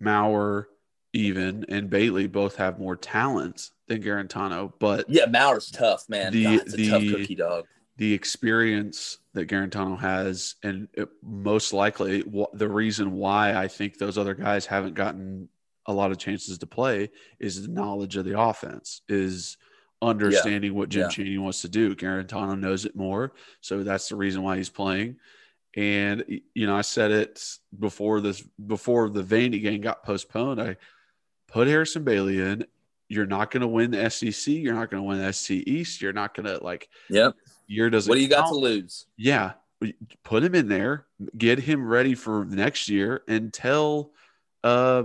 Maurer 0.00 0.68
even 1.12 1.64
and 1.68 1.90
Bailey 1.90 2.26
both 2.26 2.56
have 2.56 2.78
more 2.78 2.96
talent 2.96 3.70
than 3.88 4.02
Guarantano, 4.02 4.72
but 4.78 5.08
yeah, 5.08 5.26
Maurer's 5.26 5.70
tough, 5.70 6.08
man. 6.08 6.32
The 6.32 6.44
God, 6.44 6.66
the 6.68 6.88
tough 6.88 7.02
cookie 7.02 7.34
dog. 7.34 7.66
The 7.96 8.14
experience 8.14 9.18
that 9.34 9.48
Guarantano 9.48 9.98
has, 9.98 10.54
and 10.62 10.88
it, 10.94 11.08
most 11.22 11.72
likely 11.72 12.22
the 12.52 12.68
reason 12.68 13.12
why 13.12 13.54
I 13.54 13.68
think 13.68 13.98
those 13.98 14.16
other 14.16 14.34
guys 14.34 14.64
haven't 14.66 14.94
gotten 14.94 15.48
a 15.86 15.92
lot 15.92 16.10
of 16.10 16.18
chances 16.18 16.58
to 16.58 16.66
play 16.66 17.10
is 17.38 17.62
the 17.62 17.72
knowledge 17.72 18.16
of 18.16 18.24
the 18.24 18.40
offense, 18.40 19.02
is 19.08 19.56
understanding 20.00 20.72
yeah. 20.72 20.78
what 20.78 20.88
Jim 20.88 21.02
yeah. 21.02 21.08
Chaney 21.08 21.38
wants 21.38 21.62
to 21.62 21.68
do. 21.68 21.94
Garantano 21.94 22.58
knows 22.58 22.84
it 22.84 22.96
more, 22.96 23.32
so 23.60 23.82
that's 23.82 24.08
the 24.08 24.16
reason 24.16 24.42
why 24.42 24.56
he's 24.56 24.70
playing. 24.70 25.16
And 25.76 26.24
you 26.54 26.66
know, 26.66 26.76
I 26.76 26.82
said 26.82 27.10
it 27.10 27.42
before 27.78 28.20
this 28.20 28.42
before 28.64 29.08
the 29.10 29.22
Vandy 29.22 29.62
game 29.62 29.80
got 29.80 30.04
postponed. 30.04 30.60
I 30.60 30.76
put 31.50 31.68
Harrison 31.68 32.04
Bailey 32.04 32.40
in. 32.40 32.64
You're 33.08 33.26
not 33.26 33.50
going 33.50 33.62
to 33.62 33.66
win 33.66 33.90
the 33.90 34.08
SEC. 34.08 34.54
You're 34.54 34.74
not 34.74 34.90
going 34.90 35.02
to 35.02 35.06
win 35.06 35.18
the 35.18 35.32
SC 35.32 35.50
East. 35.50 36.00
You're 36.00 36.12
not 36.12 36.34
going 36.34 36.46
to 36.46 36.62
like. 36.62 36.88
Yep. 37.08 37.34
Year 37.66 37.90
doesn't. 37.90 38.08
What 38.08 38.16
do 38.16 38.22
you 38.22 38.28
count. 38.28 38.46
got 38.46 38.50
to 38.50 38.56
lose? 38.56 39.06
Yeah, 39.16 39.52
put 40.24 40.42
him 40.42 40.54
in 40.54 40.68
there. 40.68 41.06
Get 41.36 41.58
him 41.58 41.86
ready 41.86 42.14
for 42.14 42.44
next 42.44 42.88
year, 42.88 43.22
and 43.28 43.52
tell 43.52 44.10
uh, 44.64 45.04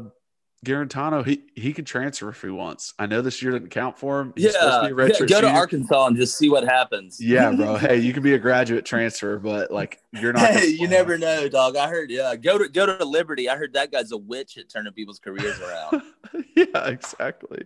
Guarantano 0.66 1.26
he 1.26 1.44
he 1.56 1.72
can 1.72 1.86
transfer 1.86 2.30
if 2.30 2.42
he 2.42 2.50
wants. 2.50 2.94
I 2.98 3.06
know 3.06 3.22
this 3.22 3.42
year 3.42 3.52
didn't 3.52 3.70
count 3.70 3.98
for 3.98 4.20
him. 4.20 4.34
He's 4.36 4.54
yeah, 4.54 4.88
yeah 4.88 5.26
go 5.26 5.42
to 5.42 5.50
Arkansas 5.50 6.08
and 6.08 6.18
just 6.18 6.38
see 6.38 6.50
what 6.50 6.66
happens. 6.66 7.22
Yeah, 7.22 7.52
bro. 7.56 7.76
hey, 7.76 7.98
you 7.98 8.12
can 8.12 8.24
be 8.24 8.34
a 8.34 8.40
graduate 8.40 8.84
transfer, 8.84 9.38
but 9.38 9.72
like 9.72 10.00
you're 10.12 10.34
not. 10.34 10.50
Hey, 10.50 10.68
you 10.68 10.88
never 10.88 11.18
know, 11.18 11.48
dog. 11.48 11.78
I 11.78 11.88
heard. 11.88 12.10
Yeah, 12.10 12.36
go 12.36 12.58
to 12.58 12.68
go 12.68 12.86
to 12.86 13.06
Liberty. 13.06 13.48
I 13.48 13.56
heard 13.56 13.74
that 13.74 13.92
guy's 13.92 14.12
a 14.12 14.18
witch 14.18 14.58
at 14.58 14.68
turning 14.68 14.92
people's 14.94 15.20
careers 15.20 15.60
around. 15.60 16.02
yeah, 16.56 16.88
exactly. 16.88 17.66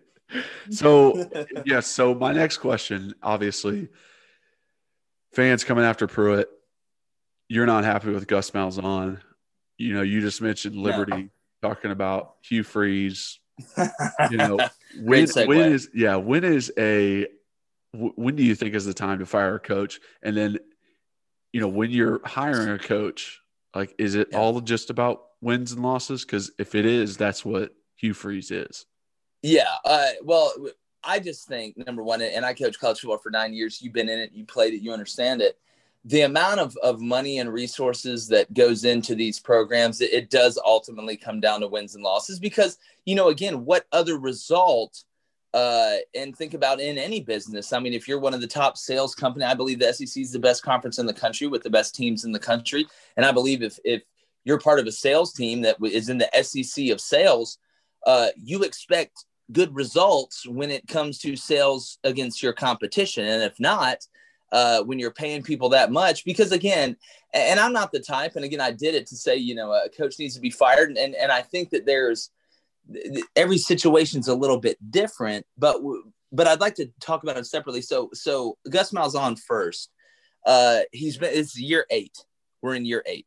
So 0.70 1.30
yeah, 1.66 1.80
so 1.80 2.14
my 2.14 2.34
next 2.34 2.58
question, 2.58 3.16
obviously, 3.24 3.88
fans 5.34 5.64
coming 5.64 5.86
after 5.86 6.06
Pruitt. 6.06 6.50
You're 7.48 7.66
not 7.66 7.84
happy 7.84 8.12
with 8.12 8.28
Gus 8.28 8.52
Malzahn. 8.52 9.22
You 9.78 9.94
know, 9.94 10.02
you 10.04 10.22
just 10.22 10.42
mentioned 10.42 10.76
Liberty. 10.76 11.24
No 11.24 11.30
talking 11.62 11.92
about 11.92 12.36
Hugh 12.42 12.64
Freeze. 12.64 13.40
You 14.32 14.38
know, 14.38 14.58
when, 15.02 15.28
when 15.28 15.72
is 15.72 15.90
yeah, 15.94 16.16
when 16.16 16.44
is 16.44 16.72
a 16.78 17.28
when 17.94 18.36
do 18.36 18.44
you 18.44 18.56
think 18.56 18.76
is 18.76 18.86
the 18.86 18.94
time 18.94 19.20
to 19.20 19.26
fire 19.26 19.56
a 19.56 19.60
coach? 19.60 20.00
And 20.22 20.38
then, 20.38 20.60
you 21.52 21.60
know, 21.60 21.68
when 21.68 21.90
you're 21.92 22.22
hiring 22.26 22.70
a 22.70 22.80
coach, 22.80 23.42
like, 23.76 23.96
is 23.98 24.16
it 24.16 24.30
yeah. 24.32 24.38
all 24.38 24.62
just 24.62 24.90
about 24.90 25.24
wins 25.42 25.72
and 25.72 25.82
losses? 25.82 26.24
Because 26.24 26.52
if 26.60 26.76
it 26.76 26.86
is, 26.86 27.18
that's 27.18 27.44
what 27.44 27.74
Hugh 27.96 28.14
Freeze 28.14 28.52
is. 28.52 28.86
Yeah. 29.42 29.70
Uh, 29.84 30.10
well, 30.24 30.54
I 31.04 31.20
just 31.20 31.48
think 31.48 31.78
number 31.78 32.04
one, 32.04 32.22
and 32.22 32.46
I 32.46 32.54
coach 32.54 32.80
college 32.80 33.00
football 33.00 33.18
for 33.18 33.32
nine 33.32 33.54
years. 33.54 33.82
You've 33.82 33.94
been 33.94 34.10
in 34.10 34.20
it, 34.20 34.32
you 34.34 34.46
played 34.46 34.74
it, 34.74 34.82
you 34.82 34.92
understand 34.94 35.42
it 35.42 35.58
the 36.06 36.22
amount 36.22 36.60
of, 36.60 36.78
of 36.78 37.02
money 37.02 37.40
and 37.40 37.52
resources 37.52 38.28
that 38.30 38.54
goes 38.54 38.86
into 38.86 39.16
these 39.16 39.40
programs, 39.40 40.02
it, 40.02 40.14
it, 40.14 40.30
does 40.30 40.58
ultimately 40.64 41.18
come 41.18 41.40
down 41.40 41.60
to 41.60 41.68
wins 41.68 41.96
and 41.96 42.04
losses 42.04 42.40
because, 42.40 42.78
you 43.06 43.16
know, 43.16 43.28
again, 43.28 43.66
what 43.66 43.86
other 43.92 44.18
result 44.18 45.04
uh, 45.54 45.96
and 46.16 46.36
think 46.36 46.54
about 46.54 46.80
in 46.80 46.98
any 46.98 47.22
business. 47.22 47.74
I 47.74 47.80
mean, 47.80 47.94
if 47.94 48.08
you're 48.08 48.20
one 48.20 48.34
of 48.34 48.42
the 48.42 48.48
top 48.48 48.78
sales 48.78 49.16
company, 49.16 49.46
I 49.46 49.56
believe 49.56 49.80
the 49.80 49.92
SEC 49.92 50.22
is 50.22 50.32
the 50.32 50.40
best 50.40 50.64
conference 50.64 51.00
in 51.00 51.06
the 51.06 51.14
country 51.14 51.48
with 51.48 51.64
the 51.64 51.70
best 51.70 51.96
teams 51.96 52.24
in 52.24 52.32
the 52.32 52.40
country. 52.40 52.86
And 53.18 53.26
I 53.26 53.32
believe 53.32 53.64
if, 53.64 53.80
if 53.84 54.04
you're 54.46 54.60
part 54.60 54.80
of 54.80 54.88
a 54.88 54.92
sales 54.92 55.34
team 55.34 55.62
that 55.62 55.78
is 55.84 56.10
in 56.10 56.20
the 56.20 56.30
SEC 56.44 56.90
of 56.90 57.02
sales, 57.02 57.58
uh, 58.06 58.28
you 58.38 58.64
expect 58.64 59.26
good 59.52 59.74
results 59.76 60.46
when 60.48 60.70
it 60.70 60.88
comes 60.88 61.18
to 61.20 61.36
sales 61.36 61.98
against 62.04 62.44
your 62.44 62.54
competition. 62.54 63.26
And 63.26 63.42
if 63.44 63.60
not, 63.60 64.06
uh, 64.52 64.82
when 64.84 65.00
you're 65.00 65.12
paying 65.12 65.44
people 65.44 65.70
that 65.70 65.92
much 65.92 66.26
because 66.26 66.52
again 66.52 66.96
and 67.34 67.60
i'm 67.60 67.74
not 67.74 67.92
the 67.92 68.00
type 68.00 68.36
and 68.36 68.44
again 68.44 68.62
i 68.62 68.72
did 68.72 68.96
it 68.96 69.06
to 69.06 69.16
say 69.16 69.36
you 69.36 69.54
know 69.56 69.72
a 69.72 69.90
coach 69.90 70.18
needs 70.18 70.34
to 70.36 70.42
be 70.42 70.50
fired 70.50 70.90
and 70.98 71.16
and 71.16 71.32
i 71.32 71.42
think 71.42 71.70
that 71.70 71.86
there's 71.86 72.32
every 73.36 73.58
situation's 73.58 74.28
a 74.28 74.36
little 74.36 74.58
bit 74.58 74.78
different 74.90 75.46
but 75.58 75.78
but 76.32 76.48
i'd 76.48 76.62
like 76.62 76.76
to 76.76 76.90
talk 77.00 77.24
about 77.24 77.38
it 77.38 77.46
separately. 77.46 77.82
So 77.82 78.10
so 78.14 78.58
gus 78.70 78.92
malzahn 78.92 79.40
first 79.40 79.92
uh 80.46 80.80
he's 80.92 81.18
been 81.18 81.32
it's 81.34 81.60
year 81.60 81.86
eight. 81.90 82.18
We're 82.62 82.76
in 82.76 82.86
year 82.86 83.04
eight 83.06 83.26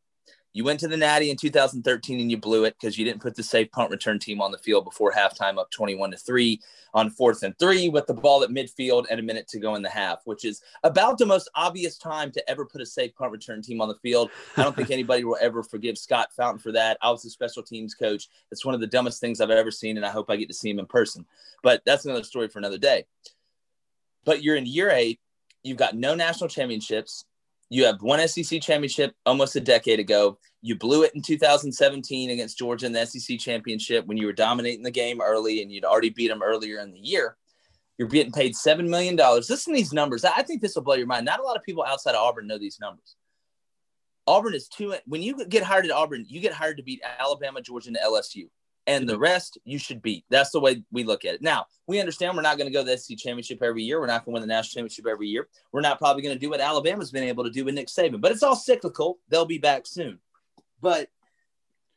you 0.53 0.63
went 0.63 0.79
to 0.81 0.87
the 0.87 0.97
Natty 0.97 1.31
in 1.31 1.37
2013 1.37 2.19
and 2.19 2.29
you 2.29 2.37
blew 2.37 2.63
it 2.63 2.75
because 2.79 2.97
you 2.97 3.03
didn't 3.03 3.21
put 3.21 3.35
the 3.35 3.43
safe 3.43 3.71
punt 3.71 3.89
return 3.89 4.19
team 4.19 4.39
on 4.39 4.51
the 4.51 4.57
field 4.59 4.85
before 4.85 5.11
halftime, 5.11 5.57
up 5.57 5.71
21 5.71 6.11
to 6.11 6.17
three 6.17 6.61
on 6.93 7.09
fourth 7.09 7.41
and 7.41 7.57
three 7.57 7.89
with 7.89 8.05
the 8.05 8.13
ball 8.13 8.43
at 8.43 8.51
midfield 8.51 9.05
and 9.09 9.19
a 9.19 9.23
minute 9.23 9.47
to 9.47 9.59
go 9.59 9.73
in 9.73 9.81
the 9.81 9.89
half, 9.89 10.19
which 10.25 10.45
is 10.45 10.61
about 10.83 11.17
the 11.17 11.25
most 11.25 11.49
obvious 11.55 11.97
time 11.97 12.31
to 12.31 12.49
ever 12.49 12.65
put 12.65 12.81
a 12.81 12.85
safe 12.85 13.15
punt 13.15 13.31
return 13.31 13.63
team 13.63 13.81
on 13.81 13.87
the 13.87 13.95
field. 13.95 14.29
I 14.55 14.63
don't 14.63 14.75
think 14.75 14.91
anybody 14.91 15.23
will 15.23 15.37
ever 15.41 15.63
forgive 15.63 15.97
Scott 15.97 16.31
Fountain 16.37 16.59
for 16.59 16.71
that. 16.71 16.99
I 17.01 17.09
was 17.09 17.25
a 17.25 17.31
special 17.31 17.63
teams 17.63 17.95
coach. 17.95 18.29
It's 18.51 18.63
one 18.63 18.75
of 18.75 18.81
the 18.81 18.87
dumbest 18.87 19.19
things 19.19 19.41
I've 19.41 19.49
ever 19.49 19.71
seen, 19.71 19.97
and 19.97 20.05
I 20.05 20.11
hope 20.11 20.29
I 20.29 20.35
get 20.35 20.49
to 20.49 20.53
see 20.53 20.69
him 20.69 20.77
in 20.77 20.85
person. 20.85 21.25
But 21.63 21.81
that's 21.83 22.05
another 22.05 22.23
story 22.23 22.47
for 22.47 22.59
another 22.59 22.77
day. 22.77 23.05
But 24.23 24.43
you're 24.43 24.55
in 24.55 24.67
year 24.67 24.91
eight. 24.91 25.19
You've 25.63 25.77
got 25.77 25.95
no 25.95 26.13
national 26.13 26.49
championships. 26.49 27.25
You 27.73 27.85
have 27.85 28.03
one 28.03 28.25
SEC 28.27 28.61
championship 28.61 29.15
almost 29.25 29.55
a 29.55 29.59
decade 29.59 29.99
ago. 29.99 30.37
You 30.61 30.77
blew 30.77 31.01
it 31.01 31.15
in 31.15 31.23
2017 31.23 32.29
against 32.29 32.55
Georgia 32.55 32.85
in 32.85 32.91
the 32.91 33.03
SEC 33.03 33.39
championship 33.39 34.05
when 34.05 34.15
you 34.15 34.27
were 34.27 34.33
dominating 34.33 34.83
the 34.83 34.91
game 34.91 35.19
early 35.19 35.63
and 35.63 35.71
you'd 35.71 35.83
already 35.83 36.11
beat 36.11 36.27
them 36.27 36.43
earlier 36.43 36.77
in 36.81 36.91
the 36.91 36.99
year. 36.99 37.35
You're 37.97 38.09
getting 38.09 38.31
paid 38.31 38.53
$7 38.53 38.87
million. 38.87 39.15
Listen 39.15 39.73
to 39.73 39.75
these 39.75 39.91
numbers. 39.91 40.23
I 40.23 40.43
think 40.43 40.61
this 40.61 40.75
will 40.75 40.83
blow 40.83 40.93
your 40.93 41.07
mind. 41.07 41.25
Not 41.25 41.39
a 41.39 41.43
lot 41.43 41.57
of 41.57 41.63
people 41.63 41.83
outside 41.83 42.13
of 42.13 42.21
Auburn 42.21 42.45
know 42.45 42.59
these 42.59 42.77
numbers. 42.79 43.15
Auburn 44.27 44.53
is 44.53 44.67
two. 44.67 44.93
When 45.07 45.23
you 45.23 45.43
get 45.47 45.63
hired 45.63 45.85
at 45.85 45.91
Auburn, 45.91 46.27
you 46.29 46.41
get 46.41 46.53
hired 46.53 46.77
to 46.77 46.83
beat 46.83 47.01
Alabama, 47.19 47.59
Georgia, 47.59 47.87
and 47.87 47.97
LSU 47.97 48.49
and 48.87 49.07
the 49.07 49.17
rest 49.17 49.57
you 49.63 49.77
should 49.77 50.01
beat. 50.01 50.25
That's 50.29 50.51
the 50.51 50.59
way 50.59 50.83
we 50.91 51.03
look 51.03 51.25
at 51.25 51.35
it. 51.35 51.41
Now, 51.41 51.65
we 51.87 51.99
understand 51.99 52.35
we're 52.35 52.41
not 52.41 52.57
going 52.57 52.67
to 52.67 52.73
go 52.73 52.83
to 52.83 52.91
the 52.91 52.97
SEC 52.97 53.17
championship 53.17 53.61
every 53.61 53.83
year. 53.83 53.99
We're 53.99 54.07
not 54.07 54.25
going 54.25 54.33
to 54.33 54.41
win 54.41 54.47
the 54.47 54.53
national 54.53 54.81
championship 54.81 55.07
every 55.07 55.27
year. 55.27 55.47
We're 55.71 55.81
not 55.81 55.99
probably 55.99 56.21
going 56.21 56.35
to 56.35 56.39
do 56.39 56.49
what 56.49 56.59
Alabama's 56.59 57.11
been 57.11 57.23
able 57.23 57.43
to 57.45 57.49
do 57.49 57.65
with 57.65 57.75
Nick 57.75 57.87
Saban, 57.87 58.21
but 58.21 58.31
it's 58.31 58.43
all 58.43 58.55
cyclical. 58.55 59.19
They'll 59.29 59.45
be 59.45 59.57
back 59.57 59.87
soon. 59.87 60.19
But 60.81 61.09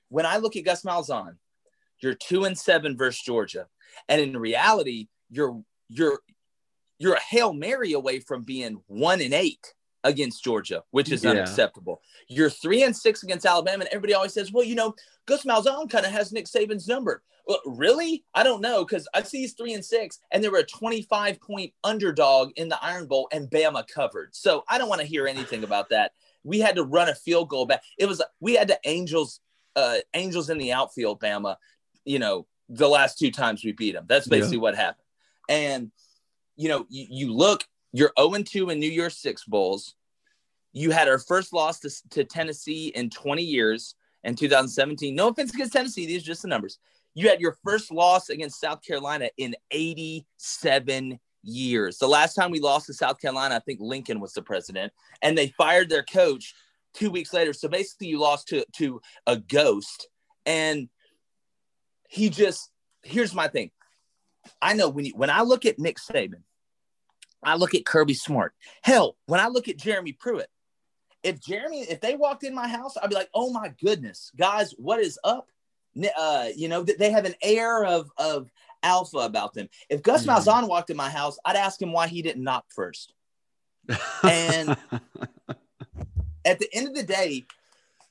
when 0.08 0.26
I 0.26 0.36
look 0.36 0.56
at 0.56 0.64
Gus 0.64 0.82
Malzahn, 0.82 1.36
you're 2.00 2.14
two 2.14 2.44
and 2.44 2.56
seven 2.56 2.96
versus 2.96 3.22
Georgia, 3.22 3.66
and 4.08 4.20
in 4.20 4.36
reality, 4.36 5.08
you're 5.30 5.62
you're 5.88 6.20
you're 6.98 7.14
a 7.14 7.20
hail 7.20 7.52
mary 7.52 7.92
away 7.92 8.20
from 8.20 8.42
being 8.42 8.82
one 8.86 9.20
and 9.20 9.34
eight 9.34 9.74
against 10.06 10.42
Georgia, 10.42 10.82
which 10.92 11.10
is 11.10 11.24
yeah. 11.24 11.30
unacceptable. 11.30 12.00
You're 12.28 12.48
three 12.48 12.84
and 12.84 12.96
six 12.96 13.22
against 13.22 13.44
Alabama, 13.44 13.84
and 13.84 13.88
everybody 13.88 14.14
always 14.14 14.32
says, 14.32 14.52
"Well, 14.52 14.64
you 14.64 14.74
know, 14.74 14.94
Gus 15.26 15.44
Malzahn 15.44 15.90
kind 15.90 16.06
of 16.06 16.12
has 16.12 16.32
Nick 16.32 16.46
Saban's 16.46 16.88
number." 16.88 17.22
Well, 17.46 17.60
really? 17.66 18.24
I 18.34 18.42
don't 18.42 18.60
know 18.60 18.84
because 18.84 19.06
I 19.14 19.22
see 19.22 19.40
he's 19.42 19.52
three 19.52 19.74
and 19.74 19.84
six, 19.84 20.18
and 20.32 20.42
they 20.42 20.48
were 20.48 20.58
a 20.58 20.66
25 20.66 21.40
point 21.40 21.72
underdog 21.84 22.52
in 22.56 22.68
the 22.68 22.82
Iron 22.82 23.06
Bowl, 23.06 23.28
and 23.32 23.50
Bama 23.50 23.86
covered. 23.86 24.34
So 24.34 24.64
I 24.68 24.78
don't 24.78 24.88
want 24.88 25.00
to 25.00 25.06
hear 25.06 25.26
anything 25.26 25.64
about 25.64 25.90
that. 25.90 26.12
We 26.44 26.60
had 26.60 26.76
to 26.76 26.84
run 26.84 27.08
a 27.08 27.14
field 27.14 27.48
goal 27.48 27.66
back. 27.66 27.82
It 27.98 28.06
was 28.06 28.22
we 28.40 28.54
had 28.54 28.68
the 28.68 28.78
Angels, 28.84 29.40
uh, 29.74 29.98
Angels 30.14 30.48
in 30.50 30.58
the 30.58 30.72
outfield, 30.72 31.20
Bama. 31.20 31.56
You 32.04 32.20
know, 32.20 32.46
the 32.68 32.88
last 32.88 33.18
two 33.18 33.32
times 33.32 33.64
we 33.64 33.72
beat 33.72 33.92
them. 33.92 34.06
That's 34.08 34.28
basically 34.28 34.56
yeah. 34.56 34.62
what 34.62 34.76
happened. 34.76 35.04
And 35.48 35.90
you 36.56 36.68
know, 36.68 36.86
you, 36.88 37.06
you 37.10 37.32
look 37.32 37.64
you're 37.96 38.12
0 38.18 38.42
2 38.42 38.70
in 38.70 38.78
New 38.78 38.90
Year's 38.90 39.16
Six 39.16 39.44
Bowls. 39.44 39.94
You 40.72 40.90
had 40.90 41.08
our 41.08 41.18
first 41.18 41.54
loss 41.54 41.80
to, 41.80 41.90
to 42.10 42.24
Tennessee 42.24 42.88
in 42.88 43.08
20 43.08 43.42
years 43.42 43.94
in 44.24 44.34
2017. 44.34 45.14
No 45.14 45.28
offense 45.28 45.54
against 45.54 45.72
Tennessee, 45.72 46.04
these 46.04 46.22
are 46.22 46.26
just 46.26 46.42
the 46.42 46.48
numbers. 46.48 46.78
You 47.14 47.30
had 47.30 47.40
your 47.40 47.56
first 47.64 47.90
loss 47.90 48.28
against 48.28 48.60
South 48.60 48.82
Carolina 48.82 49.30
in 49.38 49.56
87 49.70 51.18
years. 51.42 51.96
The 51.96 52.06
last 52.06 52.34
time 52.34 52.50
we 52.50 52.60
lost 52.60 52.86
to 52.86 52.92
South 52.92 53.18
Carolina, 53.18 53.54
I 53.54 53.60
think 53.60 53.80
Lincoln 53.80 54.20
was 54.20 54.34
the 54.34 54.42
president, 54.42 54.92
and 55.22 55.38
they 55.38 55.48
fired 55.56 55.88
their 55.88 56.02
coach 56.02 56.54
two 56.92 57.10
weeks 57.10 57.32
later. 57.32 57.54
So 57.54 57.68
basically, 57.68 58.08
you 58.08 58.20
lost 58.20 58.48
to, 58.48 58.66
to 58.74 59.00
a 59.26 59.38
ghost. 59.38 60.08
And 60.44 60.90
he 62.10 62.28
just, 62.28 62.70
here's 63.02 63.34
my 63.34 63.48
thing. 63.48 63.70
I 64.60 64.74
know 64.74 64.90
when 64.90 65.06
you, 65.06 65.12
when 65.16 65.30
I 65.30 65.40
look 65.40 65.64
at 65.64 65.78
Nick 65.78 65.96
Saban, 65.96 66.42
I 67.46 67.54
look 67.54 67.74
at 67.74 67.86
Kirby 67.86 68.14
Smart. 68.14 68.52
Hell, 68.82 69.16
when 69.26 69.40
I 69.40 69.46
look 69.46 69.68
at 69.68 69.78
Jeremy 69.78 70.12
Pruitt, 70.12 70.50
if 71.22 71.40
Jeremy, 71.40 71.82
if 71.82 72.00
they 72.00 72.16
walked 72.16 72.44
in 72.44 72.54
my 72.54 72.68
house, 72.68 72.96
I'd 72.96 73.08
be 73.08 73.14
like, 73.14 73.30
oh 73.34 73.52
my 73.52 73.72
goodness, 73.80 74.32
guys, 74.36 74.72
what 74.72 75.00
is 75.00 75.18
up? 75.24 75.48
Uh, 76.18 76.48
you 76.54 76.68
know, 76.68 76.82
they 76.82 77.10
have 77.10 77.24
an 77.24 77.34
air 77.40 77.84
of 77.84 78.10
of 78.18 78.50
alpha 78.82 79.18
about 79.18 79.54
them. 79.54 79.68
If 79.88 80.02
Gus 80.02 80.26
mm. 80.26 80.34
Malzahn 80.34 80.68
walked 80.68 80.90
in 80.90 80.96
my 80.96 81.08
house, 81.08 81.38
I'd 81.44 81.56
ask 81.56 81.80
him 81.80 81.92
why 81.92 82.08
he 82.08 82.20
didn't 82.20 82.44
knock 82.44 82.66
first. 82.68 83.14
And 84.22 84.70
at 86.44 86.58
the 86.58 86.68
end 86.72 86.88
of 86.88 86.94
the 86.94 87.02
day, 87.02 87.46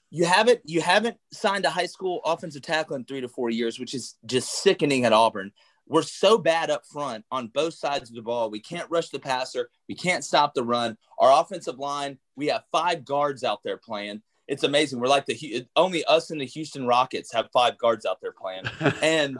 you 0.09 0.25
haven't 0.25 0.61
you 0.63 0.81
haven't 0.81 1.17
signed 1.31 1.65
a 1.65 1.69
high 1.69 1.85
school 1.85 2.21
offensive 2.25 2.61
tackle 2.61 2.95
in 2.95 3.03
three 3.03 3.21
to 3.21 3.27
four 3.27 3.49
years, 3.49 3.79
which 3.79 3.93
is 3.93 4.15
just 4.25 4.49
sickening 4.63 5.05
at 5.05 5.13
Auburn. 5.13 5.51
We're 5.87 6.01
so 6.01 6.37
bad 6.37 6.71
up 6.71 6.85
front 6.85 7.25
on 7.31 7.47
both 7.47 7.75
sides 7.75 8.09
of 8.09 8.15
the 8.15 8.21
ball. 8.21 8.49
We 8.49 8.59
can't 8.59 8.89
rush 8.89 9.09
the 9.09 9.19
passer. 9.19 9.69
We 9.87 9.95
can't 9.95 10.23
stop 10.23 10.53
the 10.53 10.63
run. 10.63 10.97
Our 11.19 11.41
offensive 11.41 11.77
line, 11.77 12.17
we 12.35 12.47
have 12.47 12.63
five 12.71 13.05
guards 13.05 13.43
out 13.43 13.61
there 13.63 13.77
playing. 13.77 14.21
It's 14.47 14.63
amazing. 14.63 14.99
We're 14.99 15.07
like 15.07 15.25
the 15.25 15.65
only 15.75 16.03
us 16.05 16.31
and 16.31 16.41
the 16.41 16.45
Houston 16.45 16.87
Rockets 16.87 17.31
have 17.33 17.49
five 17.51 17.77
guards 17.77 18.05
out 18.05 18.19
there 18.21 18.31
playing, 18.31 18.65
and 19.01 19.37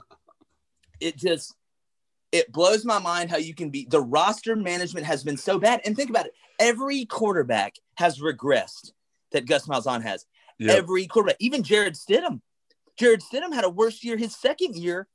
it 1.00 1.18
just 1.18 1.56
it 2.32 2.52
blows 2.52 2.86
my 2.86 3.00
mind 3.00 3.30
how 3.30 3.38
you 3.38 3.54
can 3.54 3.70
be 3.70 3.88
the 3.90 4.02
roster 4.02 4.56
management 4.56 5.06
has 5.06 5.24
been 5.24 5.38
so 5.38 5.60
bad. 5.60 5.82
And 5.86 5.96
think 5.96 6.10
about 6.10 6.26
it, 6.26 6.34
every 6.60 7.06
quarterback 7.06 7.76
has 7.96 8.20
regressed 8.20 8.92
that 9.32 9.48
Gus 9.48 9.68
Malzahn 9.68 10.02
has. 10.02 10.26
Yep. 10.58 10.78
Every 10.78 11.06
quarterback, 11.08 11.38
even 11.40 11.64
Jarrett 11.64 11.96
Stidham. 11.96 12.42
Jarrett 12.98 13.22
Stidham 13.22 13.54
had 13.54 13.66
a 13.66 13.70
worse 13.70 14.04
year 14.04 14.18
his 14.18 14.36
second 14.36 14.76
year 14.76 15.08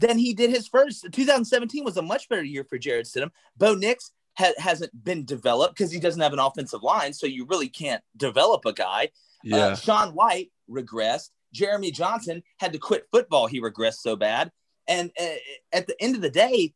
than 0.00 0.18
he 0.18 0.34
did 0.34 0.50
his 0.50 0.68
first. 0.68 1.06
2017 1.12 1.84
was 1.84 1.96
a 1.96 2.02
much 2.02 2.28
better 2.28 2.42
year 2.42 2.64
for 2.64 2.78
Jarrett 2.78 3.06
Stidham. 3.06 3.30
Bo 3.56 3.74
Nix 3.74 4.12
ha- 4.36 4.52
hasn't 4.58 4.92
been 5.04 5.24
developed 5.24 5.76
because 5.76 5.92
he 5.92 6.00
doesn't 6.00 6.20
have 6.20 6.32
an 6.32 6.38
offensive 6.38 6.82
line, 6.82 7.12
so 7.12 7.26
you 7.26 7.46
really 7.46 7.68
can't 7.68 8.02
develop 8.16 8.64
a 8.64 8.72
guy. 8.72 9.04
Uh, 9.44 9.56
yeah. 9.56 9.66
Uh, 9.66 9.76
Sean 9.76 10.10
White 10.10 10.50
regressed. 10.68 11.30
Jeremy 11.52 11.90
Johnson 11.90 12.42
had 12.58 12.72
to 12.72 12.78
quit 12.78 13.06
football. 13.10 13.46
He 13.46 13.60
regressed 13.60 13.98
so 13.98 14.16
bad. 14.16 14.50
And 14.86 15.10
uh, 15.20 15.26
at 15.72 15.86
the 15.86 16.00
end 16.00 16.16
of 16.16 16.22
the 16.22 16.30
day, 16.30 16.74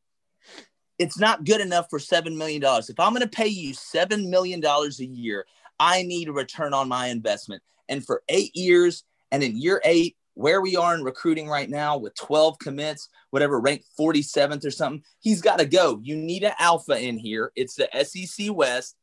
it's 0.99 1.19
not 1.19 1.45
good 1.45 1.61
enough 1.61 1.87
for 1.91 1.99
$7 1.99 2.37
million. 2.37 2.63
If 2.65 3.01
I'm 3.01 3.13
going 3.13 3.23
to 3.23 3.29
pay 3.29 3.49
you 3.49 3.73
$7 3.73 4.29
million 4.29 4.65
a 4.65 5.05
year, 5.05 5.47
I 5.79 6.03
need 6.03 6.29
a 6.29 6.33
return 6.33 6.73
on 6.73 6.89
my 6.89 7.09
investment. 7.09 7.63
And 7.89 8.05
for 8.05 8.23
eight 8.29 8.55
years, 8.55 9.05
and 9.31 9.43
in 9.43 9.61
year 9.61 9.83
eight, 9.85 10.17
where 10.35 10.61
we 10.61 10.77
are 10.77 10.95
in 10.95 11.03
recruiting 11.03 11.49
right 11.49 11.71
now 11.71 11.97
with 11.97 12.15
12 12.17 12.59
commits, 12.59 13.09
whatever, 13.31 13.61
ranked 13.61 13.87
47th 13.99 14.65
or 14.65 14.71
something, 14.71 15.03
he's 15.21 15.41
got 15.41 15.59
to 15.59 15.67
go. 15.67 16.01
You 16.03 16.17
need 16.17 16.43
an 16.43 16.55
alpha 16.59 17.01
in 17.01 17.19
here. 17.19 17.53
It's 17.57 17.75
the 17.75 17.89
SEC 18.05 18.53
West. 18.55 18.97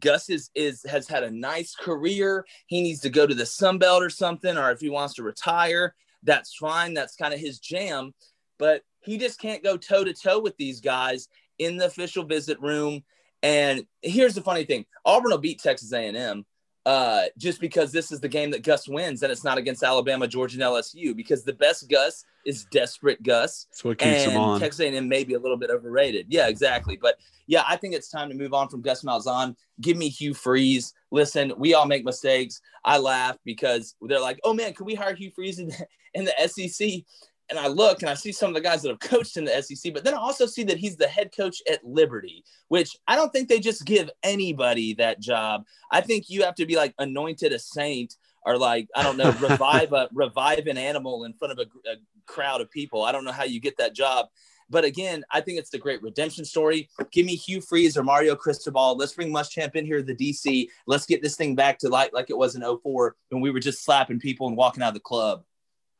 Gus 0.00 0.30
is 0.30 0.50
is 0.54 0.82
has 0.88 1.06
had 1.06 1.22
a 1.22 1.30
nice 1.30 1.74
career. 1.74 2.46
He 2.66 2.80
needs 2.82 3.00
to 3.00 3.10
go 3.10 3.26
to 3.26 3.34
the 3.34 3.44
Sun 3.44 3.78
Belt 3.78 4.02
or 4.02 4.08
something, 4.08 4.56
or 4.56 4.70
if 4.70 4.80
he 4.80 4.88
wants 4.88 5.14
to 5.14 5.22
retire, 5.22 5.94
that's 6.22 6.54
fine. 6.56 6.94
That's 6.94 7.16
kind 7.16 7.34
of 7.34 7.40
his 7.40 7.58
jam. 7.58 8.14
But 8.58 8.82
he 9.00 9.18
just 9.18 9.38
can't 9.38 9.62
go 9.62 9.76
toe 9.76 10.04
to 10.04 10.14
toe 10.14 10.40
with 10.40 10.56
these 10.56 10.80
guys 10.80 11.28
in 11.58 11.76
the 11.76 11.86
official 11.86 12.24
visit 12.24 12.58
room. 12.60 13.04
And 13.42 13.84
here's 14.00 14.34
the 14.34 14.40
funny 14.40 14.64
thing: 14.64 14.86
Auburn 15.04 15.32
will 15.32 15.38
beat 15.38 15.60
Texas 15.60 15.92
A&M 15.92 16.46
uh, 16.90 17.26
just 17.38 17.60
because 17.60 17.92
this 17.92 18.10
is 18.10 18.18
the 18.18 18.28
game 18.28 18.50
that 18.50 18.64
Gus 18.64 18.88
wins, 18.88 19.22
and 19.22 19.30
it's 19.30 19.44
not 19.44 19.58
against 19.58 19.84
Alabama, 19.84 20.26
Georgia, 20.26 20.56
and 20.56 20.62
LSU. 20.64 21.14
Because 21.14 21.44
the 21.44 21.52
best 21.52 21.88
Gus 21.88 22.24
is 22.44 22.64
desperate 22.72 23.22
Gus. 23.22 23.66
That's 23.70 23.84
what 23.84 23.98
keeps 23.98 24.24
and 24.24 24.32
him 24.32 24.40
on. 24.40 24.58
Texas 24.58 24.80
A&M 24.80 25.08
may 25.08 25.22
be 25.22 25.34
a 25.34 25.38
little 25.38 25.56
bit 25.56 25.70
overrated. 25.70 26.26
Yeah, 26.28 26.48
exactly. 26.48 26.98
But 27.00 27.14
yeah, 27.46 27.62
I 27.68 27.76
think 27.76 27.94
it's 27.94 28.08
time 28.08 28.28
to 28.28 28.34
move 28.34 28.52
on 28.52 28.68
from 28.68 28.82
Gus 28.82 29.04
Malzahn. 29.04 29.54
Give 29.80 29.96
me 29.96 30.08
Hugh 30.08 30.34
Freeze. 30.34 30.92
Listen, 31.12 31.52
we 31.56 31.74
all 31.74 31.86
make 31.86 32.04
mistakes. 32.04 32.60
I 32.84 32.98
laugh 32.98 33.38
because 33.44 33.94
they're 34.02 34.20
like, 34.20 34.40
"Oh 34.42 34.52
man, 34.52 34.74
can 34.74 34.84
we 34.84 34.96
hire 34.96 35.14
Hugh 35.14 35.30
Freeze 35.30 35.60
in 35.60 35.68
the, 35.68 35.86
in 36.14 36.24
the 36.24 36.48
SEC?" 36.48 37.04
And 37.50 37.58
I 37.58 37.66
look 37.66 38.00
and 38.00 38.10
I 38.10 38.14
see 38.14 38.32
some 38.32 38.48
of 38.48 38.54
the 38.54 38.60
guys 38.60 38.82
that 38.82 38.88
have 38.88 39.00
coached 39.00 39.36
in 39.36 39.44
the 39.44 39.62
SEC, 39.62 39.92
but 39.92 40.04
then 40.04 40.14
I 40.14 40.18
also 40.18 40.46
see 40.46 40.62
that 40.64 40.78
he's 40.78 40.96
the 40.96 41.08
head 41.08 41.30
coach 41.36 41.58
at 41.70 41.84
Liberty, 41.84 42.44
which 42.68 42.96
I 43.06 43.16
don't 43.16 43.30
think 43.32 43.48
they 43.48 43.60
just 43.60 43.84
give 43.84 44.10
anybody 44.22 44.94
that 44.94 45.20
job. 45.20 45.64
I 45.90 46.00
think 46.00 46.30
you 46.30 46.44
have 46.44 46.54
to 46.56 46.66
be 46.66 46.76
like 46.76 46.94
anointed 46.98 47.52
a 47.52 47.58
saint 47.58 48.16
or 48.46 48.56
like 48.56 48.88
I 48.94 49.02
don't 49.02 49.16
know, 49.16 49.32
revive 49.40 49.92
a 49.92 50.08
revive 50.14 50.66
an 50.66 50.78
animal 50.78 51.24
in 51.24 51.34
front 51.34 51.52
of 51.52 51.58
a, 51.58 51.90
a 51.90 51.96
crowd 52.26 52.60
of 52.60 52.70
people. 52.70 53.02
I 53.02 53.12
don't 53.12 53.24
know 53.24 53.32
how 53.32 53.44
you 53.44 53.60
get 53.60 53.76
that 53.78 53.94
job. 53.94 54.26
But 54.70 54.84
again, 54.84 55.24
I 55.32 55.40
think 55.40 55.58
it's 55.58 55.70
the 55.70 55.78
great 55.78 56.00
redemption 56.00 56.44
story. 56.44 56.88
Give 57.10 57.26
me 57.26 57.34
Hugh 57.34 57.60
Freeze 57.60 57.96
or 57.96 58.04
Mario 58.04 58.36
Cristobal. 58.36 58.96
Let's 58.96 59.12
bring 59.12 59.32
Muschamp 59.32 59.74
in 59.74 59.84
here, 59.84 60.00
the 60.00 60.14
DC. 60.14 60.68
Let's 60.86 61.06
get 61.06 61.22
this 61.22 61.34
thing 61.34 61.56
back 61.56 61.80
to 61.80 61.88
like 61.88 62.12
like 62.12 62.30
it 62.30 62.38
was 62.38 62.54
in 62.54 62.62
04 62.62 63.16
when 63.30 63.42
we 63.42 63.50
were 63.50 63.58
just 63.58 63.84
slapping 63.84 64.20
people 64.20 64.46
and 64.46 64.56
walking 64.56 64.82
out 64.84 64.88
of 64.88 64.94
the 64.94 65.00
club. 65.00 65.42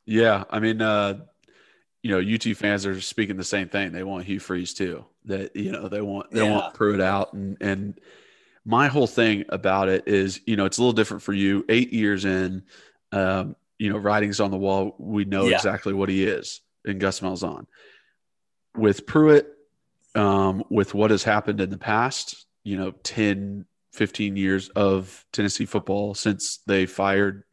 Yeah, 0.05 0.45
I 0.49 0.59
mean, 0.59 0.81
uh, 0.81 1.19
you 2.03 2.11
know, 2.11 2.35
UT 2.35 2.55
fans 2.57 2.85
are 2.85 2.99
speaking 2.99 3.37
the 3.37 3.43
same 3.43 3.69
thing. 3.69 3.91
They 3.91 4.03
want 4.03 4.25
Hugh 4.25 4.39
Freeze 4.39 4.73
too. 4.73 5.05
That 5.25 5.55
you 5.55 5.71
know, 5.71 5.87
they 5.87 6.01
want 6.01 6.31
they 6.31 6.43
yeah. 6.43 6.51
want 6.51 6.73
Pruitt 6.73 7.01
out, 7.01 7.33
and 7.33 7.57
and 7.61 7.99
my 8.65 8.87
whole 8.87 9.07
thing 9.07 9.45
about 9.49 9.89
it 9.89 10.07
is, 10.07 10.41
you 10.45 10.55
know, 10.55 10.65
it's 10.65 10.77
a 10.77 10.81
little 10.81 10.93
different 10.93 11.23
for 11.23 11.33
you. 11.33 11.65
Eight 11.69 11.93
years 11.93 12.25
in, 12.25 12.63
um, 13.11 13.55
you 13.77 13.89
know, 13.89 13.97
writings 13.97 14.39
on 14.39 14.51
the 14.51 14.57
wall. 14.57 14.95
We 14.97 15.25
know 15.25 15.45
yeah. 15.45 15.55
exactly 15.55 15.93
what 15.93 16.09
he 16.09 16.23
is 16.23 16.61
in 16.85 16.99
Gus 16.99 17.19
Malzahn. 17.21 17.65
With 18.75 19.05
Pruitt, 19.05 19.51
um, 20.15 20.63
with 20.69 20.93
what 20.93 21.11
has 21.11 21.23
happened 21.23 21.59
in 21.59 21.69
the 21.69 21.77
past, 21.77 22.45
you 22.63 22.77
know, 22.77 22.91
10, 23.03 23.65
15 23.93 24.35
years 24.35 24.69
of 24.69 25.25
Tennessee 25.31 25.65
football 25.65 26.13
since 26.13 26.59
they 26.67 26.85
fired 26.85 27.43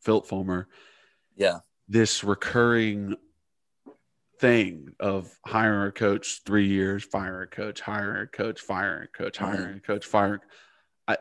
Phillip 0.00 0.26
Fulmer. 0.26 0.68
Yeah. 1.36 1.60
This 1.88 2.24
recurring 2.24 3.16
thing 4.38 4.92
of 5.00 5.30
hiring 5.46 5.88
a 5.88 5.92
coach 5.92 6.42
three 6.44 6.66
years, 6.66 7.04
firing 7.04 7.44
a 7.44 7.46
coach, 7.46 7.80
hiring 7.80 8.22
a 8.22 8.26
coach, 8.26 8.60
firing 8.60 9.04
a 9.04 9.16
coach, 9.16 9.36
hiring 9.36 9.76
a 9.76 9.80
coach, 9.80 10.06
firing. 10.06 10.40
I, 11.08 11.16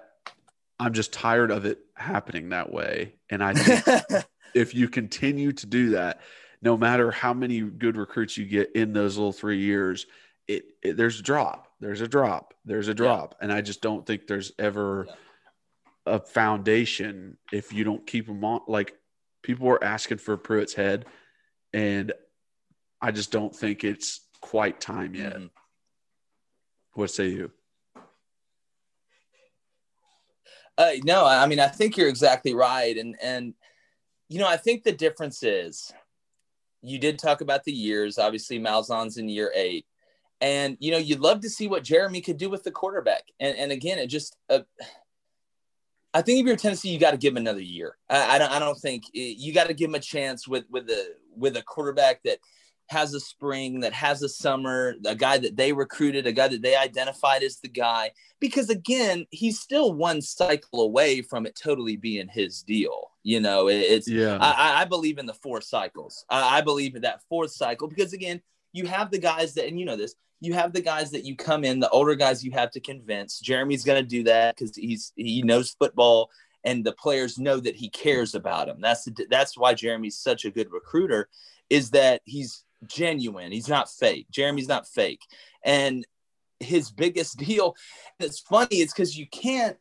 I'm 0.79 0.93
just 0.93 1.13
tired 1.13 1.51
of 1.51 1.65
it 1.65 1.79
happening 1.95 2.49
that 2.49 2.71
way. 2.71 3.15
And 3.29 3.43
I 3.43 3.53
think 3.53 4.25
if 4.55 4.75
you 4.75 4.89
continue 4.89 5.51
to 5.53 5.65
do 5.65 5.91
that, 5.91 6.21
no 6.61 6.77
matter 6.77 7.11
how 7.11 7.33
many 7.33 7.61
good 7.61 7.97
recruits 7.97 8.37
you 8.37 8.45
get 8.45 8.71
in 8.75 8.93
those 8.93 9.17
little 9.17 9.33
three 9.33 9.59
years, 9.59 10.05
it, 10.47 10.65
it 10.81 10.97
there's 10.97 11.19
a 11.19 11.23
drop. 11.23 11.67
There's 11.79 12.01
a 12.01 12.07
drop. 12.07 12.53
There's 12.65 12.87
a 12.87 12.93
drop. 12.93 13.35
Yeah. 13.37 13.43
And 13.43 13.53
I 13.53 13.61
just 13.61 13.81
don't 13.81 14.05
think 14.05 14.27
there's 14.27 14.51
ever 14.57 15.05
yeah. 15.07 15.13
a 16.05 16.19
foundation 16.19 17.37
if 17.51 17.73
you 17.73 17.83
don't 17.83 18.05
keep 18.07 18.27
them 18.27 18.43
on. 18.43 18.61
Like 18.67 18.95
people 19.43 19.67
were 19.67 19.83
asking 19.83 20.17
for 20.17 20.37
Pruitt's 20.37 20.73
head, 20.73 21.05
and 21.73 22.13
I 23.01 23.11
just 23.11 23.31
don't 23.31 23.55
think 23.55 23.83
it's 23.83 24.21
quite 24.41 24.79
time 24.79 25.15
yet. 25.15 25.33
Mm-hmm. 25.33 25.45
What 26.93 27.11
say 27.11 27.27
you? 27.27 27.51
Uh, 30.77 30.91
no, 31.03 31.25
I 31.25 31.47
mean 31.47 31.59
I 31.59 31.67
think 31.67 31.97
you're 31.97 32.09
exactly 32.09 32.53
right, 32.53 32.97
and 32.97 33.15
and 33.21 33.53
you 34.29 34.39
know 34.39 34.47
I 34.47 34.57
think 34.57 34.83
the 34.83 34.91
difference 34.91 35.43
is 35.43 35.93
you 36.81 36.99
did 36.99 37.17
talk 37.17 37.41
about 37.41 37.63
the 37.63 37.71
years. 37.71 38.17
Obviously, 38.17 38.59
Malzahn's 38.59 39.17
in 39.17 39.29
year 39.29 39.51
eight, 39.55 39.85
and 40.41 40.77
you 40.79 40.91
know 40.91 40.97
you'd 40.97 41.19
love 41.19 41.41
to 41.41 41.49
see 41.49 41.67
what 41.67 41.83
Jeremy 41.83 42.21
could 42.21 42.37
do 42.37 42.49
with 42.49 42.63
the 42.63 42.71
quarterback. 42.71 43.23
And 43.39 43.57
and 43.57 43.71
again, 43.71 43.99
it 43.99 44.07
just 44.07 44.37
uh, 44.49 44.59
I 46.13 46.21
think 46.21 46.39
if 46.39 46.45
you're 46.45 46.55
Tennessee, 46.55 46.89
you 46.89 46.99
got 46.99 47.11
to 47.11 47.17
give 47.17 47.33
him 47.33 47.37
another 47.37 47.61
year. 47.61 47.97
I, 48.09 48.35
I 48.35 48.37
don't 48.37 48.51
I 48.51 48.59
don't 48.59 48.79
think 48.79 49.03
you 49.13 49.53
got 49.53 49.67
to 49.67 49.73
give 49.73 49.89
him 49.89 49.95
a 49.95 49.99
chance 49.99 50.47
with 50.47 50.65
with 50.69 50.87
the 50.87 51.15
with 51.35 51.57
a 51.57 51.61
quarterback 51.61 52.23
that 52.23 52.39
has 52.87 53.13
a 53.13 53.19
spring, 53.19 53.79
that 53.81 53.93
has 53.93 54.21
a 54.21 54.29
summer, 54.29 54.95
a 55.05 55.15
guy 55.15 55.37
that 55.37 55.57
they 55.57 55.73
recruited, 55.73 56.27
a 56.27 56.31
guy 56.31 56.47
that 56.47 56.61
they 56.61 56.75
identified 56.75 57.43
as 57.43 57.57
the 57.57 57.67
guy. 57.67 58.11
Because 58.39 58.69
again, 58.69 59.25
he's 59.31 59.59
still 59.59 59.93
one 59.93 60.21
cycle 60.21 60.81
away 60.81 61.21
from 61.21 61.45
it 61.45 61.59
totally 61.61 61.97
being 61.97 62.27
his 62.27 62.61
deal. 62.61 63.11
You 63.23 63.39
know, 63.39 63.69
it's 63.69 64.07
yeah. 64.07 64.37
I, 64.39 64.81
I 64.81 64.85
believe 64.85 65.17
in 65.17 65.25
the 65.25 65.33
four 65.33 65.61
cycles. 65.61 66.25
I, 66.29 66.59
I 66.59 66.61
believe 66.61 66.95
in 66.95 67.01
that 67.01 67.21
fourth 67.27 67.51
cycle 67.51 67.87
because 67.87 68.13
again, 68.13 68.41
you 68.71 68.85
have 68.85 69.09
the 69.09 69.19
guys 69.19 69.53
that, 69.55 69.67
and 69.67 69.79
you 69.79 69.85
know 69.85 69.95
this, 69.95 70.15
you 70.41 70.53
have 70.53 70.73
the 70.73 70.81
guys 70.81 71.11
that 71.11 71.25
you 71.25 71.35
come 71.35 71.63
in, 71.63 71.79
the 71.79 71.89
older 71.89 72.13
guys 72.13 72.43
you 72.43 72.51
have 72.51 72.69
to 72.71 72.79
convince. 72.79 73.39
Jeremy's 73.39 73.83
going 73.83 74.03
to 74.03 74.07
do 74.07 74.23
that 74.25 74.55
because 74.55 74.75
he's 74.75 75.11
he 75.15 75.41
knows 75.41 75.75
football 75.79 76.29
and 76.65 76.83
the 76.83 76.91
players 76.91 77.37
know 77.37 77.59
that 77.59 77.75
he 77.75 77.89
cares 77.89 78.35
about 78.35 78.67
them. 78.67 78.81
That's 78.81 79.05
the, 79.05 79.27
that's 79.29 79.57
why 79.57 79.75
Jeremy's 79.75 80.17
such 80.17 80.45
a 80.45 80.51
good 80.51 80.71
recruiter, 80.71 81.29
is 81.69 81.91
that 81.91 82.21
he's 82.25 82.63
genuine. 82.85 83.51
He's 83.51 83.69
not 83.69 83.89
fake. 83.89 84.27
Jeremy's 84.31 84.67
not 84.67 84.87
fake. 84.87 85.21
And 85.63 86.05
his 86.59 86.91
biggest 86.91 87.37
deal, 87.39 87.75
it's 88.19 88.39
funny, 88.39 88.77
it's 88.77 88.93
because 88.93 89.17
you 89.17 89.27
can't, 89.27 89.77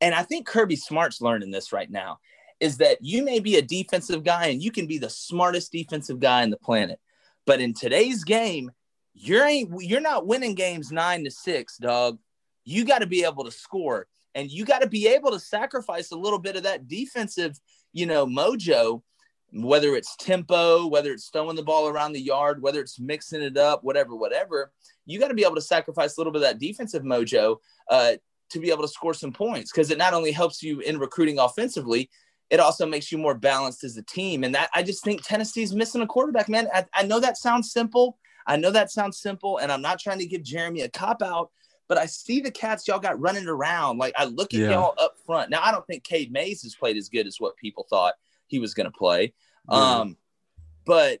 and 0.00 0.14
I 0.14 0.22
think 0.22 0.46
Kirby 0.46 0.76
Smart's 0.76 1.20
learning 1.20 1.50
this 1.50 1.72
right 1.72 1.90
now, 1.90 2.18
is 2.60 2.78
that 2.78 2.98
you 3.00 3.24
may 3.24 3.40
be 3.40 3.56
a 3.56 3.62
defensive 3.62 4.22
guy 4.22 4.46
and 4.46 4.62
you 4.62 4.70
can 4.70 4.86
be 4.86 4.98
the 4.98 5.10
smartest 5.10 5.72
defensive 5.72 6.20
guy 6.20 6.42
in 6.42 6.50
the 6.50 6.56
planet. 6.56 7.00
But 7.46 7.60
in 7.60 7.74
today's 7.74 8.24
game, 8.24 8.70
you're 9.14 9.44
ain't 9.44 9.70
you're 9.82 10.00
not 10.00 10.26
winning 10.26 10.54
games 10.54 10.90
nine 10.90 11.24
to 11.24 11.30
six, 11.30 11.76
dog. 11.78 12.18
You 12.64 12.84
got 12.84 13.00
to 13.00 13.06
be 13.06 13.24
able 13.24 13.44
to 13.44 13.50
score 13.50 14.06
and 14.34 14.50
you 14.50 14.64
got 14.64 14.82
to 14.82 14.88
be 14.88 15.06
able 15.08 15.30
to 15.30 15.38
sacrifice 15.38 16.10
a 16.10 16.16
little 16.16 16.38
bit 16.38 16.56
of 16.56 16.64
that 16.64 16.88
defensive, 16.88 17.58
you 17.92 18.06
know, 18.06 18.26
mojo 18.26 19.02
whether 19.54 19.94
it's 19.94 20.16
tempo, 20.16 20.86
whether 20.86 21.12
it's 21.12 21.28
throwing 21.28 21.56
the 21.56 21.62
ball 21.62 21.88
around 21.88 22.12
the 22.12 22.20
yard, 22.20 22.60
whether 22.60 22.80
it's 22.80 22.98
mixing 22.98 23.42
it 23.42 23.56
up, 23.56 23.84
whatever, 23.84 24.16
whatever, 24.16 24.72
you 25.06 25.20
got 25.20 25.28
to 25.28 25.34
be 25.34 25.44
able 25.44 25.54
to 25.54 25.60
sacrifice 25.60 26.16
a 26.16 26.20
little 26.20 26.32
bit 26.32 26.42
of 26.42 26.48
that 26.48 26.58
defensive 26.58 27.02
mojo 27.02 27.58
uh, 27.90 28.12
to 28.50 28.58
be 28.58 28.70
able 28.70 28.82
to 28.82 28.88
score 28.88 29.14
some 29.14 29.32
points 29.32 29.70
because 29.70 29.90
it 29.90 29.98
not 29.98 30.12
only 30.14 30.32
helps 30.32 30.62
you 30.62 30.80
in 30.80 30.98
recruiting 30.98 31.38
offensively, 31.38 32.10
it 32.50 32.60
also 32.60 32.84
makes 32.84 33.12
you 33.12 33.18
more 33.18 33.34
balanced 33.34 33.84
as 33.84 33.96
a 33.96 34.02
team. 34.02 34.44
And 34.44 34.54
that 34.54 34.70
I 34.74 34.82
just 34.82 35.04
think 35.04 35.22
Tennessee's 35.22 35.74
missing 35.74 36.02
a 36.02 36.06
quarterback, 36.06 36.48
man. 36.48 36.68
I, 36.74 36.84
I 36.92 37.02
know 37.04 37.20
that 37.20 37.36
sounds 37.36 37.72
simple. 37.72 38.18
I 38.46 38.56
know 38.56 38.70
that 38.72 38.90
sounds 38.90 39.18
simple, 39.18 39.58
and 39.58 39.72
I'm 39.72 39.80
not 39.80 39.98
trying 39.98 40.18
to 40.18 40.26
give 40.26 40.42
Jeremy 40.42 40.82
a 40.82 40.88
cop 40.90 41.22
out, 41.22 41.50
but 41.88 41.96
I 41.96 42.06
see 42.06 42.40
the 42.40 42.50
cats 42.50 42.86
y'all 42.86 42.98
got 42.98 43.18
running 43.20 43.46
around. 43.46 43.98
Like 43.98 44.14
I 44.18 44.24
look 44.24 44.52
at 44.52 44.60
yeah. 44.60 44.70
y'all 44.70 44.94
up 44.98 45.14
front. 45.24 45.50
Now 45.50 45.62
I 45.62 45.70
don't 45.70 45.86
think 45.86 46.04
Cade 46.04 46.30
Mays 46.30 46.62
has 46.62 46.74
played 46.74 46.96
as 46.96 47.08
good 47.08 47.26
as 47.26 47.40
what 47.40 47.56
people 47.56 47.86
thought 47.88 48.14
he 48.46 48.58
was 48.58 48.74
going 48.74 48.86
to 48.86 48.96
play, 48.96 49.32
um, 49.68 50.16
but 50.84 51.20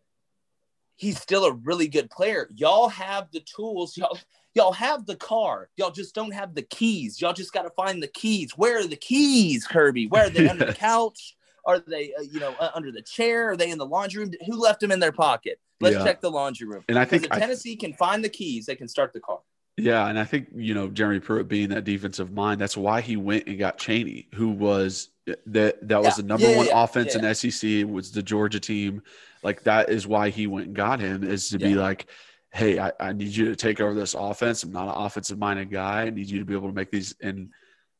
he's 0.96 1.20
still 1.20 1.44
a 1.44 1.52
really 1.52 1.88
good 1.88 2.10
player. 2.10 2.48
Y'all 2.54 2.88
have 2.88 3.30
the 3.32 3.40
tools. 3.40 3.96
Y'all 3.96 4.18
y'all 4.54 4.72
have 4.72 5.06
the 5.06 5.16
car. 5.16 5.68
Y'all 5.76 5.90
just 5.90 6.14
don't 6.14 6.32
have 6.32 6.54
the 6.54 6.62
keys. 6.62 7.20
Y'all 7.20 7.32
just 7.32 7.52
got 7.52 7.62
to 7.62 7.70
find 7.70 8.02
the 8.02 8.08
keys. 8.08 8.52
Where 8.56 8.78
are 8.78 8.86
the 8.86 8.96
keys, 8.96 9.66
Kirby? 9.66 10.06
Where 10.06 10.26
are 10.26 10.30
they 10.30 10.48
under 10.48 10.66
the 10.66 10.72
couch? 10.74 11.36
Are 11.66 11.78
they, 11.78 12.12
uh, 12.14 12.22
you 12.22 12.40
know, 12.40 12.54
uh, 12.60 12.70
under 12.74 12.92
the 12.92 13.02
chair? 13.02 13.50
Are 13.50 13.56
they 13.56 13.70
in 13.70 13.78
the 13.78 13.86
laundry 13.86 14.22
room? 14.22 14.32
Who 14.46 14.60
left 14.60 14.80
them 14.80 14.92
in 14.92 15.00
their 15.00 15.12
pocket? 15.12 15.58
Let's 15.80 15.96
yeah. 15.96 16.04
check 16.04 16.20
the 16.20 16.30
laundry 16.30 16.66
room. 16.66 16.84
And 16.88 16.98
I 16.98 17.04
think 17.04 17.24
if 17.24 17.30
Tennessee 17.30 17.72
I, 17.72 17.84
can 17.84 17.94
find 17.94 18.22
the 18.22 18.28
keys, 18.28 18.66
they 18.66 18.76
can 18.76 18.86
start 18.86 19.12
the 19.12 19.20
car. 19.20 19.40
Yeah, 19.76 20.06
and 20.06 20.18
I 20.18 20.24
think 20.24 20.48
you 20.54 20.74
know 20.74 20.88
Jeremy 20.88 21.20
Pruitt 21.20 21.48
being 21.48 21.70
that 21.70 21.84
defensive 21.84 22.32
mind, 22.32 22.60
that's 22.60 22.76
why 22.76 23.00
he 23.00 23.16
went 23.16 23.46
and 23.46 23.58
got 23.58 23.78
Chaney, 23.78 24.28
who 24.34 24.50
was 24.50 25.08
uh, 25.28 25.34
that 25.46 25.88
that 25.88 25.98
was 25.98 26.16
yeah. 26.16 26.22
the 26.22 26.28
number 26.28 26.48
yeah, 26.48 26.56
one 26.56 26.68
offense 26.72 27.16
in 27.16 27.34
SEC. 27.34 27.84
Was 27.86 28.12
the 28.12 28.22
Georgia 28.22 28.60
team 28.60 29.02
like 29.42 29.64
that? 29.64 29.90
Is 29.90 30.06
why 30.06 30.30
he 30.30 30.46
went 30.46 30.66
and 30.68 30.76
got 30.76 31.00
him 31.00 31.24
is 31.24 31.48
to 31.48 31.58
be 31.58 31.74
like 31.74 32.06
hey, 32.54 32.78
I, 32.78 32.92
I 33.00 33.12
need 33.12 33.34
you 33.34 33.46
to 33.46 33.56
take 33.56 33.80
over 33.80 33.94
this 33.94 34.14
offense. 34.14 34.62
I'm 34.62 34.70
not 34.70 34.86
an 34.86 35.04
offensive 35.04 35.38
minded 35.38 35.72
guy. 35.72 36.02
I 36.02 36.10
need 36.10 36.30
you 36.30 36.38
to 36.38 36.44
be 36.44 36.54
able 36.54 36.68
to 36.68 36.74
make 36.74 36.92
these. 36.92 37.12
And 37.20 37.50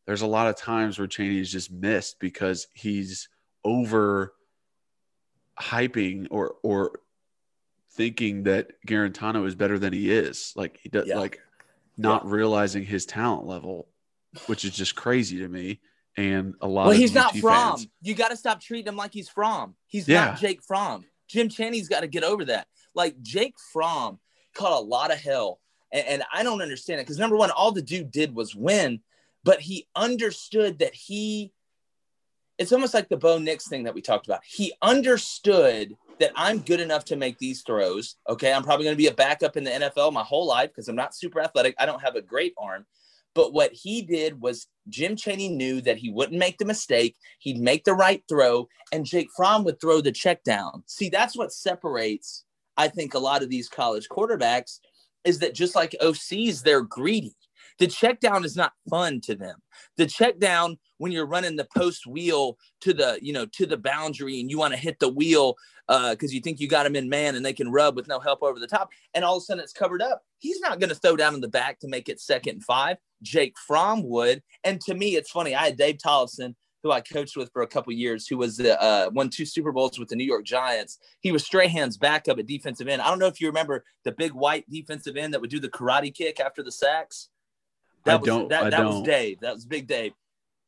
there's 0.06 0.22
a 0.22 0.28
lot 0.28 0.46
of 0.46 0.56
times 0.56 0.96
where 0.96 1.08
Chaney 1.08 1.40
is 1.40 1.50
just 1.50 1.72
missed 1.72 2.20
because 2.20 2.68
he's 2.72 3.28
over 3.64 4.32
hyping 5.58 6.28
or 6.30 6.54
or 6.62 7.00
thinking 7.92 8.44
that 8.44 8.70
Guarantano 8.86 9.44
is 9.46 9.56
better 9.56 9.78
than 9.78 9.92
he 9.92 10.10
is. 10.10 10.52
Like 10.54 10.78
he 10.80 10.88
does 10.88 11.08
yeah. 11.08 11.18
like 11.18 11.40
not 11.96 12.24
yeah. 12.24 12.30
realizing 12.30 12.84
his 12.84 13.06
talent 13.06 13.46
level, 13.46 13.88
which 14.46 14.64
is 14.64 14.72
just 14.72 14.94
crazy 14.96 15.38
to 15.38 15.48
me. 15.48 15.80
And 16.16 16.54
a 16.60 16.68
lot 16.68 16.84
well, 16.84 16.92
of 16.92 16.98
he's 16.98 17.14
not 17.14 17.36
Fromm. 17.36 17.84
You 18.00 18.14
got 18.14 18.28
to 18.28 18.36
stop 18.36 18.60
treating 18.60 18.88
him 18.88 18.96
like 18.96 19.12
he's 19.12 19.28
Fromm. 19.28 19.74
He's 19.86 20.06
yeah. 20.06 20.26
not 20.26 20.38
Jake 20.38 20.62
Fromm. 20.62 21.04
Jim 21.28 21.48
Chaney's 21.48 21.88
got 21.88 22.00
to 22.00 22.06
get 22.06 22.22
over 22.22 22.44
that. 22.46 22.68
Like 22.94 23.20
Jake 23.20 23.54
Fromm 23.72 24.20
caught 24.54 24.78
a 24.78 24.84
lot 24.84 25.12
of 25.12 25.18
hell. 25.18 25.60
And, 25.92 26.06
and 26.06 26.22
I 26.32 26.42
don't 26.42 26.62
understand 26.62 27.00
it 27.00 27.04
because 27.04 27.18
number 27.18 27.36
one, 27.36 27.50
all 27.50 27.72
the 27.72 27.82
dude 27.82 28.12
did 28.12 28.34
was 28.34 28.54
win, 28.54 29.00
but 29.42 29.60
he 29.60 29.88
understood 29.96 30.78
that 30.78 30.94
he, 30.94 31.52
it's 32.58 32.72
almost 32.72 32.94
like 32.94 33.08
the 33.08 33.16
Bo 33.16 33.38
Nix 33.38 33.66
thing 33.66 33.84
that 33.84 33.94
we 33.94 34.00
talked 34.00 34.26
about. 34.26 34.42
He 34.44 34.72
understood 34.82 35.96
that 36.20 36.32
I'm 36.36 36.58
good 36.60 36.80
enough 36.80 37.04
to 37.06 37.16
make 37.16 37.38
these 37.38 37.62
throws. 37.62 38.16
Okay. 38.28 38.52
I'm 38.52 38.62
probably 38.62 38.84
going 38.84 38.96
to 38.96 39.02
be 39.02 39.08
a 39.08 39.14
backup 39.14 39.56
in 39.56 39.64
the 39.64 39.70
NFL 39.70 40.12
my 40.12 40.22
whole 40.22 40.46
life 40.46 40.70
because 40.70 40.88
I'm 40.88 40.96
not 40.96 41.14
super 41.14 41.40
athletic. 41.40 41.74
I 41.78 41.86
don't 41.86 42.02
have 42.02 42.16
a 42.16 42.22
great 42.22 42.54
arm. 42.58 42.86
But 43.34 43.52
what 43.52 43.72
he 43.72 44.02
did 44.02 44.40
was 44.40 44.68
Jim 44.88 45.16
Chaney 45.16 45.48
knew 45.48 45.80
that 45.80 45.96
he 45.98 46.10
wouldn't 46.10 46.38
make 46.38 46.58
the 46.58 46.64
mistake. 46.64 47.16
He'd 47.40 47.58
make 47.58 47.84
the 47.84 47.94
right 47.94 48.22
throw, 48.28 48.68
and 48.92 49.04
Jake 49.04 49.26
Fromm 49.36 49.64
would 49.64 49.80
throw 49.80 50.00
the 50.00 50.12
check 50.12 50.44
down. 50.44 50.84
See, 50.86 51.08
that's 51.08 51.36
what 51.36 51.52
separates 51.52 52.44
I 52.76 52.88
think 52.88 53.14
a 53.14 53.18
lot 53.18 53.42
of 53.42 53.50
these 53.50 53.68
college 53.68 54.08
quarterbacks 54.08 54.78
is 55.24 55.38
that 55.40 55.54
just 55.54 55.74
like 55.74 55.96
OCs, 56.02 56.62
they're 56.62 56.82
greedy. 56.82 57.34
The 57.78 57.86
check 57.86 58.20
down 58.20 58.44
is 58.44 58.56
not 58.56 58.72
fun 58.88 59.20
to 59.22 59.34
them. 59.34 59.56
The 59.96 60.06
check 60.06 60.38
down 60.38 60.78
when 61.04 61.12
you're 61.12 61.26
running 61.26 61.54
the 61.54 61.68
post 61.76 62.06
wheel 62.06 62.56
to 62.80 62.94
the, 62.94 63.18
you 63.20 63.30
know, 63.30 63.44
to 63.44 63.66
the 63.66 63.76
boundary 63.76 64.40
and 64.40 64.50
you 64.50 64.58
want 64.58 64.72
to 64.72 64.80
hit 64.80 64.98
the 65.00 65.08
wheel 65.08 65.54
because 65.86 66.30
uh, 66.30 66.32
you 66.32 66.40
think 66.40 66.60
you 66.60 66.66
got 66.66 66.84
them 66.84 66.96
in 66.96 67.10
man 67.10 67.34
and 67.34 67.44
they 67.44 67.52
can 67.52 67.70
rub 67.70 67.94
with 67.94 68.08
no 68.08 68.18
help 68.18 68.42
over 68.42 68.58
the 68.58 68.66
top, 68.66 68.88
and 69.12 69.22
all 69.22 69.36
of 69.36 69.42
a 69.42 69.44
sudden 69.44 69.62
it's 69.62 69.74
covered 69.74 70.00
up. 70.00 70.22
He's 70.38 70.60
not 70.60 70.80
going 70.80 70.88
to 70.88 70.94
throw 70.94 71.14
down 71.14 71.34
in 71.34 71.42
the 71.42 71.48
back 71.48 71.78
to 71.80 71.88
make 71.88 72.08
it 72.08 72.20
second 72.20 72.54
and 72.54 72.64
five. 72.64 72.96
Jake 73.20 73.54
Fromm 73.58 74.02
would. 74.04 74.42
And 74.64 74.80
to 74.80 74.94
me, 74.94 75.16
it's 75.16 75.30
funny. 75.30 75.54
I 75.54 75.66
had 75.66 75.76
Dave 75.76 75.98
Tollefson 75.98 76.54
who 76.82 76.90
I 76.90 77.00
coached 77.00 77.36
with 77.36 77.50
for 77.52 77.62
a 77.62 77.66
couple 77.66 77.92
years, 77.94 78.28
who 78.28 78.36
was 78.36 78.58
the 78.58 78.80
uh, 78.80 79.10
won 79.12 79.30
two 79.30 79.46
Super 79.46 79.72
Bowls 79.72 79.98
with 79.98 80.08
the 80.10 80.16
New 80.16 80.24
York 80.24 80.44
Giants. 80.44 80.98
He 81.20 81.32
was 81.32 81.42
Strahan's 81.42 81.96
backup 81.96 82.38
at 82.38 82.46
defensive 82.46 82.88
end. 82.88 83.00
I 83.00 83.08
don't 83.08 83.18
know 83.18 83.26
if 83.26 83.40
you 83.40 83.46
remember 83.46 83.84
the 84.04 84.12
big 84.12 84.32
white 84.32 84.68
defensive 84.68 85.16
end 85.16 85.32
that 85.32 85.40
would 85.40 85.48
do 85.48 85.60
the 85.60 85.70
karate 85.70 86.14
kick 86.14 86.40
after 86.40 86.62
the 86.62 86.70
sacks. 86.70 87.30
That 88.04 88.12
I 88.12 88.16
was, 88.16 88.26
don't. 88.26 88.48
That, 88.50 88.64
I 88.64 88.70
that 88.70 88.76
don't. 88.76 88.86
was 88.86 89.02
Dave. 89.02 89.40
That 89.40 89.54
was 89.54 89.64
Big 89.64 89.86
Dave. 89.86 90.12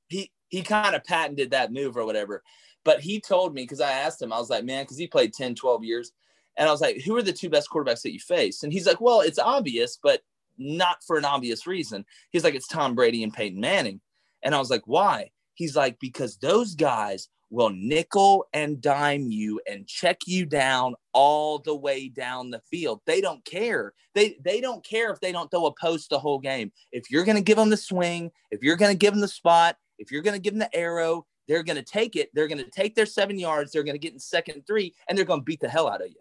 He 0.09 0.31
he 0.49 0.63
kind 0.63 0.95
of 0.95 1.05
patented 1.05 1.51
that 1.51 1.73
move 1.73 1.97
or 1.97 2.07
whatever. 2.07 2.43
But 2.85 3.01
he 3.01 3.21
told 3.21 3.53
me 3.53 3.63
because 3.63 3.81
I 3.81 3.91
asked 3.91 4.23
him, 4.23 4.33
I 4.33 4.39
was 4.39 4.49
like, 4.49 4.65
man, 4.65 4.85
because 4.85 4.97
he 4.97 5.09
played 5.09 5.33
10, 5.33 5.57
12 5.57 5.83
years. 5.83 6.13
And 6.57 6.69
I 6.69 6.73
was 6.73 6.81
like, 6.81 7.03
who 7.05 7.17
are 7.17 7.23
the 7.23 7.33
two 7.33 7.51
best 7.51 7.69
quarterbacks 7.69 8.03
that 8.03 8.13
you 8.13 8.21
face? 8.21 8.63
And 8.63 8.73
he's 8.73 8.87
like, 8.87 9.01
well, 9.01 9.21
it's 9.21 9.41
obvious, 9.41 9.99
but 10.01 10.23
not 10.57 10.99
for 11.05 11.19
an 11.19 11.25
obvious 11.25 11.67
reason. 11.67 12.05
He's 12.31 12.45
like, 12.45 12.55
it's 12.55 12.69
Tom 12.69 12.95
Brady 12.95 13.23
and 13.23 13.33
Peyton 13.33 13.61
Manning. 13.61 14.01
And 14.43 14.55
I 14.55 14.59
was 14.59 14.71
like, 14.71 14.83
why? 14.87 15.31
He's 15.55 15.75
like, 15.75 15.99
because 16.01 16.37
those 16.37 16.75
guys 16.75 17.29
will 17.51 17.71
nickel 17.71 18.47
and 18.53 18.81
dime 18.81 19.31
you 19.31 19.61
and 19.69 19.87
check 19.87 20.19
you 20.27 20.47
down 20.47 20.95
all 21.13 21.59
the 21.59 21.75
way 21.75 22.09
down 22.09 22.51
the 22.51 22.63
field. 22.71 23.01
They 23.07 23.21
don't 23.21 23.45
care. 23.45 23.93
They 24.15 24.37
they 24.43 24.61
don't 24.61 24.85
care 24.85 25.11
if 25.11 25.21
they 25.21 25.33
don't 25.33 25.51
throw 25.51 25.67
a 25.67 25.75
post 25.75 26.11
the 26.11 26.19
whole 26.19 26.39
game. 26.39 26.73
If 26.93 27.11
you're 27.11 27.25
going 27.25 27.37
to 27.37 27.43
give 27.43 27.57
them 27.57 27.71
the 27.71 27.77
swing, 27.77 28.31
if 28.51 28.63
you're 28.63 28.77
going 28.77 28.93
to 28.93 28.99
give 28.99 29.13
them 29.13 29.21
the 29.21 29.29
spot, 29.29 29.77
if 29.99 30.11
you're 30.11 30.23
going 30.23 30.35
to 30.35 30.41
give 30.41 30.53
them 30.53 30.61
the 30.61 30.75
arrow, 30.75 31.27
they're 31.49 31.63
going 31.63 31.77
to 31.77 31.83
take 31.83 32.17
it. 32.17 32.31
They're 32.35 32.49
going 32.49 32.63
to 32.63 32.71
take 32.71 32.95
their 32.95 33.07
7 33.07 33.39
yards, 33.39 33.73
they're 33.73 33.85
going 33.85 33.95
to 33.95 33.99
get 34.01 34.13
in 34.13 34.19
second 34.19 34.67
3 34.67 34.93
and 35.09 35.17
they're 35.17 35.25
going 35.25 35.41
to 35.41 35.45
beat 35.45 35.61
the 35.61 35.69
hell 35.69 35.89
out 35.89 36.03
of 36.03 36.09
you. 36.09 36.17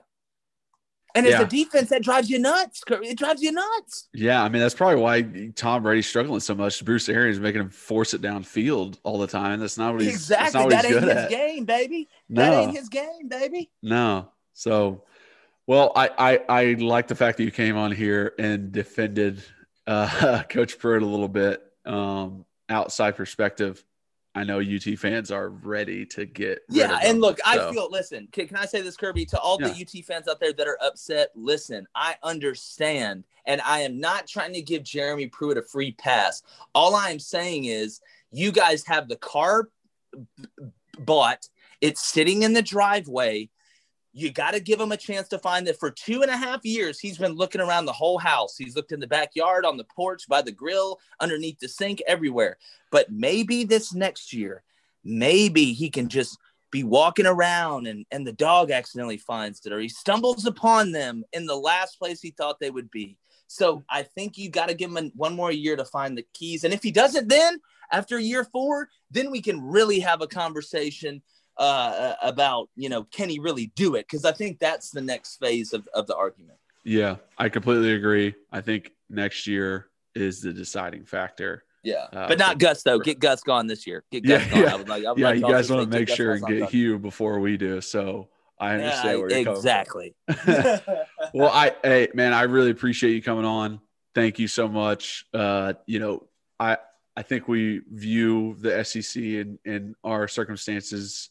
And 1.16 1.26
yeah. 1.26 1.42
it's 1.42 1.50
the 1.50 1.64
defense 1.64 1.90
that 1.90 2.04
drives 2.04 2.30
you 2.30 2.40
nuts. 2.40 2.84
It 2.90 3.18
drives 3.18 3.42
you 3.42 3.54
nuts. 3.54 4.10
Yeah, 4.14 4.44
I 4.44 4.50
mean 4.50 4.62
that's 4.62 4.76
probably 4.76 5.02
why 5.02 5.22
Tom 5.56 5.82
Brady's 5.82 6.08
struggling 6.08 6.42
so 6.42 6.54
much. 6.54 6.84
Bruce 6.84 7.08
Arians 7.08 7.40
making 7.40 7.62
him 7.62 7.70
force 7.70 8.14
it 8.14 8.22
downfield 8.22 9.00
all 9.04 9.18
the 9.18 9.28
time. 9.28 9.62
That's 9.62 9.78
not 9.78 9.94
what 9.94 10.02
he's 10.02 10.14
exactly. 10.14 10.62
What 10.62 10.72
that 10.72 10.84
he's 10.84 10.96
ain't 10.98 11.06
his 11.06 11.14
at. 11.14 11.30
game, 11.30 11.64
baby. 11.64 12.10
No. 12.28 12.42
That 12.42 12.54
ain't 12.54 12.78
his 12.78 12.90
game, 12.90 13.30
baby. 13.30 13.72
No. 13.82 14.30
So, 14.52 15.06
well, 15.66 15.94
I 15.96 16.10
I, 16.18 16.40
I 16.50 16.74
like 16.74 17.08
the 17.08 17.16
fact 17.16 17.38
that 17.38 17.46
you 17.46 17.52
came 17.52 17.78
on 17.78 17.94
here 17.94 18.34
and 18.38 18.74
defended 18.74 19.42
uh, 19.88 20.44
Coach 20.50 20.78
Pruitt 20.80 21.02
a 21.02 21.06
little 21.06 21.30
bit 21.30 21.64
um, 21.86 22.46
outside 22.70 23.16
perspective. 23.16 23.84
I 24.36 24.44
know 24.44 24.60
UT 24.60 25.00
fans 25.00 25.32
are 25.32 25.48
ready 25.48 26.06
to 26.08 26.26
get. 26.26 26.60
Yeah, 26.70 27.00
and 27.02 27.22
look, 27.22 27.40
so. 27.40 27.70
I 27.70 27.72
feel. 27.72 27.90
Listen, 27.90 28.28
can, 28.34 28.50
can, 28.50 28.58
I 28.58 28.66
say 28.66 28.82
this, 28.82 28.98
Kirby, 28.98 29.26
to 29.28 29.40
all 29.40 29.58
yeah. 29.62 29.70
the 29.70 29.82
UT 29.82 30.06
fans 30.06 30.28
out 30.28 30.42
there 30.42 30.52
that 30.52 30.68
are 30.68 30.78
upset? 30.84 31.32
Listen, 31.36 31.88
I 31.96 32.16
understand, 32.22 33.24
and 33.46 33.62
I 33.62 33.80
am 33.80 33.98
not 33.98 34.28
trying 34.28 34.54
to 34.54 34.62
give 34.62 34.84
Jeremy 34.84 35.28
Pruitt 35.28 35.58
a 35.58 35.62
free 35.62 35.94
pass. 35.94 36.44
All 36.74 36.96
I 36.96 37.12
am 37.12 37.20
saying 37.20 37.66
is, 37.66 38.02
you 38.32 38.52
guys 38.52 38.86
have 38.86 39.08
the 39.08 39.16
car 39.16 39.70
bought. 41.00 41.48
It's 41.80 42.06
sitting 42.06 42.44
in 42.44 42.52
the 42.52 42.62
driveway 42.62 43.50
you 44.16 44.32
got 44.32 44.54
to 44.54 44.62
give 44.62 44.80
him 44.80 44.94
a 44.94 44.98
chance 44.98 45.28
to 45.28 45.38
find 45.38 45.68
that 45.68 45.78
for 45.78 45.92
two 45.92 46.22
and 46.22 46.32
a 46.32 46.38
half 46.38 46.64
years 46.64 47.00
he's 47.00 47.18
been 47.18 47.34
looking 47.34 47.60
around 47.60 47.86
the 47.86 47.92
whole 47.92 48.18
house. 48.18 48.56
He's 48.58 48.76
looked 48.76 48.94
in 48.94 49.02
the 49.02 49.08
backyard 49.08 49.66
on 49.66 49.76
the 49.76 49.84
porch 49.84 50.24
by 50.30 50.42
the 50.42 50.54
grill 50.54 51.00
underneath 51.20 51.60
the 51.60 51.68
sink 51.68 52.02
everywhere. 52.08 52.58
But 52.92 53.12
maybe 53.12 53.66
this 53.66 53.94
next 53.94 54.32
year 54.32 54.64
maybe 55.04 55.74
he 55.74 55.90
can 55.90 56.08
just 56.08 56.40
be 56.72 56.86
walking 56.86 57.26
around 57.26 57.88
and, 57.88 58.06
and 58.10 58.26
the 58.26 58.32
dog 58.32 58.72
accidentally 58.72 59.18
finds 59.18 59.66
it 59.66 59.74
or 59.74 59.80
he 59.82 59.90
stumbles 59.90 60.46
upon 60.46 60.94
them 60.94 61.26
in 61.34 61.46
the 61.46 61.56
last 61.56 62.00
place 62.00 62.22
he 62.22 62.32
thought 62.32 62.58
they 62.60 62.72
would 62.72 62.90
be. 62.92 63.18
So 63.48 63.84
i 63.90 64.02
think 64.02 64.38
you 64.38 64.50
got 64.50 64.70
to 64.70 64.76
give 64.76 64.96
him 64.96 65.12
one 65.14 65.36
more 65.36 65.52
year 65.52 65.76
to 65.76 65.84
find 65.84 66.18
the 66.18 66.26
keys. 66.34 66.64
And 66.64 66.74
if 66.74 66.82
he 66.82 66.92
doesn't 66.92 67.28
then 67.28 67.60
after 67.92 68.18
year 68.18 68.46
four 68.46 68.88
then 69.12 69.30
we 69.30 69.42
can 69.42 69.62
really 69.62 70.00
have 70.00 70.22
a 70.22 70.28
conversation 70.28 71.22
uh, 71.58 72.14
about 72.22 72.70
you 72.76 72.90
know 72.90 73.04
can 73.04 73.30
he 73.30 73.40
really 73.40 73.72
do 73.76 73.96
it? 73.96 74.06
Because 74.10 74.26
I 74.26 74.32
think 74.32 74.60
that's 74.60 74.92
the 74.92 75.02
next 75.02 75.38
phase 75.38 75.74
of, 75.74 75.88
of 75.94 76.08
the 76.08 76.16
argument. 76.16 76.58
Yeah, 76.84 77.18
I 77.38 77.50
completely 77.50 77.94
agree. 77.94 78.36
I 78.52 78.62
think 78.62 78.92
next 79.10 79.48
year 79.48 79.88
is 80.14 80.42
the 80.42 80.54
deciding 80.54 81.06
factor. 81.06 81.64
Yeah, 81.84 82.08
uh, 82.12 82.28
but 82.28 82.40
not 82.40 82.58
Gus 82.58 82.84
though. 82.84 83.00
Get 83.00 83.20
Gus 83.20 83.42
gone 83.42 83.68
this 83.68 83.86
year. 83.86 84.04
Get 84.12 84.26
Gus 84.26 84.44
yeah, 84.46 84.50
gone. 84.50 84.60
Yeah, 84.62 84.74
I 84.74 84.76
like, 84.76 85.06
I 85.06 85.14
yeah 85.18 85.28
like 85.28 85.36
you 85.36 85.42
guys 85.42 85.72
want 85.72 85.92
to 85.92 85.98
make 85.98 86.10
sure 86.10 86.34
and 86.34 86.46
get 86.46 86.70
Hugh 86.70 86.98
before 86.98 87.40
we 87.40 87.58
do. 87.58 87.80
So 87.82 88.30
I 88.60 88.74
understand 88.76 89.06
yeah, 89.06 89.16
where 89.16 89.30
you're 89.30 89.56
exactly. 89.56 90.16
well, 91.34 91.52
I 91.52 91.74
hey 91.84 92.10
man, 92.14 92.34
I 92.34 92.44
really 92.44 92.72
appreciate 92.72 93.14
you 93.14 93.22
coming 93.22 93.46
on. 93.46 93.82
Thank 94.16 94.40
you 94.40 94.48
so 94.48 94.68
much. 94.68 95.26
Uh, 95.34 95.74
you 95.86 96.00
know, 96.00 96.28
I 96.60 96.78
I 97.16 97.22
think 97.22 97.48
we 97.48 97.82
view 97.92 98.56
the 98.60 98.84
SEC 98.84 99.22
in 99.22 99.60
in 99.66 99.96
our 100.04 100.28
circumstances 100.28 101.30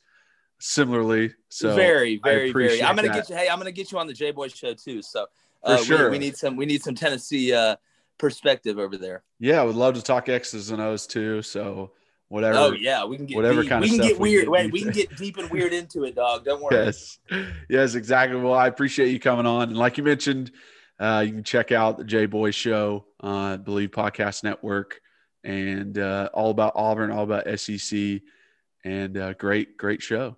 similarly. 0.65 1.35
So 1.51 1.75
very, 1.75 2.19
very, 2.25 2.51
very. 2.51 2.83
I'm 2.83 2.97
gonna 2.97 3.09
that. 3.09 3.15
get 3.15 3.29
you. 3.29 3.37
Hey, 3.37 3.49
I'm 3.49 3.59
gonna 3.59 3.71
get 3.71 3.93
you 3.93 3.99
on 3.99 4.07
the 4.07 4.12
J 4.12 4.31
Boy 4.31 4.49
show 4.49 4.73
too. 4.75 5.03
So 5.03 5.27
uh, 5.62 5.77
For 5.77 5.85
sure. 5.85 6.05
we, 6.07 6.12
we, 6.12 6.19
need 6.19 6.37
some. 6.37 6.57
We 6.57 6.67
need 6.67 6.83
some 6.83 6.95
Tennessee 6.95 7.53
uh, 7.53 7.77
perspective 8.19 8.79
over 8.79 8.97
there. 8.97 9.23
Yeah, 9.39 9.61
I 9.61 9.65
would 9.65 9.77
love 9.77 9.95
to 9.95 10.03
talk 10.03 10.29
X's 10.29 10.71
and 10.71 10.81
O's 10.81 11.07
too. 11.07 11.43
So 11.43 11.93
whatever. 12.29 12.59
Oh 12.59 12.73
yeah, 12.73 13.05
we 13.05 13.17
can 13.17 13.27
get 13.27 13.37
whatever 13.37 13.61
deep. 13.61 13.71
kind 13.71 13.83
we 13.83 13.89
of 13.89 13.91
can 13.91 13.99
stuff 14.01 14.09
get 14.12 14.21
we 14.21 14.31
weird. 14.31 14.45
get 14.45 14.51
Wait, 14.51 14.73
we 14.73 14.83
can 14.83 14.93
get 14.93 15.17
deep 15.17 15.37
and 15.37 15.51
weird 15.51 15.73
into 15.75 16.05
it, 16.05 16.15
dog. 16.15 16.45
Don't 16.45 16.62
worry. 16.62 16.87
Yes, 16.87 17.19
yes, 17.69 17.95
exactly. 17.95 18.41
Well, 18.41 18.55
I 18.55 18.67
appreciate 18.67 19.11
you 19.11 19.21
coming 19.21 19.47
on, 19.47 19.69
and 19.69 19.77
like 19.77 19.99
you 19.99 20.05
mentioned, 20.05 20.51
uh, 20.99 21.23
you 21.27 21.33
can 21.33 21.45
check 21.45 21.73
out 21.73 21.99
the 21.99 22.05
J 22.05 22.25
Boy 22.25 22.51
Show 22.51 23.05
I 23.21 23.59
Bleav 23.62 23.91
Podcast 23.91 24.43
Network, 24.43 25.01
and 25.45 25.99
uh, 25.99 26.31
all 26.33 26.51
about 26.51 26.73
Auburn, 26.75 27.11
all 27.11 27.25
about 27.25 27.47
SEC, 27.61 28.23
and 28.83 29.19
uh, 29.19 29.35
great, 29.35 29.77
great 29.77 30.01
show. 30.01 30.37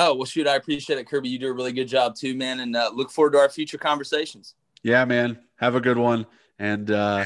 Oh 0.00 0.14
well, 0.14 0.24
shoot, 0.26 0.46
I 0.46 0.54
appreciate 0.54 1.00
it, 1.00 1.08
Kirby. 1.08 1.28
You 1.28 1.40
do 1.40 1.48
a 1.48 1.52
really 1.52 1.72
good 1.72 1.88
job 1.88 2.14
too, 2.14 2.36
man, 2.36 2.60
and 2.60 2.76
uh, 2.76 2.88
look 2.94 3.10
forward 3.10 3.32
to 3.32 3.38
our 3.38 3.48
future 3.48 3.78
conversations. 3.78 4.54
Yeah, 4.84 5.04
man. 5.04 5.40
Have 5.56 5.74
a 5.74 5.80
good 5.80 5.98
one, 5.98 6.24
and 6.60 6.88
uh, 6.88 7.24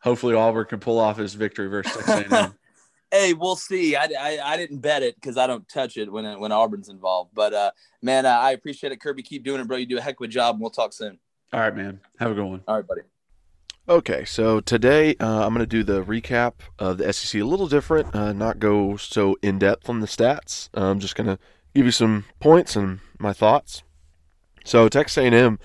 hopefully 0.00 0.34
Auburn 0.34 0.64
can 0.64 0.80
pull 0.80 0.98
off 0.98 1.18
his 1.18 1.34
victory 1.34 1.68
versus 1.68 1.92
Texas 1.92 2.32
A&M. 2.32 2.54
Hey, 3.12 3.32
we'll 3.32 3.54
see. 3.54 3.94
I, 3.94 4.08
I, 4.18 4.40
I 4.42 4.56
didn't 4.56 4.78
bet 4.78 5.04
it 5.04 5.14
because 5.14 5.36
I 5.36 5.46
don't 5.46 5.68
touch 5.68 5.96
it 5.98 6.10
when 6.10 6.40
when 6.40 6.50
Auburn's 6.50 6.88
involved. 6.88 7.30
But 7.32 7.54
uh, 7.54 7.70
man, 8.02 8.26
uh, 8.26 8.30
I 8.30 8.50
appreciate 8.52 8.92
it, 8.92 9.00
Kirby. 9.00 9.22
Keep 9.22 9.44
doing 9.44 9.60
it, 9.60 9.68
bro. 9.68 9.76
You 9.76 9.86
do 9.86 9.98
a 9.98 10.00
heck 10.00 10.18
of 10.18 10.24
a 10.24 10.28
job, 10.28 10.56
and 10.56 10.60
we'll 10.60 10.70
talk 10.70 10.92
soon. 10.92 11.20
all 11.52 11.60
right, 11.60 11.76
man. 11.76 12.00
Have 12.18 12.32
a 12.32 12.34
good 12.34 12.44
one. 12.44 12.62
All 12.66 12.74
right, 12.74 12.86
buddy. 12.86 13.02
Okay, 13.88 14.24
so 14.24 14.60
today 14.60 15.14
uh, 15.20 15.46
I'm 15.46 15.54
going 15.54 15.58
to 15.58 15.66
do 15.66 15.84
the 15.84 16.02
recap 16.02 16.54
of 16.78 16.98
the 16.98 17.12
SEC 17.12 17.40
a 17.40 17.44
little 17.44 17.68
different, 17.68 18.12
uh, 18.16 18.32
not 18.32 18.58
go 18.58 18.96
so 18.96 19.36
in 19.42 19.58
depth 19.58 19.88
on 19.90 20.00
the 20.00 20.06
stats. 20.06 20.70
I'm 20.72 20.98
just 20.98 21.14
going 21.14 21.26
to 21.26 21.38
give 21.74 21.86
you 21.86 21.92
some 21.92 22.24
points 22.40 22.76
and 22.76 23.00
my 23.18 23.32
thoughts. 23.32 23.82
So 24.64 24.88
Texas 24.88 25.18
A&M 25.18 25.58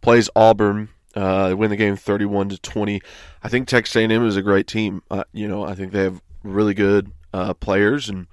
plays 0.00 0.30
Auburn. 0.36 0.90
Uh, 1.14 1.48
they 1.48 1.54
win 1.54 1.70
the 1.70 1.76
game 1.76 1.96
31 1.96 2.50
to 2.50 2.58
20. 2.58 3.00
I 3.42 3.48
think 3.48 3.66
Texas 3.66 3.96
A&M 3.96 4.26
is 4.26 4.36
a 4.36 4.42
great 4.42 4.66
team. 4.66 5.02
Uh, 5.10 5.24
you 5.32 5.48
know, 5.48 5.64
I 5.64 5.74
think 5.74 5.92
they 5.92 6.02
have 6.02 6.20
really 6.42 6.74
good 6.74 7.10
uh, 7.32 7.54
players, 7.54 8.08
and 8.08 8.26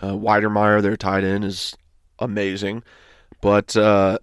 uh, 0.00 0.12
Wydermyer, 0.12 0.82
their 0.82 0.96
tight 0.96 1.22
end, 1.22 1.44
is 1.44 1.76
amazing. 2.18 2.82
But 3.40 3.76
uh, 3.76 4.18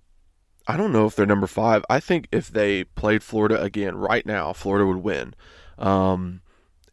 I 0.67 0.77
don't 0.77 0.91
know 0.91 1.05
if 1.05 1.15
they're 1.15 1.25
number 1.25 1.47
five. 1.47 1.85
I 1.89 1.99
think 1.99 2.27
if 2.31 2.49
they 2.49 2.83
played 2.83 3.23
Florida 3.23 3.61
again 3.61 3.95
right 3.95 4.25
now, 4.25 4.51
Florida 4.53 4.85
would 4.85 4.97
win. 4.97 5.33
Um, 5.77 6.41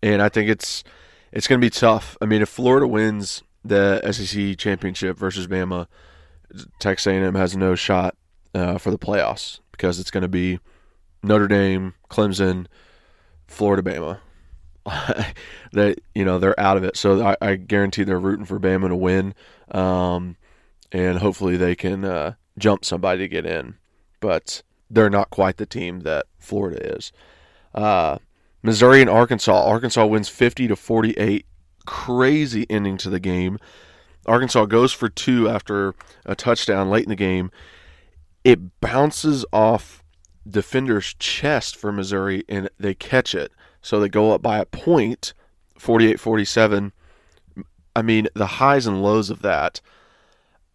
and 0.03 0.21
I 0.23 0.29
think 0.29 0.51
it's 0.51 0.85
it's 1.33 1.49
going 1.49 1.61
to 1.61 1.65
be 1.65 1.71
tough. 1.71 2.17
I 2.21 2.27
mean, 2.27 2.43
if 2.43 2.49
Florida 2.49 2.87
wins 2.87 3.43
the 3.65 4.12
SEC 4.12 4.59
championship 4.59 5.17
versus 5.17 5.47
Bama, 5.47 5.87
Texas 6.79 7.07
A&M 7.07 7.35
has 7.35 7.57
no 7.57 7.75
shot 7.75 8.17
uh, 8.55 8.79
for 8.79 8.91
the 8.91 8.99
playoffs 8.99 9.61
because 9.73 9.99
it's 9.99 10.11
going 10.11 10.23
to 10.23 10.29
be 10.29 10.61
Notre 11.23 11.49
Dame, 11.49 11.95
Clemson, 12.11 12.67
Florida, 13.47 13.83
Bama. 13.83 14.19
that 15.73 15.99
you 16.15 16.27
know 16.27 16.39
they're 16.39 16.59
out 16.61 16.77
of 16.77 16.85
it, 16.85 16.95
so 16.95 17.25
I, 17.25 17.37
I 17.41 17.55
guarantee 17.55 18.05
they're 18.05 18.19
rooting 18.19 18.45
for 18.45 18.61
Bama 18.61 18.89
to 18.89 18.97
win, 18.97 19.35
um, 19.71 20.37
and 20.93 21.19
hopefully 21.19 21.57
they 21.57 21.75
can 21.75 22.05
uh, 22.05 22.35
jump 22.59 22.85
somebody 22.85 23.21
to 23.21 23.29
get 23.29 23.47
in. 23.47 23.77
But 24.21 24.62
they're 24.91 25.09
not 25.09 25.31
quite 25.31 25.57
the 25.57 25.65
team 25.65 26.01
that 26.01 26.27
Florida 26.39 26.97
is. 26.97 27.12
Uh, 27.75 28.19
Missouri 28.62 29.01
and 29.01 29.11
Arkansas. 29.11 29.65
Arkansas 29.65 30.07
wins 30.07 30.29
50 30.29 30.69
to 30.69 30.77
48. 30.77 31.47
Crazy 31.87 32.66
ending 32.70 32.97
to 32.99 33.11
the 33.11 33.20
game. 33.20 33.59
Arkansas 34.26 34.66
goes 34.66 34.93
for 34.93 35.09
two 35.09 35.49
after 35.49 35.95
a 36.24 36.35
touchdown 36.35 36.91
late 36.91 37.05
in 37.05 37.11
the 37.11 37.16
game. 37.16 37.51
It 38.43 38.80
bounces 38.80 39.45
off 39.53 40.03
defender's 40.49 41.14
chest 41.14 41.76
for 41.76 41.93
Missouri 41.93 42.45
and 42.49 42.68
they 42.78 42.95
catch 42.95 43.35
it. 43.35 43.53
So 43.80 44.01
they 44.01 44.09
go 44.09 44.32
up 44.32 44.43
by 44.43 44.59
a 44.59 44.66
point, 44.66 45.35
48 45.78 46.18
47. 46.20 46.93
I 47.97 48.03
mean, 48.03 48.28
the 48.35 48.47
highs 48.47 48.87
and 48.87 49.03
lows 49.03 49.30
of 49.30 49.43
that, 49.43 49.80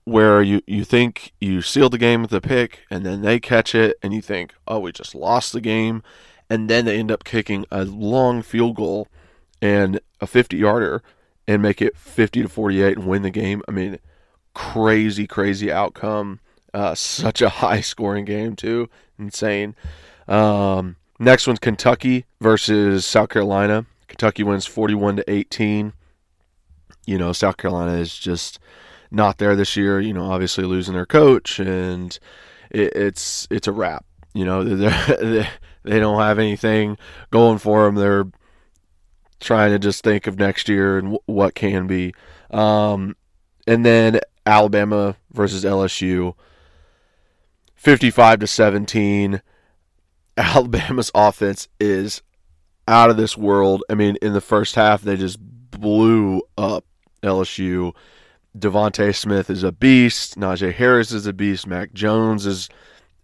where 0.06 0.42
you, 0.42 0.62
you 0.66 0.84
think 0.84 1.34
you 1.42 1.62
sealed 1.62 1.94
the 1.94 1.98
game 1.98 2.22
with 2.22 2.34
a 2.34 2.42
pick 2.42 2.82
and 2.90 3.06
then 3.06 3.22
they 3.22 3.40
catch 3.40 3.76
it 3.76 3.98
and 4.02 4.14
you 4.14 4.22
think, 4.22 4.54
oh, 4.68 4.80
we 4.80 4.92
just 4.92 5.14
lost 5.14 5.54
the 5.54 5.62
game. 5.62 6.02
And 6.50 6.70
then 6.70 6.86
they 6.86 6.98
end 6.98 7.12
up 7.12 7.24
kicking 7.24 7.66
a 7.72 7.86
long 7.86 8.42
field 8.42 8.76
goal 8.76 9.08
and 9.62 10.00
a 10.22 10.28
50 10.28 10.58
yarder 10.58 11.02
and 11.48 11.62
make 11.62 11.82
it 11.82 11.98
50 11.98 12.44
to 12.44 12.50
48 12.50 12.98
and 12.98 13.08
win 13.08 13.22
the 13.22 13.30
game. 13.30 13.62
I 13.68 13.72
mean, 13.72 14.00
crazy, 14.54 15.26
crazy 15.28 15.72
outcome. 15.72 16.40
Uh, 16.74 16.94
such 16.96 17.42
a 17.42 17.50
high 17.64 17.82
scoring 17.82 18.26
game, 18.26 18.56
too. 18.56 18.90
Insane. 19.18 19.76
Um, 20.28 20.96
next 21.18 21.48
one's 21.48 21.60
Kentucky 21.60 22.26
versus 22.40 23.06
South 23.06 23.30
Carolina. 23.30 23.86
Kentucky 24.08 24.44
wins 24.44 24.66
41 24.66 25.18
to 25.18 25.32
18. 25.32 25.94
You 27.06 27.18
know, 27.18 27.34
South 27.34 27.58
Carolina 27.58 27.94
is 27.94 28.18
just 28.18 28.60
not 29.12 29.38
there 29.38 29.56
this 29.56 29.76
year. 29.76 30.00
You 30.00 30.14
know, 30.14 30.32
obviously 30.32 30.66
losing 30.66 30.94
their 30.94 31.06
coach, 31.06 31.60
and 31.60 32.18
it, 32.70 32.94
it's 32.96 33.48
it's 33.50 33.68
a 33.68 33.72
wrap. 33.72 34.06
You 34.34 34.46
know, 34.46 34.64
they 34.64 35.48
they 35.84 36.00
don't 36.00 36.20
have 36.20 36.38
anything 36.38 36.98
going 37.32 37.58
for 37.58 37.86
them. 37.86 37.96
They're 37.96 38.26
trying 39.40 39.72
to 39.72 39.80
just 39.80 40.04
think 40.04 40.28
of 40.28 40.38
next 40.38 40.70
year 40.70 40.98
and 40.98 41.08
w- 41.08 41.24
what 41.26 41.56
can 41.56 41.88
be. 41.88 42.14
Um, 42.52 43.16
and 43.68 43.86
then 43.86 44.20
Alabama 44.46 45.16
versus 45.32 45.64
LSU, 45.64 46.36
fifty-five 47.76 48.40
to 48.40 48.48
seventeen. 48.48 49.42
Alabama's 50.38 51.12
offense 51.14 51.68
is 51.80 52.22
out 52.88 53.10
of 53.10 53.18
this 53.18 53.38
world. 53.38 53.84
I 53.90 53.96
mean, 53.96 54.18
in 54.22 54.34
the 54.34 54.42
first 54.42 54.76
half, 54.76 55.02
they 55.02 55.18
just 55.18 55.38
blew 55.40 56.42
up 56.58 56.86
LSU. 57.22 57.94
DeVonta 58.58 59.16
Smith 59.16 59.50
is 59.50 59.64
a 59.64 59.72
beast. 59.72 60.40
Najee 60.40 60.74
Harris 60.74 61.12
is 61.12 61.28
a 61.28 61.34
beast. 61.34 61.68
Mac 61.68 61.94
Jones 61.94 62.46
is 62.46 62.70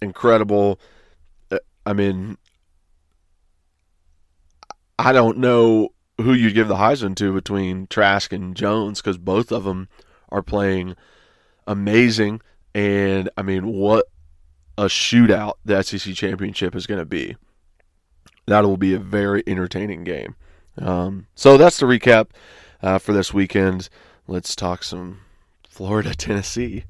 incredible. 0.01 0.79
Uh, 1.49 1.57
I 1.85 1.93
mean, 1.93 2.37
I 4.99 5.11
don't 5.13 5.39
know 5.39 5.89
who 6.17 6.33
you'd 6.33 6.53
give 6.53 6.67
the 6.67 6.75
Heisman 6.75 7.15
to 7.17 7.33
between 7.33 7.87
Trask 7.87 8.31
and 8.31 8.55
Jones 8.55 9.01
because 9.01 9.17
both 9.17 9.51
of 9.51 9.63
them 9.63 9.89
are 10.29 10.41
playing 10.41 10.95
amazing. 11.67 12.41
And 12.73 13.29
I 13.37 13.41
mean, 13.41 13.67
what 13.67 14.05
a 14.77 14.85
shootout 14.85 15.53
the 15.63 15.81
SEC 15.81 16.13
championship 16.15 16.75
is 16.75 16.87
going 16.87 16.99
to 16.99 17.05
be. 17.05 17.35
That 18.47 18.63
will 18.63 18.77
be 18.77 18.93
a 18.93 18.99
very 18.99 19.43
entertaining 19.47 20.03
game. 20.03 20.35
Um, 20.77 21.27
so 21.35 21.57
that's 21.57 21.79
the 21.79 21.85
recap 21.85 22.27
uh, 22.81 22.99
for 22.99 23.13
this 23.13 23.33
weekend. 23.33 23.89
Let's 24.27 24.55
talk 24.55 24.83
some 24.83 25.21
Florida, 25.67 26.13
Tennessee. 26.17 26.85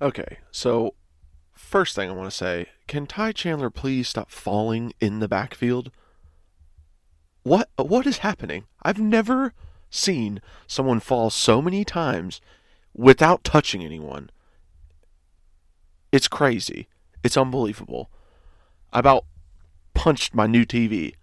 Okay, 0.00 0.38
so 0.50 0.94
first 1.54 1.94
thing 1.94 2.08
I 2.08 2.12
want 2.12 2.30
to 2.30 2.36
say 2.36 2.66
can 2.86 3.06
Ty 3.06 3.32
Chandler 3.32 3.70
please 3.70 4.08
stop 4.08 4.30
falling 4.30 4.92
in 5.00 5.18
the 5.20 5.28
backfield? 5.28 5.90
What 7.48 7.70
what 7.76 8.06
is 8.06 8.18
happening? 8.18 8.66
I've 8.82 9.00
never 9.00 9.54
seen 9.88 10.42
someone 10.66 11.00
fall 11.00 11.30
so 11.30 11.62
many 11.62 11.82
times 11.82 12.42
without 12.94 13.42
touching 13.42 13.82
anyone. 13.82 14.28
It's 16.12 16.28
crazy. 16.28 16.88
It's 17.24 17.38
unbelievable. 17.38 18.10
I 18.92 18.98
about 18.98 19.24
punched 19.94 20.34
my 20.34 20.46
new 20.46 20.66
TV. 20.66 21.14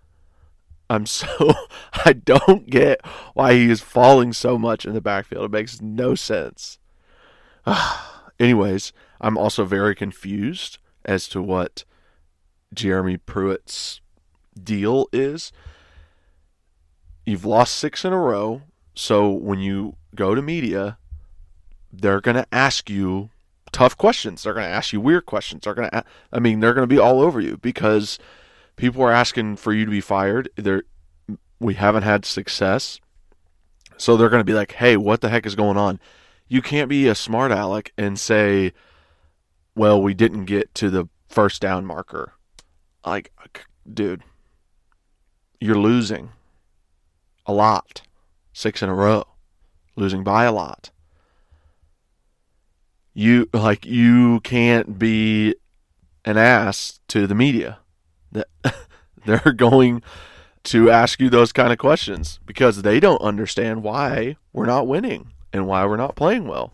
I'm 0.90 1.06
so 1.18 1.54
I 1.94 2.14
don't 2.14 2.72
get 2.72 3.06
why 3.36 3.54
he 3.54 3.70
is 3.70 3.82
falling 3.82 4.34
so 4.34 4.58
much 4.58 4.84
in 4.84 4.96
the 4.96 5.02
backfield. 5.02 5.46
It 5.46 5.52
makes 5.52 5.80
no 5.80 6.16
sense. 6.16 6.80
Anyways, 8.40 8.94
I'm 9.22 9.38
also 9.38 9.64
very 9.64 9.94
confused 9.94 10.80
as 11.06 11.28
to 11.28 11.40
what 11.40 11.84
Jeremy 12.74 13.18
Pruitt's 13.18 14.02
deal 14.60 15.08
is. 15.14 15.52
You've 17.26 17.46
lost 17.46 17.76
six 17.76 18.06
in 18.06 18.14
a 18.14 18.20
row, 18.20 18.62
so 18.94 19.30
when 19.30 19.60
you 19.60 19.96
go 20.14 20.36
to 20.36 20.42
media, 20.42 20.98
they're 21.92 22.22
going 22.22 22.36
to 22.36 22.48
ask 22.52 22.90
you 22.90 23.30
tough 23.72 23.98
questions. 23.98 24.44
They're 24.44 24.54
going 24.54 24.68
to 24.68 24.72
ask 24.72 24.94
you 24.94 25.02
weird 25.02 25.26
questions. 25.26 25.64
They're 25.64 25.74
going 25.74 25.90
to, 25.90 26.04
I 26.32 26.40
mean, 26.40 26.60
they're 26.60 26.74
going 26.74 26.88
to 26.88 26.94
be 26.96 27.00
all 27.00 27.22
over 27.22 27.42
you 27.42 27.58
because 27.58 28.20
people 28.76 29.02
are 29.02 29.12
asking 29.12 29.56
for 29.58 29.74
you 29.74 29.86
to 29.86 29.92
be 29.92 30.02
fired. 30.02 30.50
They're, 30.56 30.84
we 31.60 31.74
haven't 31.74 32.04
had 32.04 32.26
success, 32.26 33.00
so 33.98 34.16
they're 34.16 34.30
going 34.30 34.42
to 34.42 34.46
be 34.46 34.54
like, 34.54 34.74
"Hey, 34.74 34.98
what 34.98 35.22
the 35.22 35.30
heck 35.30 35.46
is 35.46 35.56
going 35.56 35.78
on?" 35.78 36.00
You 36.48 36.62
can't 36.62 36.90
be 36.90 37.08
a 37.08 37.16
smart 37.16 37.52
aleck 37.52 37.92
and 37.98 38.20
say, 38.20 38.74
"Well, 39.76 40.02
we 40.02 40.14
didn't 40.14 40.46
get 40.46 40.76
to 40.76 40.90
the 40.90 41.08
first 41.28 41.62
down 41.62 41.86
marker." 41.86 42.34
Like, 43.06 43.32
dude, 43.92 44.24
you're 45.60 45.80
losing 45.80 46.32
a 47.46 47.54
lot, 47.54 48.02
six 48.54 48.82
in 48.82 48.90
a 48.90 48.96
row, 48.96 49.26
losing 49.96 50.24
by 50.24 50.46
a 50.46 50.52
lot 50.52 50.92
you 53.18 53.48
like 53.54 53.86
you 53.86 54.42
can't 54.42 55.00
be 55.00 55.56
an 56.26 56.38
ass 56.38 57.00
to 57.08 57.26
the 57.26 57.34
media 57.34 57.80
that 58.34 58.48
They're 59.26 59.54
going 59.54 60.04
to 60.66 60.92
ask 60.92 61.20
you 61.20 61.30
those 61.30 61.52
kind 61.52 61.72
of 61.72 61.80
questions 61.80 62.40
because 62.46 62.82
they 62.82 63.00
don't 63.00 63.22
understand 63.22 63.84
why 63.84 64.38
we're 64.54 64.66
not 64.66 64.88
winning 64.88 65.32
and 65.52 65.68
why 65.68 65.86
we're 65.86 65.98
not 65.98 66.16
playing 66.16 66.48
well. 66.48 66.72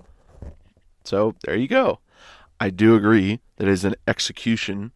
So 1.04 1.36
there 1.46 1.56
you 1.56 1.68
go. 1.68 2.00
I 2.60 2.70
do 2.70 2.96
agree 2.96 3.40
that 3.56 3.68
it 3.68 3.72
is 3.72 3.86
an 3.86 3.96
execution 4.06 4.92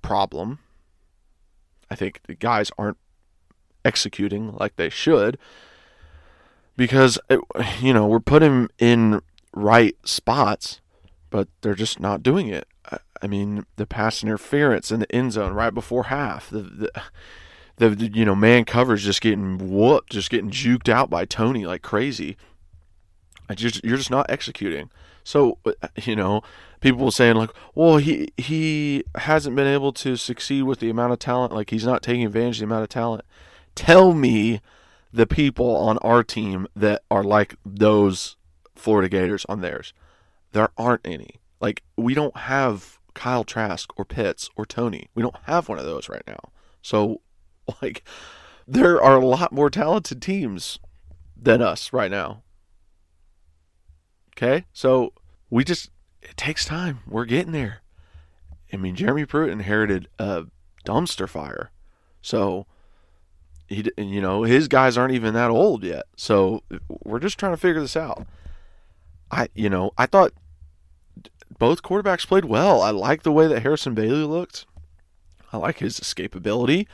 problem. 0.00 0.60
I 1.90 1.94
think 1.94 2.20
the 2.26 2.34
guys 2.34 2.70
aren't 2.78 2.98
executing 3.84 4.54
like 4.54 4.76
they 4.76 4.88
should 4.88 5.38
because 6.76 7.18
it, 7.28 7.40
you 7.80 7.92
know 7.92 8.06
we're 8.06 8.20
putting 8.20 8.68
in 8.78 9.22
right 9.54 9.96
spots, 10.04 10.80
but 11.30 11.48
they're 11.60 11.74
just 11.74 12.00
not 12.00 12.22
doing 12.22 12.48
it. 12.48 12.66
I 13.22 13.28
mean, 13.28 13.64
the 13.76 13.86
pass 13.86 14.22
interference 14.22 14.90
in 14.90 15.00
the 15.00 15.14
end 15.14 15.32
zone 15.32 15.52
right 15.52 15.72
before 15.72 16.04
half, 16.04 16.50
the 16.50 16.90
the, 17.76 17.90
the 17.90 18.10
you 18.12 18.24
know 18.24 18.34
man 18.34 18.64
covers 18.64 19.04
just 19.04 19.20
getting 19.20 19.58
whooped, 19.58 20.10
just 20.10 20.30
getting 20.30 20.50
juked 20.50 20.88
out 20.88 21.08
by 21.08 21.24
Toney 21.24 21.64
like 21.64 21.82
crazy. 21.82 22.36
I 23.48 23.54
just 23.54 23.84
you're 23.84 23.96
just 23.96 24.10
not 24.10 24.26
executing. 24.28 24.90
So 25.24 25.58
uh, 25.64 25.72
you 26.02 26.16
know, 26.16 26.42
people 26.80 27.10
saying 27.12 27.36
like, 27.36 27.50
well, 27.74 27.98
he 27.98 28.32
he 28.36 29.04
hasn't 29.14 29.54
been 29.54 29.68
able 29.68 29.92
to 29.94 30.16
succeed 30.16 30.62
with 30.62 30.80
the 30.80 30.90
amount 30.90 31.12
of 31.12 31.20
talent. 31.20 31.54
Like 31.54 31.70
he's 31.70 31.86
not 31.86 32.02
taking 32.02 32.26
advantage 32.26 32.56
of 32.56 32.60
the 32.60 32.74
amount 32.74 32.82
of 32.82 32.88
talent. 32.88 33.24
Tell 33.74 34.12
me 34.12 34.60
the 35.12 35.26
people 35.26 35.76
on 35.76 35.98
our 35.98 36.22
team 36.22 36.66
that 36.74 37.02
are 37.10 37.22
like 37.22 37.56
those 37.64 38.36
Florida 38.74 39.08
Gators 39.08 39.44
on 39.48 39.60
theirs. 39.60 39.92
There 40.52 40.70
aren't 40.76 41.02
any. 41.04 41.40
Like 41.60 41.82
we 41.96 42.14
don't 42.14 42.36
have 42.36 42.98
Kyle 43.14 43.44
Trask 43.44 43.92
or 43.96 44.04
Pitts 44.04 44.48
or 44.56 44.64
Toney. 44.64 45.08
We 45.14 45.22
don't 45.22 45.36
have 45.44 45.68
one 45.68 45.78
of 45.78 45.84
those 45.84 46.08
right 46.08 46.24
now. 46.26 46.50
So 46.80 47.20
like 47.82 48.02
there 48.66 49.00
are 49.02 49.16
a 49.16 49.26
lot 49.26 49.52
more 49.52 49.70
talented 49.70 50.22
teams 50.22 50.78
than 51.36 51.60
us 51.60 51.92
right 51.92 52.10
now. 52.10 52.42
Okay? 54.36 54.64
So 54.72 55.12
we 55.50 55.64
just 55.64 55.90
it 56.22 56.36
takes 56.36 56.64
time. 56.64 57.00
We're 57.06 57.24
getting 57.24 57.52
there. 57.52 57.82
I 58.72 58.76
mean, 58.76 58.94
Jeremy 58.94 59.26
Pruitt 59.26 59.50
inherited 59.50 60.08
a 60.18 60.44
dumpster 60.86 61.28
fire. 61.28 61.70
So 62.22 62.66
he 63.72 63.90
you 63.96 64.20
know, 64.20 64.42
his 64.42 64.68
guys 64.68 64.96
aren't 64.96 65.14
even 65.14 65.34
that 65.34 65.50
old 65.50 65.84
yet. 65.84 66.04
So 66.16 66.62
we're 66.88 67.18
just 67.18 67.38
trying 67.38 67.52
to 67.52 67.58
figure 67.58 67.80
this 67.80 67.96
out. 67.96 68.26
I 69.30 69.48
you 69.54 69.70
know, 69.70 69.92
I 69.96 70.06
thought 70.06 70.32
both 71.58 71.82
quarterbacks 71.82 72.26
played 72.26 72.44
well. 72.44 72.82
I 72.82 72.90
like 72.90 73.22
the 73.22 73.32
way 73.32 73.46
that 73.46 73.62
Harrison 73.62 73.94
Bailey 73.94 74.24
looked. 74.24 74.66
I 75.52 75.58
like 75.58 75.78
his 75.78 76.00
escapability. 76.00 76.86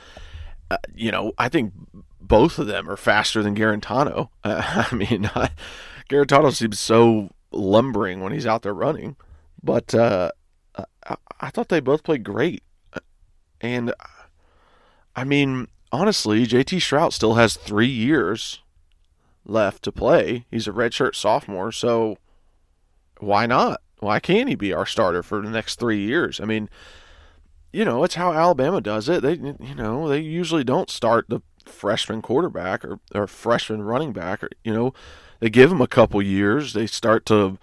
Uh, 0.69 0.77
you 0.93 1.11
know, 1.11 1.31
I 1.37 1.49
think 1.49 1.73
both 2.21 2.59
of 2.59 2.67
them 2.67 2.89
are 2.89 2.97
faster 2.97 3.41
than 3.41 3.55
Guarantano. 3.55 4.29
Uh, 4.43 4.85
I 4.91 4.95
mean, 4.95 5.25
uh, 5.35 5.49
Guarantano 6.09 6.53
seems 6.53 6.79
so 6.79 7.31
lumbering 7.51 8.21
when 8.21 8.31
he's 8.31 8.45
out 8.45 8.61
there 8.61 8.73
running, 8.73 9.15
but 9.63 9.95
uh, 9.95 10.31
I, 11.07 11.15
I 11.39 11.49
thought 11.49 11.69
they 11.69 11.79
both 11.79 12.03
played 12.03 12.23
great. 12.23 12.63
And 13.61 13.93
I 15.15 15.23
mean, 15.23 15.67
honestly, 15.91 16.45
JT 16.45 16.77
Shrout 16.77 17.13
still 17.13 17.35
has 17.35 17.55
three 17.55 17.87
years 17.87 18.61
left 19.45 19.83
to 19.83 19.91
play. 19.91 20.45
He's 20.51 20.67
a 20.67 20.71
redshirt 20.71 21.15
sophomore, 21.15 21.71
so 21.71 22.17
why 23.19 23.45
not? 23.45 23.81
Why 23.99 24.19
can't 24.19 24.49
he 24.49 24.55
be 24.55 24.73
our 24.73 24.85
starter 24.85 25.23
for 25.23 25.41
the 25.41 25.49
next 25.49 25.79
three 25.79 25.99
years? 25.99 26.39
I 26.39 26.45
mean, 26.45 26.69
you 27.73 27.85
know, 27.85 28.03
it's 28.03 28.15
how 28.15 28.33
Alabama 28.33 28.81
does 28.81 29.09
it. 29.09 29.21
They, 29.21 29.33
you 29.33 29.75
know, 29.75 30.07
they 30.07 30.19
usually 30.19 30.63
don't 30.63 30.89
start 30.89 31.25
the 31.27 31.41
freshman 31.65 32.21
quarterback 32.21 32.83
or, 32.85 32.99
or 33.13 33.27
freshman 33.27 33.83
running 33.83 34.13
back. 34.13 34.43
Or, 34.43 34.49
you 34.63 34.73
know, 34.73 34.93
they 35.39 35.49
give 35.49 35.69
them 35.69 35.81
a 35.81 35.87
couple 35.87 36.21
years. 36.21 36.73
They 36.73 36.87
start 36.87 37.25
to 37.27 37.57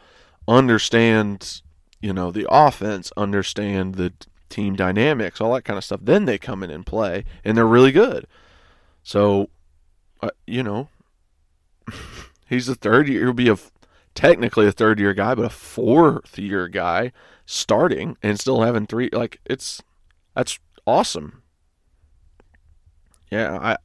understand, 0.46 1.62
you 2.00 2.12
know, 2.12 2.30
the 2.30 2.46
offense, 2.50 3.12
understand 3.16 3.94
the 3.96 4.12
team 4.48 4.76
dynamics, 4.76 5.40
all 5.40 5.54
that 5.54 5.64
kind 5.64 5.76
of 5.76 5.84
stuff. 5.84 6.00
Then 6.02 6.24
they 6.24 6.38
come 6.38 6.62
in 6.62 6.70
and 6.70 6.86
play, 6.86 7.24
and 7.44 7.56
they're 7.56 7.66
really 7.66 7.92
good. 7.92 8.26
So, 9.02 9.50
uh, 10.22 10.30
you 10.46 10.62
know, 10.62 10.88
he's 12.48 12.68
a 12.68 12.74
third 12.74 13.08
year. 13.08 13.24
He'll 13.24 13.32
be 13.32 13.48
a 13.48 13.58
technically 14.14 14.66
a 14.66 14.72
third 14.72 14.98
year 14.98 15.14
guy, 15.14 15.34
but 15.34 15.44
a 15.44 15.50
fourth 15.50 16.38
year 16.38 16.68
guy 16.68 17.12
starting 17.44 18.16
and 18.22 18.40
still 18.40 18.62
having 18.62 18.86
three. 18.86 19.10
Like 19.12 19.40
it's 19.44 19.82
that's 20.34 20.58
awesome. 20.86 21.42
Yeah, 23.30 23.58
I 23.60 23.76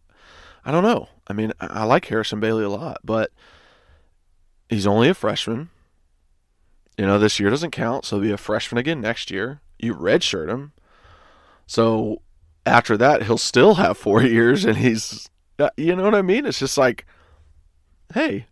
I 0.66 0.72
don't 0.72 0.84
know. 0.84 1.10
I 1.28 1.34
mean, 1.34 1.54
I 1.60 1.84
like 1.84 2.06
Harrison 2.06 2.40
Bailey 2.40 2.64
a 2.64 2.70
lot, 2.70 3.00
but 3.04 3.32
he's 4.70 4.88
only 4.88 5.10
a 5.10 5.14
freshman. 5.14 5.70
You 6.98 7.06
know, 7.06 7.18
this 7.18 7.40
year 7.40 7.50
doesn't 7.50 7.72
count, 7.72 8.06
so 8.06 8.18
he'll 8.18 8.30
be 8.30 8.32
a 8.32 8.38
freshman 8.38 8.78
again 8.78 9.02
next 9.02 9.32
year. 9.32 9.62
You 9.82 9.96
redshirt 9.96 10.50
him. 10.50 10.74
So 11.66 12.22
after 12.66 12.98
that, 12.98 13.24
he'll 13.24 13.38
still 13.38 13.76
have 13.76 13.98
four 13.98 14.22
years, 14.24 14.66
and 14.66 14.78
he's, 14.78 15.30
uh, 15.60 15.70
you 15.78 15.96
know 15.96 16.04
what 16.04 16.16
I 16.16 16.22
mean? 16.22 16.46
It's 16.46 16.60
just 16.60 16.78
like, 16.78 17.06
hey, 18.14 18.46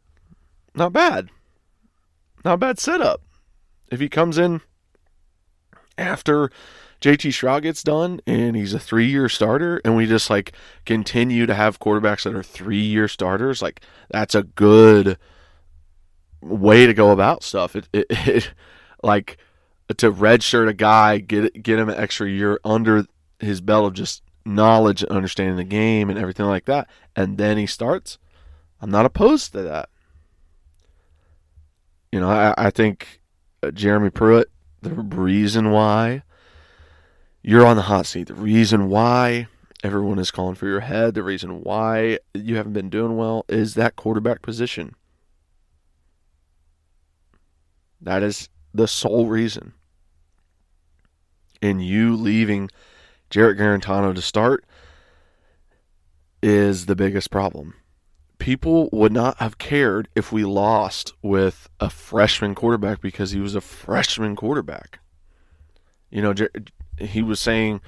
not 0.73 0.93
bad. 0.93 1.29
Not 2.43 2.59
bad 2.59 2.79
setup. 2.79 3.21
If 3.91 3.99
he 3.99 4.09
comes 4.09 4.37
in 4.37 4.61
after 5.97 6.49
JT 7.01 7.29
Shrout 7.29 7.63
gets 7.63 7.83
done 7.83 8.21
and 8.27 8.55
he's 8.55 8.73
a 8.73 8.79
three 8.79 9.07
year 9.07 9.29
starter, 9.29 9.81
and 9.83 9.95
we 9.95 10.05
just 10.05 10.29
like 10.29 10.53
continue 10.85 11.45
to 11.45 11.53
have 11.53 11.79
quarterbacks 11.79 12.23
that 12.23 12.35
are 12.35 12.43
three 12.43 12.81
year 12.81 13.07
starters, 13.07 13.61
like 13.61 13.81
that's 14.09 14.35
a 14.35 14.43
good 14.43 15.17
way 16.41 16.85
to 16.85 16.93
go 16.93 17.11
about 17.11 17.43
stuff. 17.43 17.75
It, 17.75 17.89
it, 17.93 18.05
it 18.09 18.51
like 19.03 19.37
to 19.97 20.11
redshirt 20.11 20.69
a 20.69 20.73
guy, 20.73 21.17
get 21.17 21.61
get 21.61 21.79
him 21.79 21.89
an 21.89 21.99
extra 21.99 22.29
year 22.29 22.59
under 22.63 23.05
his 23.39 23.61
belt 23.61 23.87
of 23.87 23.93
just 23.93 24.21
knowledge 24.45 25.03
and 25.03 25.11
understanding 25.11 25.57
the 25.57 25.63
game 25.63 26.09
and 26.09 26.19
everything 26.19 26.45
like 26.45 26.65
that, 26.65 26.87
and 27.15 27.37
then 27.37 27.57
he 27.57 27.65
starts. 27.65 28.17
I'm 28.81 28.91
not 28.91 29.05
opposed 29.05 29.51
to 29.53 29.61
that. 29.63 29.89
You 32.11 32.19
know, 32.19 32.29
I, 32.29 32.53
I 32.57 32.69
think 32.69 33.21
uh, 33.61 33.71
Jeremy 33.71 34.09
Pruitt, 34.09 34.49
the 34.81 34.93
reason 34.93 35.71
why 35.71 36.23
you're 37.43 37.65
on 37.65 37.75
the 37.75 37.83
hot 37.83 38.05
seat, 38.05 38.27
the 38.27 38.33
reason 38.33 38.89
why 38.89 39.47
everyone 39.83 40.19
is 40.19 40.31
calling 40.31 40.55
for 40.55 40.67
your 40.67 40.79
head, 40.81 41.13
the 41.13 41.23
reason 41.23 41.61
why 41.61 42.19
you 42.33 42.55
haven't 42.55 42.73
been 42.73 42.89
doing 42.89 43.15
well 43.17 43.45
is 43.47 43.75
that 43.75 43.95
quarterback 43.95 44.41
position. 44.41 44.95
That 48.01 48.23
is 48.23 48.49
the 48.73 48.87
sole 48.87 49.27
reason. 49.27 49.73
And 51.61 51.83
you 51.83 52.15
leaving 52.15 52.69
Jarrett 53.29 53.57
Guarantano 53.57 54.15
to 54.15 54.21
start 54.21 54.65
is 56.41 56.85
the 56.85 56.95
biggest 56.95 57.31
problem 57.31 57.73
people 58.39 58.89
would 58.91 59.11
not 59.11 59.37
have 59.37 59.57
cared 59.57 60.07
if 60.15 60.31
we 60.31 60.43
lost 60.43 61.13
with 61.21 61.69
a 61.79 61.89
freshman 61.89 62.55
quarterback 62.55 63.01
because 63.01 63.31
he 63.31 63.39
was 63.39 63.53
a 63.53 63.61
freshman 63.61 64.35
quarterback. 64.35 64.99
You 66.09 66.23
know, 66.23 66.33
he 66.97 67.21
was 67.21 67.39
saying, 67.39 67.81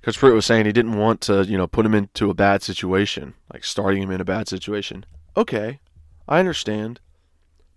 Coach 0.00 0.18
Pruitt 0.18 0.34
was 0.34 0.46
saying 0.46 0.64
he 0.64 0.72
didn't 0.72 0.96
want 0.96 1.20
to, 1.22 1.44
you 1.44 1.58
know, 1.58 1.66
put 1.66 1.84
him 1.84 1.94
into 1.94 2.30
a 2.30 2.34
bad 2.34 2.62
situation, 2.62 3.34
like 3.52 3.64
starting 3.64 4.02
him 4.02 4.10
in 4.10 4.20
a 4.20 4.24
bad 4.24 4.48
situation. 4.48 5.04
Okay, 5.36 5.80
I 6.26 6.38
understand, 6.38 7.00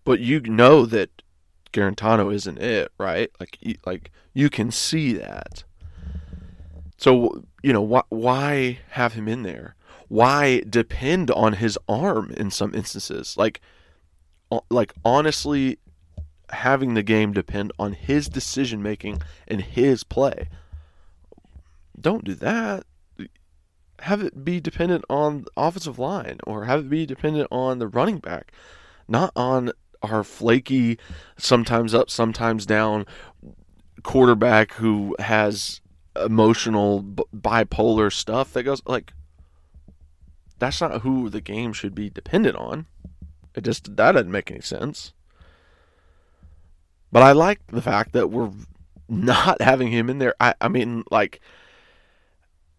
but 0.05 0.19
you 0.19 0.39
know 0.39 0.85
that 0.85 1.23
Guarantano 1.71 2.33
isn't 2.33 2.57
it, 2.57 2.91
right? 2.97 3.31
Like, 3.39 3.57
like 3.85 4.11
you 4.33 4.49
can 4.49 4.71
see 4.71 5.13
that. 5.13 5.63
So, 6.97 7.43
you 7.63 7.73
know, 7.73 7.81
why 7.81 8.03
why 8.09 8.79
have 8.89 9.13
him 9.13 9.27
in 9.27 9.43
there? 9.43 9.75
why 10.11 10.61
depend 10.69 11.31
on 11.31 11.53
his 11.53 11.79
arm 11.87 12.33
in 12.35 12.51
some 12.51 12.75
instances? 12.75 13.37
Like, 13.37 13.61
like 14.69 14.91
honestly, 15.05 15.79
having 16.49 16.95
the 16.95 17.01
game 17.01 17.31
depend 17.31 17.71
on 17.79 17.93
his 17.93 18.27
decision 18.27 18.83
making 18.83 19.21
and 19.47 19.61
his 19.61 20.03
play. 20.03 20.49
Don't 21.97 22.25
do 22.25 22.35
that. 22.35 22.83
Have 23.99 24.21
it 24.21 24.43
be 24.43 24.59
dependent 24.59 25.05
on 25.09 25.45
offensive 25.55 25.97
line 25.97 26.39
or 26.45 26.65
have 26.65 26.81
it 26.81 26.89
be 26.89 27.05
dependent 27.05 27.47
on 27.49 27.79
the 27.79 27.87
running 27.87 28.17
back, 28.17 28.51
not 29.07 29.31
on 29.33 29.71
our 30.01 30.23
flaky, 30.23 30.97
sometimes 31.37 31.93
up, 31.93 32.09
sometimes 32.09 32.65
down 32.65 33.05
quarterback 34.03 34.73
who 34.73 35.15
has 35.19 35.81
emotional 36.15 37.03
bipolar 37.03 38.11
stuff 38.11 38.51
that 38.53 38.63
goes 38.63 38.81
like 38.85 39.13
that's 40.59 40.81
not 40.81 41.01
who 41.01 41.29
the 41.29 41.41
game 41.41 41.73
should 41.73 41.95
be 41.95 42.09
dependent 42.09 42.55
on. 42.55 42.85
It 43.55 43.63
just 43.63 43.95
that 43.95 44.11
doesn't 44.13 44.31
make 44.31 44.51
any 44.51 44.61
sense. 44.61 45.13
But 47.11 47.23
I 47.23 47.31
like 47.31 47.65
the 47.67 47.81
fact 47.81 48.13
that 48.13 48.29
we're 48.29 48.51
not 49.09 49.61
having 49.61 49.89
him 49.89 50.09
in 50.09 50.19
there. 50.19 50.35
I, 50.39 50.53
I 50.61 50.67
mean, 50.67 51.03
like 51.11 51.41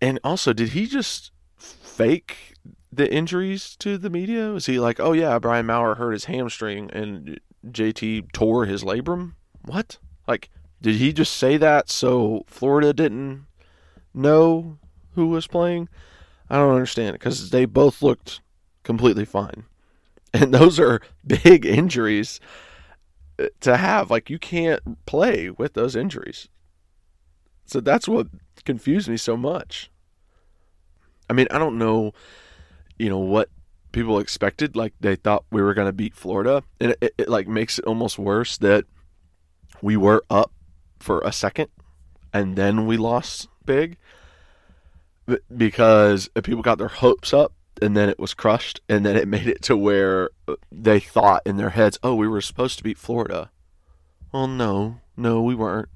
And 0.01 0.19
also, 0.25 0.53
did 0.53 0.71
he 0.71 0.87
just 0.87 1.33
fake 1.57 2.52
the 2.93 3.13
injuries 3.13 3.77
to 3.81 3.97
the 3.97 4.11
media? 4.11 4.51
Was 4.51 4.67
he 4.67 4.79
like, 4.79 5.01
oh 5.01 5.13
yeah, 5.13 5.39
Brian 5.39 5.67
Maurer 5.67 5.95
hurt 5.95 6.13
his 6.13 6.27
hamstring 6.27 6.91
and 6.93 7.41
JT 7.67 8.33
tore 8.33 8.67
his 8.67 8.85
labrum? 8.85 9.35
What? 9.65 9.99
Like, 10.29 10.51
did 10.81 10.97
he 10.97 11.13
just 11.13 11.37
say 11.37 11.57
that 11.57 11.89
so 11.89 12.45
Florida 12.47 12.93
didn't 12.93 13.47
know 14.13 14.79
who 15.15 15.29
was 15.29 15.47
playing? 15.47 15.89
I 16.51 16.57
don't 16.57 16.75
understand 16.75 17.15
because 17.15 17.51
they 17.51 17.65
both 17.65 18.03
looked 18.03 18.41
completely 18.83 19.25
fine. 19.25 19.65
And 20.35 20.55
those 20.55 20.81
are 20.81 21.03
big 21.27 21.67
injuries 21.67 22.41
uh, 23.39 23.49
to 23.61 23.77
have. 23.77 24.11
Like, 24.11 24.31
you 24.31 24.39
can't 24.39 25.05
play 25.05 25.51
with 25.51 25.75
those 25.75 25.95
injuries. 25.95 26.49
So 27.67 27.81
that's 27.81 28.09
what 28.09 28.29
confused 28.65 29.11
me 29.11 29.19
so 29.19 29.37
much. 29.37 29.91
I 31.29 31.35
mean, 31.35 31.49
I 31.51 31.59
don't 31.59 31.77
know, 31.77 32.13
you 33.03 33.11
know, 33.11 33.19
what 33.19 33.49
people 33.91 34.19
expected. 34.19 34.77
Like, 34.77 34.95
they 35.01 35.17
thought 35.17 35.45
we 35.51 35.61
were 35.61 35.75
going 35.75 35.89
to 35.89 35.93
beat 35.93 36.15
Florida. 36.15 36.63
And 36.81 36.93
it, 36.93 36.99
it, 37.01 37.15
it, 37.19 37.29
like, 37.29 37.49
makes 37.49 37.79
it 37.79 37.85
almost 37.85 38.19
worse 38.19 38.57
that 38.59 38.85
we 39.83 39.97
were 39.97 40.25
up 40.31 40.53
for 40.99 41.21
a 41.21 41.33
second 41.33 41.69
and 42.33 42.57
then 42.57 42.87
we 42.87 42.97
lost 42.97 43.49
big 43.65 43.97
because 45.55 46.29
people 46.43 46.63
got 46.63 46.79
their 46.79 46.89
hopes 46.89 47.33
up 47.33 47.53
and 47.81 47.97
then 47.97 48.09
it 48.09 48.19
was 48.19 48.35
crushed 48.35 48.81
and 48.89 49.05
then 49.05 49.17
it 49.17 49.29
made 49.37 49.47
it 49.47 49.63
to 49.63 49.77
where 49.77 50.31
uh, 50.49 50.55
they 50.71 51.01
thought 51.01 51.43
in 51.45 51.57
their 51.57 51.71
heads 51.71 51.99
oh 52.03 52.15
we 52.15 52.29
were 52.29 52.41
supposed 52.41 52.79
to 52.79 52.85
beat 52.85 52.99
florida 52.99 53.51
well 54.33 54.47
no 54.47 55.01
no 55.17 55.43
we 55.43 55.55
weren't 55.55 55.89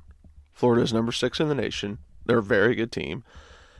florida's 0.53 0.93
number 0.93 1.13
six 1.13 1.41
in 1.41 1.49
the 1.49 1.55
nation 1.55 1.99
they're 2.25 2.39
a 2.39 2.43
very 2.43 2.75
good 2.75 2.93
team 2.93 3.25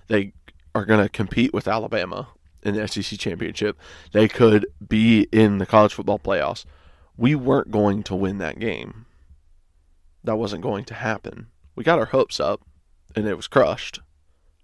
they 0.09 0.33
are 0.75 0.85
going 0.85 1.03
to 1.03 1.09
compete 1.09 1.53
with 1.53 1.69
alabama 1.69 2.29
in 2.67 2.75
the 2.75 2.89
sec 2.89 3.19
championship 3.19 3.79
they 4.13 4.29
could 4.29 4.67
be 4.87 5.29
in 5.33 5.59
the 5.59 5.67
college 5.67 5.95
football 5.95 6.19
playoffs 6.19 6.65
we 7.17 7.35
weren't 7.35 7.71
going 7.71 8.03
to 8.03 8.15
win 8.15 8.39
that 8.39 8.59
game 8.59 9.07
that 10.25 10.37
wasn't 10.37 10.63
going 10.63 10.85
to 10.85 10.95
happen 10.95 11.47
we 11.75 11.85
got 11.85 11.99
our 11.99 12.07
hopes 12.07 12.41
up 12.41 12.63
and 13.15 13.27
it 13.27 13.37
was 13.37 13.47
crushed 13.47 14.01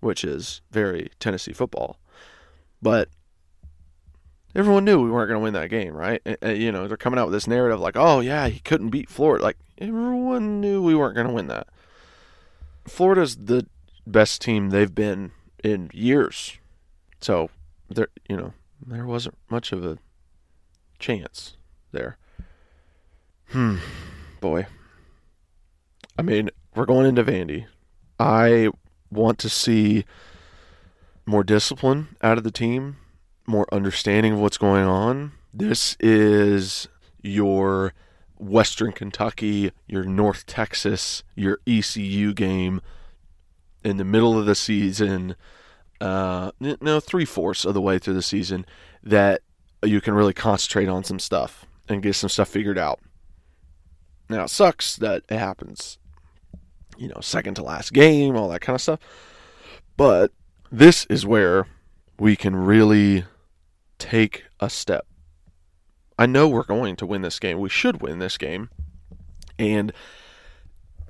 which 0.03 0.25
is 0.25 0.61
very 0.73 1.11
Tennessee 1.21 1.53
football. 1.53 1.97
But 2.83 3.09
everyone 4.55 4.85
knew 4.85 5.01
we 5.01 5.11
weren't 5.11 5.29
going 5.29 5.41
to 5.41 5.45
win 5.45 5.55
that 5.55 5.71
game, 5.71 5.95
right? 5.95 6.21
And, 6.43 6.59
you 6.59 6.73
know, 6.73 6.89
they're 6.89 6.97
coming 6.97 7.21
out 7.21 7.27
with 7.27 7.35
this 7.35 7.47
narrative 7.47 7.79
like, 7.79 7.97
oh, 7.97 8.19
yeah, 8.19 8.49
he 8.49 8.59
couldn't 8.59 8.91
beat 8.91 9.09
Florida. 9.09 9.45
Like, 9.45 9.59
everyone 9.79 10.61
knew 10.61 10.83
we 10.83 10.97
weren't 10.97 11.15
going 11.15 11.29
to 11.29 11.33
win 11.33 11.47
that. 11.47 11.69
Florida's 12.85 13.37
the 13.37 13.65
best 14.05 14.43
team 14.43 14.71
they've 14.71 14.93
been 14.93 15.31
in 15.63 15.89
years. 15.95 16.59
So, 17.21 17.49
there, 17.93 18.09
you 18.29 18.37
know, 18.37 18.53
there 18.85 19.07
wasn't 19.07 19.37
much 19.51 19.73
of 19.73 19.85
a 19.85 19.99
chance 20.99 21.57
there. 21.93 22.17
Hmm, 23.49 23.77
boy. 24.41 24.67
I 26.19 26.23
mean, 26.23 26.51
we're 26.75 26.87
going 26.87 27.07
into 27.07 27.25
Vandy. 27.25 27.67
I 28.19 28.69
want 29.11 29.39
to 29.41 29.49
see 29.49 30.05
more 31.27 31.45
discipline 31.45 32.17
out 32.23 32.39
of 32.39 32.45
the 32.45 32.51
team, 32.51 32.97
more 33.47 33.67
understanding 33.73 34.35
of 34.35 34.41
what's 34.41 34.59
going 34.59 34.85
on. 34.85 35.33
This 35.53 35.97
is 36.01 36.89
your 37.23 37.93
Western 38.39 38.93
Kentucky, 38.93 39.73
your 39.87 40.05
North 40.05 40.47
Texas, 40.47 41.23
your 41.37 41.61
ECU 41.67 42.33
game 42.35 42.81
in 43.85 43.97
the 43.97 44.05
middle 44.05 44.39
of 44.39 44.47
the 44.47 44.55
season, 44.55 45.37
uh, 46.03 46.51
no, 46.61 47.01
three 47.01 47.25
fourths 47.25 47.65
of 47.65 47.75
the 47.75 47.81
way 47.81 47.99
through 47.99 48.15
the 48.15 48.23
season, 48.23 48.67
that 49.03 49.43
you 49.83 50.01
can 50.01 50.15
really 50.15 50.35
concentrate 50.35 50.89
on 50.89 51.05
some 51.05 51.19
stuff 51.19 51.65
and 51.89 52.03
get 52.03 52.15
some 52.15 52.29
stuff 52.29 52.49
figured 52.49 52.79
out. 52.79 53.01
Now, 54.29 54.45
it 54.45 54.51
sucks 54.51 54.97
that 54.97 55.25
it 55.29 55.39
happens 55.39 55.99
you 57.03 57.09
know, 57.09 57.21
second 57.21 57.55
to 57.55 57.63
last 57.63 57.93
game, 57.93 58.37
all 58.37 58.49
that 58.49 58.61
kind 58.61 58.75
of 58.75 58.81
stuff. 58.81 59.01
But 59.97 60.31
this 60.71 61.05
is 61.07 61.27
where 61.27 61.67
we 62.19 62.37
can 62.37 62.55
really 62.57 63.25
take 63.99 64.45
a 64.61 64.71
step. 64.71 65.07
I 66.19 66.27
know 66.27 66.49
we're 66.49 66.63
going 66.63 66.97
to 66.97 67.07
win 67.07 67.23
this 67.23 67.39
game. 67.39 67.59
We 67.59 67.69
should 67.69 68.01
win 68.03 68.19
this 68.19 68.39
game. 68.39 68.71
And, 69.59 69.93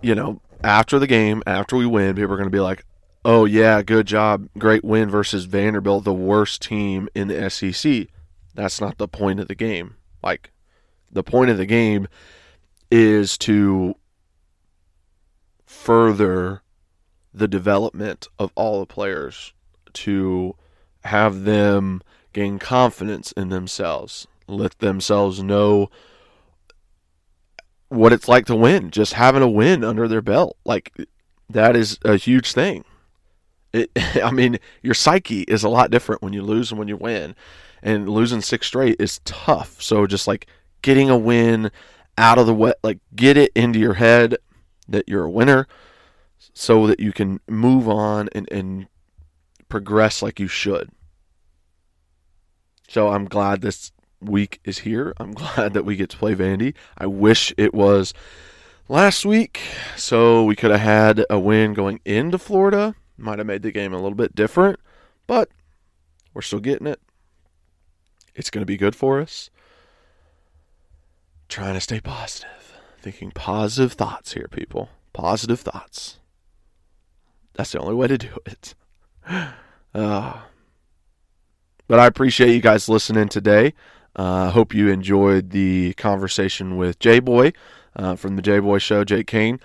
you 0.00 0.14
know, 0.14 0.40
after 0.64 0.98
the 0.98 1.06
game, 1.06 1.42
after 1.46 1.76
we 1.76 1.86
win, 1.86 2.14
people 2.14 2.32
are 2.32 2.38
going 2.38 2.48
to 2.48 2.50
be 2.50 2.60
like, 2.60 2.84
oh, 3.24 3.44
yeah, 3.44 3.82
good 3.82 4.06
job. 4.06 4.48
Great 4.58 4.84
win 4.84 5.10
versus 5.10 5.44
Vanderbilt, 5.44 6.04
the 6.04 6.12
worst 6.12 6.62
team 6.62 7.08
in 7.14 7.28
the 7.28 7.50
SEC. 7.50 8.08
That's 8.54 8.80
not 8.80 8.98
the 8.98 9.08
point 9.08 9.40
of 9.40 9.48
the 9.48 9.54
game. 9.54 9.96
Like, 10.22 10.50
the 11.10 11.22
point 11.22 11.50
of 11.50 11.56
the 11.56 11.66
game 11.66 12.08
is 12.90 13.38
to 13.38 13.94
further 15.66 16.62
the 17.34 17.48
development 17.48 18.28
of 18.38 18.52
all 18.54 18.80
the 18.80 18.86
players 18.86 19.52
to 19.94 20.54
have 21.04 21.44
them 21.44 22.02
gain 22.32 22.58
confidence 22.58 23.32
in 23.32 23.48
themselves, 23.48 24.26
let 24.46 24.78
themselves 24.78 25.42
know 25.42 25.90
what 27.88 28.12
it's 28.12 28.28
like 28.28 28.46
to 28.46 28.56
win, 28.56 28.90
just 28.90 29.14
having 29.14 29.42
a 29.42 29.48
win 29.48 29.84
under 29.84 30.08
their 30.08 30.22
belt. 30.22 30.56
Like 30.64 30.92
that 31.50 31.76
is 31.76 31.98
a 32.04 32.16
huge 32.16 32.52
thing. 32.52 32.84
It, 33.72 33.90
I 34.22 34.30
mean, 34.30 34.58
your 34.82 34.94
psyche 34.94 35.42
is 35.42 35.64
a 35.64 35.68
lot 35.68 35.90
different 35.90 36.22
when 36.22 36.32
you 36.32 36.42
lose 36.42 36.70
and 36.70 36.78
when 36.78 36.88
you 36.88 36.96
win. 36.96 37.34
And 37.82 38.08
losing 38.08 38.40
six 38.40 38.66
straight 38.68 39.00
is 39.00 39.20
tough. 39.24 39.82
So 39.82 40.06
just 40.06 40.28
like 40.28 40.46
getting 40.82 41.10
a 41.10 41.16
win 41.16 41.70
out 42.16 42.38
of 42.38 42.46
the 42.46 42.54
wet, 42.54 42.78
like 42.82 42.98
get 43.14 43.36
it 43.36 43.50
into 43.54 43.78
your 43.78 43.94
head 43.94 44.36
that 44.88 45.08
you're 45.08 45.24
a 45.24 45.30
winner 45.30 45.66
so 46.54 46.86
that 46.86 47.00
you 47.00 47.12
can 47.12 47.40
move 47.48 47.88
on 47.88 48.28
and, 48.32 48.50
and 48.52 48.86
progress 49.68 50.22
like 50.22 50.38
you 50.38 50.48
should. 50.48 50.90
So 52.88 53.08
I'm 53.08 53.24
glad 53.24 53.62
this 53.62 53.90
week 54.20 54.60
is 54.64 54.80
here. 54.80 55.14
I'm 55.18 55.32
glad 55.32 55.72
that 55.74 55.84
we 55.84 55.96
get 55.96 56.10
to 56.10 56.16
play 56.16 56.34
Vandy. 56.34 56.74
I 56.96 57.06
wish 57.06 57.52
it 57.56 57.74
was 57.74 58.12
last 58.88 59.24
week 59.24 59.60
so 59.96 60.44
we 60.44 60.54
could 60.56 60.70
have 60.70 60.80
had 60.80 61.24
a 61.30 61.38
win 61.38 61.74
going 61.74 62.00
into 62.04 62.38
Florida. 62.38 62.94
Might 63.16 63.38
have 63.38 63.46
made 63.46 63.62
the 63.62 63.72
game 63.72 63.92
a 63.92 63.96
little 63.96 64.14
bit 64.14 64.34
different, 64.34 64.80
but 65.26 65.48
we're 66.34 66.42
still 66.42 66.60
getting 66.60 66.86
it. 66.86 67.00
It's 68.34 68.50
going 68.50 68.62
to 68.62 68.66
be 68.66 68.76
good 68.76 68.96
for 68.96 69.20
us. 69.20 69.50
Trying 71.48 71.74
to 71.74 71.80
stay 71.80 72.00
positive. 72.00 72.78
Thinking 73.00 73.30
positive 73.30 73.92
thoughts 73.92 74.32
here, 74.32 74.48
people. 74.50 74.88
Positive 75.12 75.60
thoughts. 75.60 76.18
That's 77.54 77.72
the 77.72 77.80
only 77.80 77.94
way 77.94 78.08
to 78.08 78.18
do 78.18 78.38
it. 78.46 78.74
Uh, 79.94 80.40
but 81.86 81.98
I 81.98 82.06
appreciate 82.06 82.54
you 82.54 82.62
guys 82.62 82.88
listening 82.88 83.28
today. 83.28 83.74
I 84.16 84.46
uh, 84.46 84.50
hope 84.50 84.72
you 84.72 84.88
enjoyed 84.88 85.50
the 85.50 85.92
conversation 85.98 86.78
with 86.78 86.98
J 86.98 87.20
Boy 87.20 87.52
uh, 87.94 88.16
from 88.16 88.36
the 88.36 88.40
J 88.40 88.58
Boy 88.60 88.78
Show, 88.78 89.04
Jake 89.04 89.26
Kane, 89.26 89.60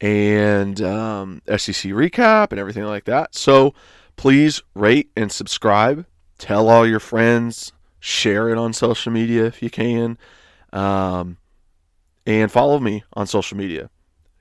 and 0.00 0.80
um, 0.80 1.42
SEC 1.46 1.92
recap 1.92 2.50
and 2.50 2.60
everything 2.60 2.84
like 2.84 3.04
that. 3.04 3.34
So 3.34 3.74
please 4.16 4.62
rate 4.74 5.10
and 5.16 5.30
subscribe. 5.30 6.06
Tell 6.38 6.68
all 6.68 6.86
your 6.86 7.00
friends. 7.00 7.72
Share 8.00 8.48
it 8.48 8.58
on 8.58 8.72
social 8.72 9.10
media 9.12 9.44
if 9.46 9.62
you 9.62 9.70
can. 9.70 10.18
Um, 10.72 11.38
and 12.26 12.52
follow 12.52 12.78
me 12.78 13.04
on 13.14 13.26
social 13.26 13.56
media. 13.56 13.90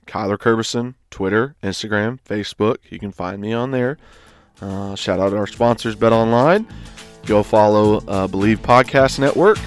Kyler 0.05 0.37
Kerbyson, 0.37 0.95
Twitter, 1.09 1.55
Instagram, 1.63 2.19
Facebook. 2.21 2.77
You 2.89 2.99
can 2.99 3.11
find 3.11 3.41
me 3.41 3.53
on 3.53 3.71
there. 3.71 3.97
Uh, 4.61 4.95
shout 4.95 5.19
out 5.19 5.29
to 5.29 5.37
our 5.37 5.47
sponsors, 5.47 5.95
Bet 5.95 6.13
Online. 6.13 6.67
Go 7.25 7.43
follow 7.43 7.97
uh, 8.07 8.27
Bleav 8.27 8.57
Podcast 8.57 9.19
Network. 9.19 9.57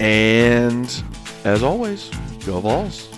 And 0.00 1.02
as 1.44 1.62
always, 1.62 2.10
go 2.44 2.60
Vols. 2.60 3.17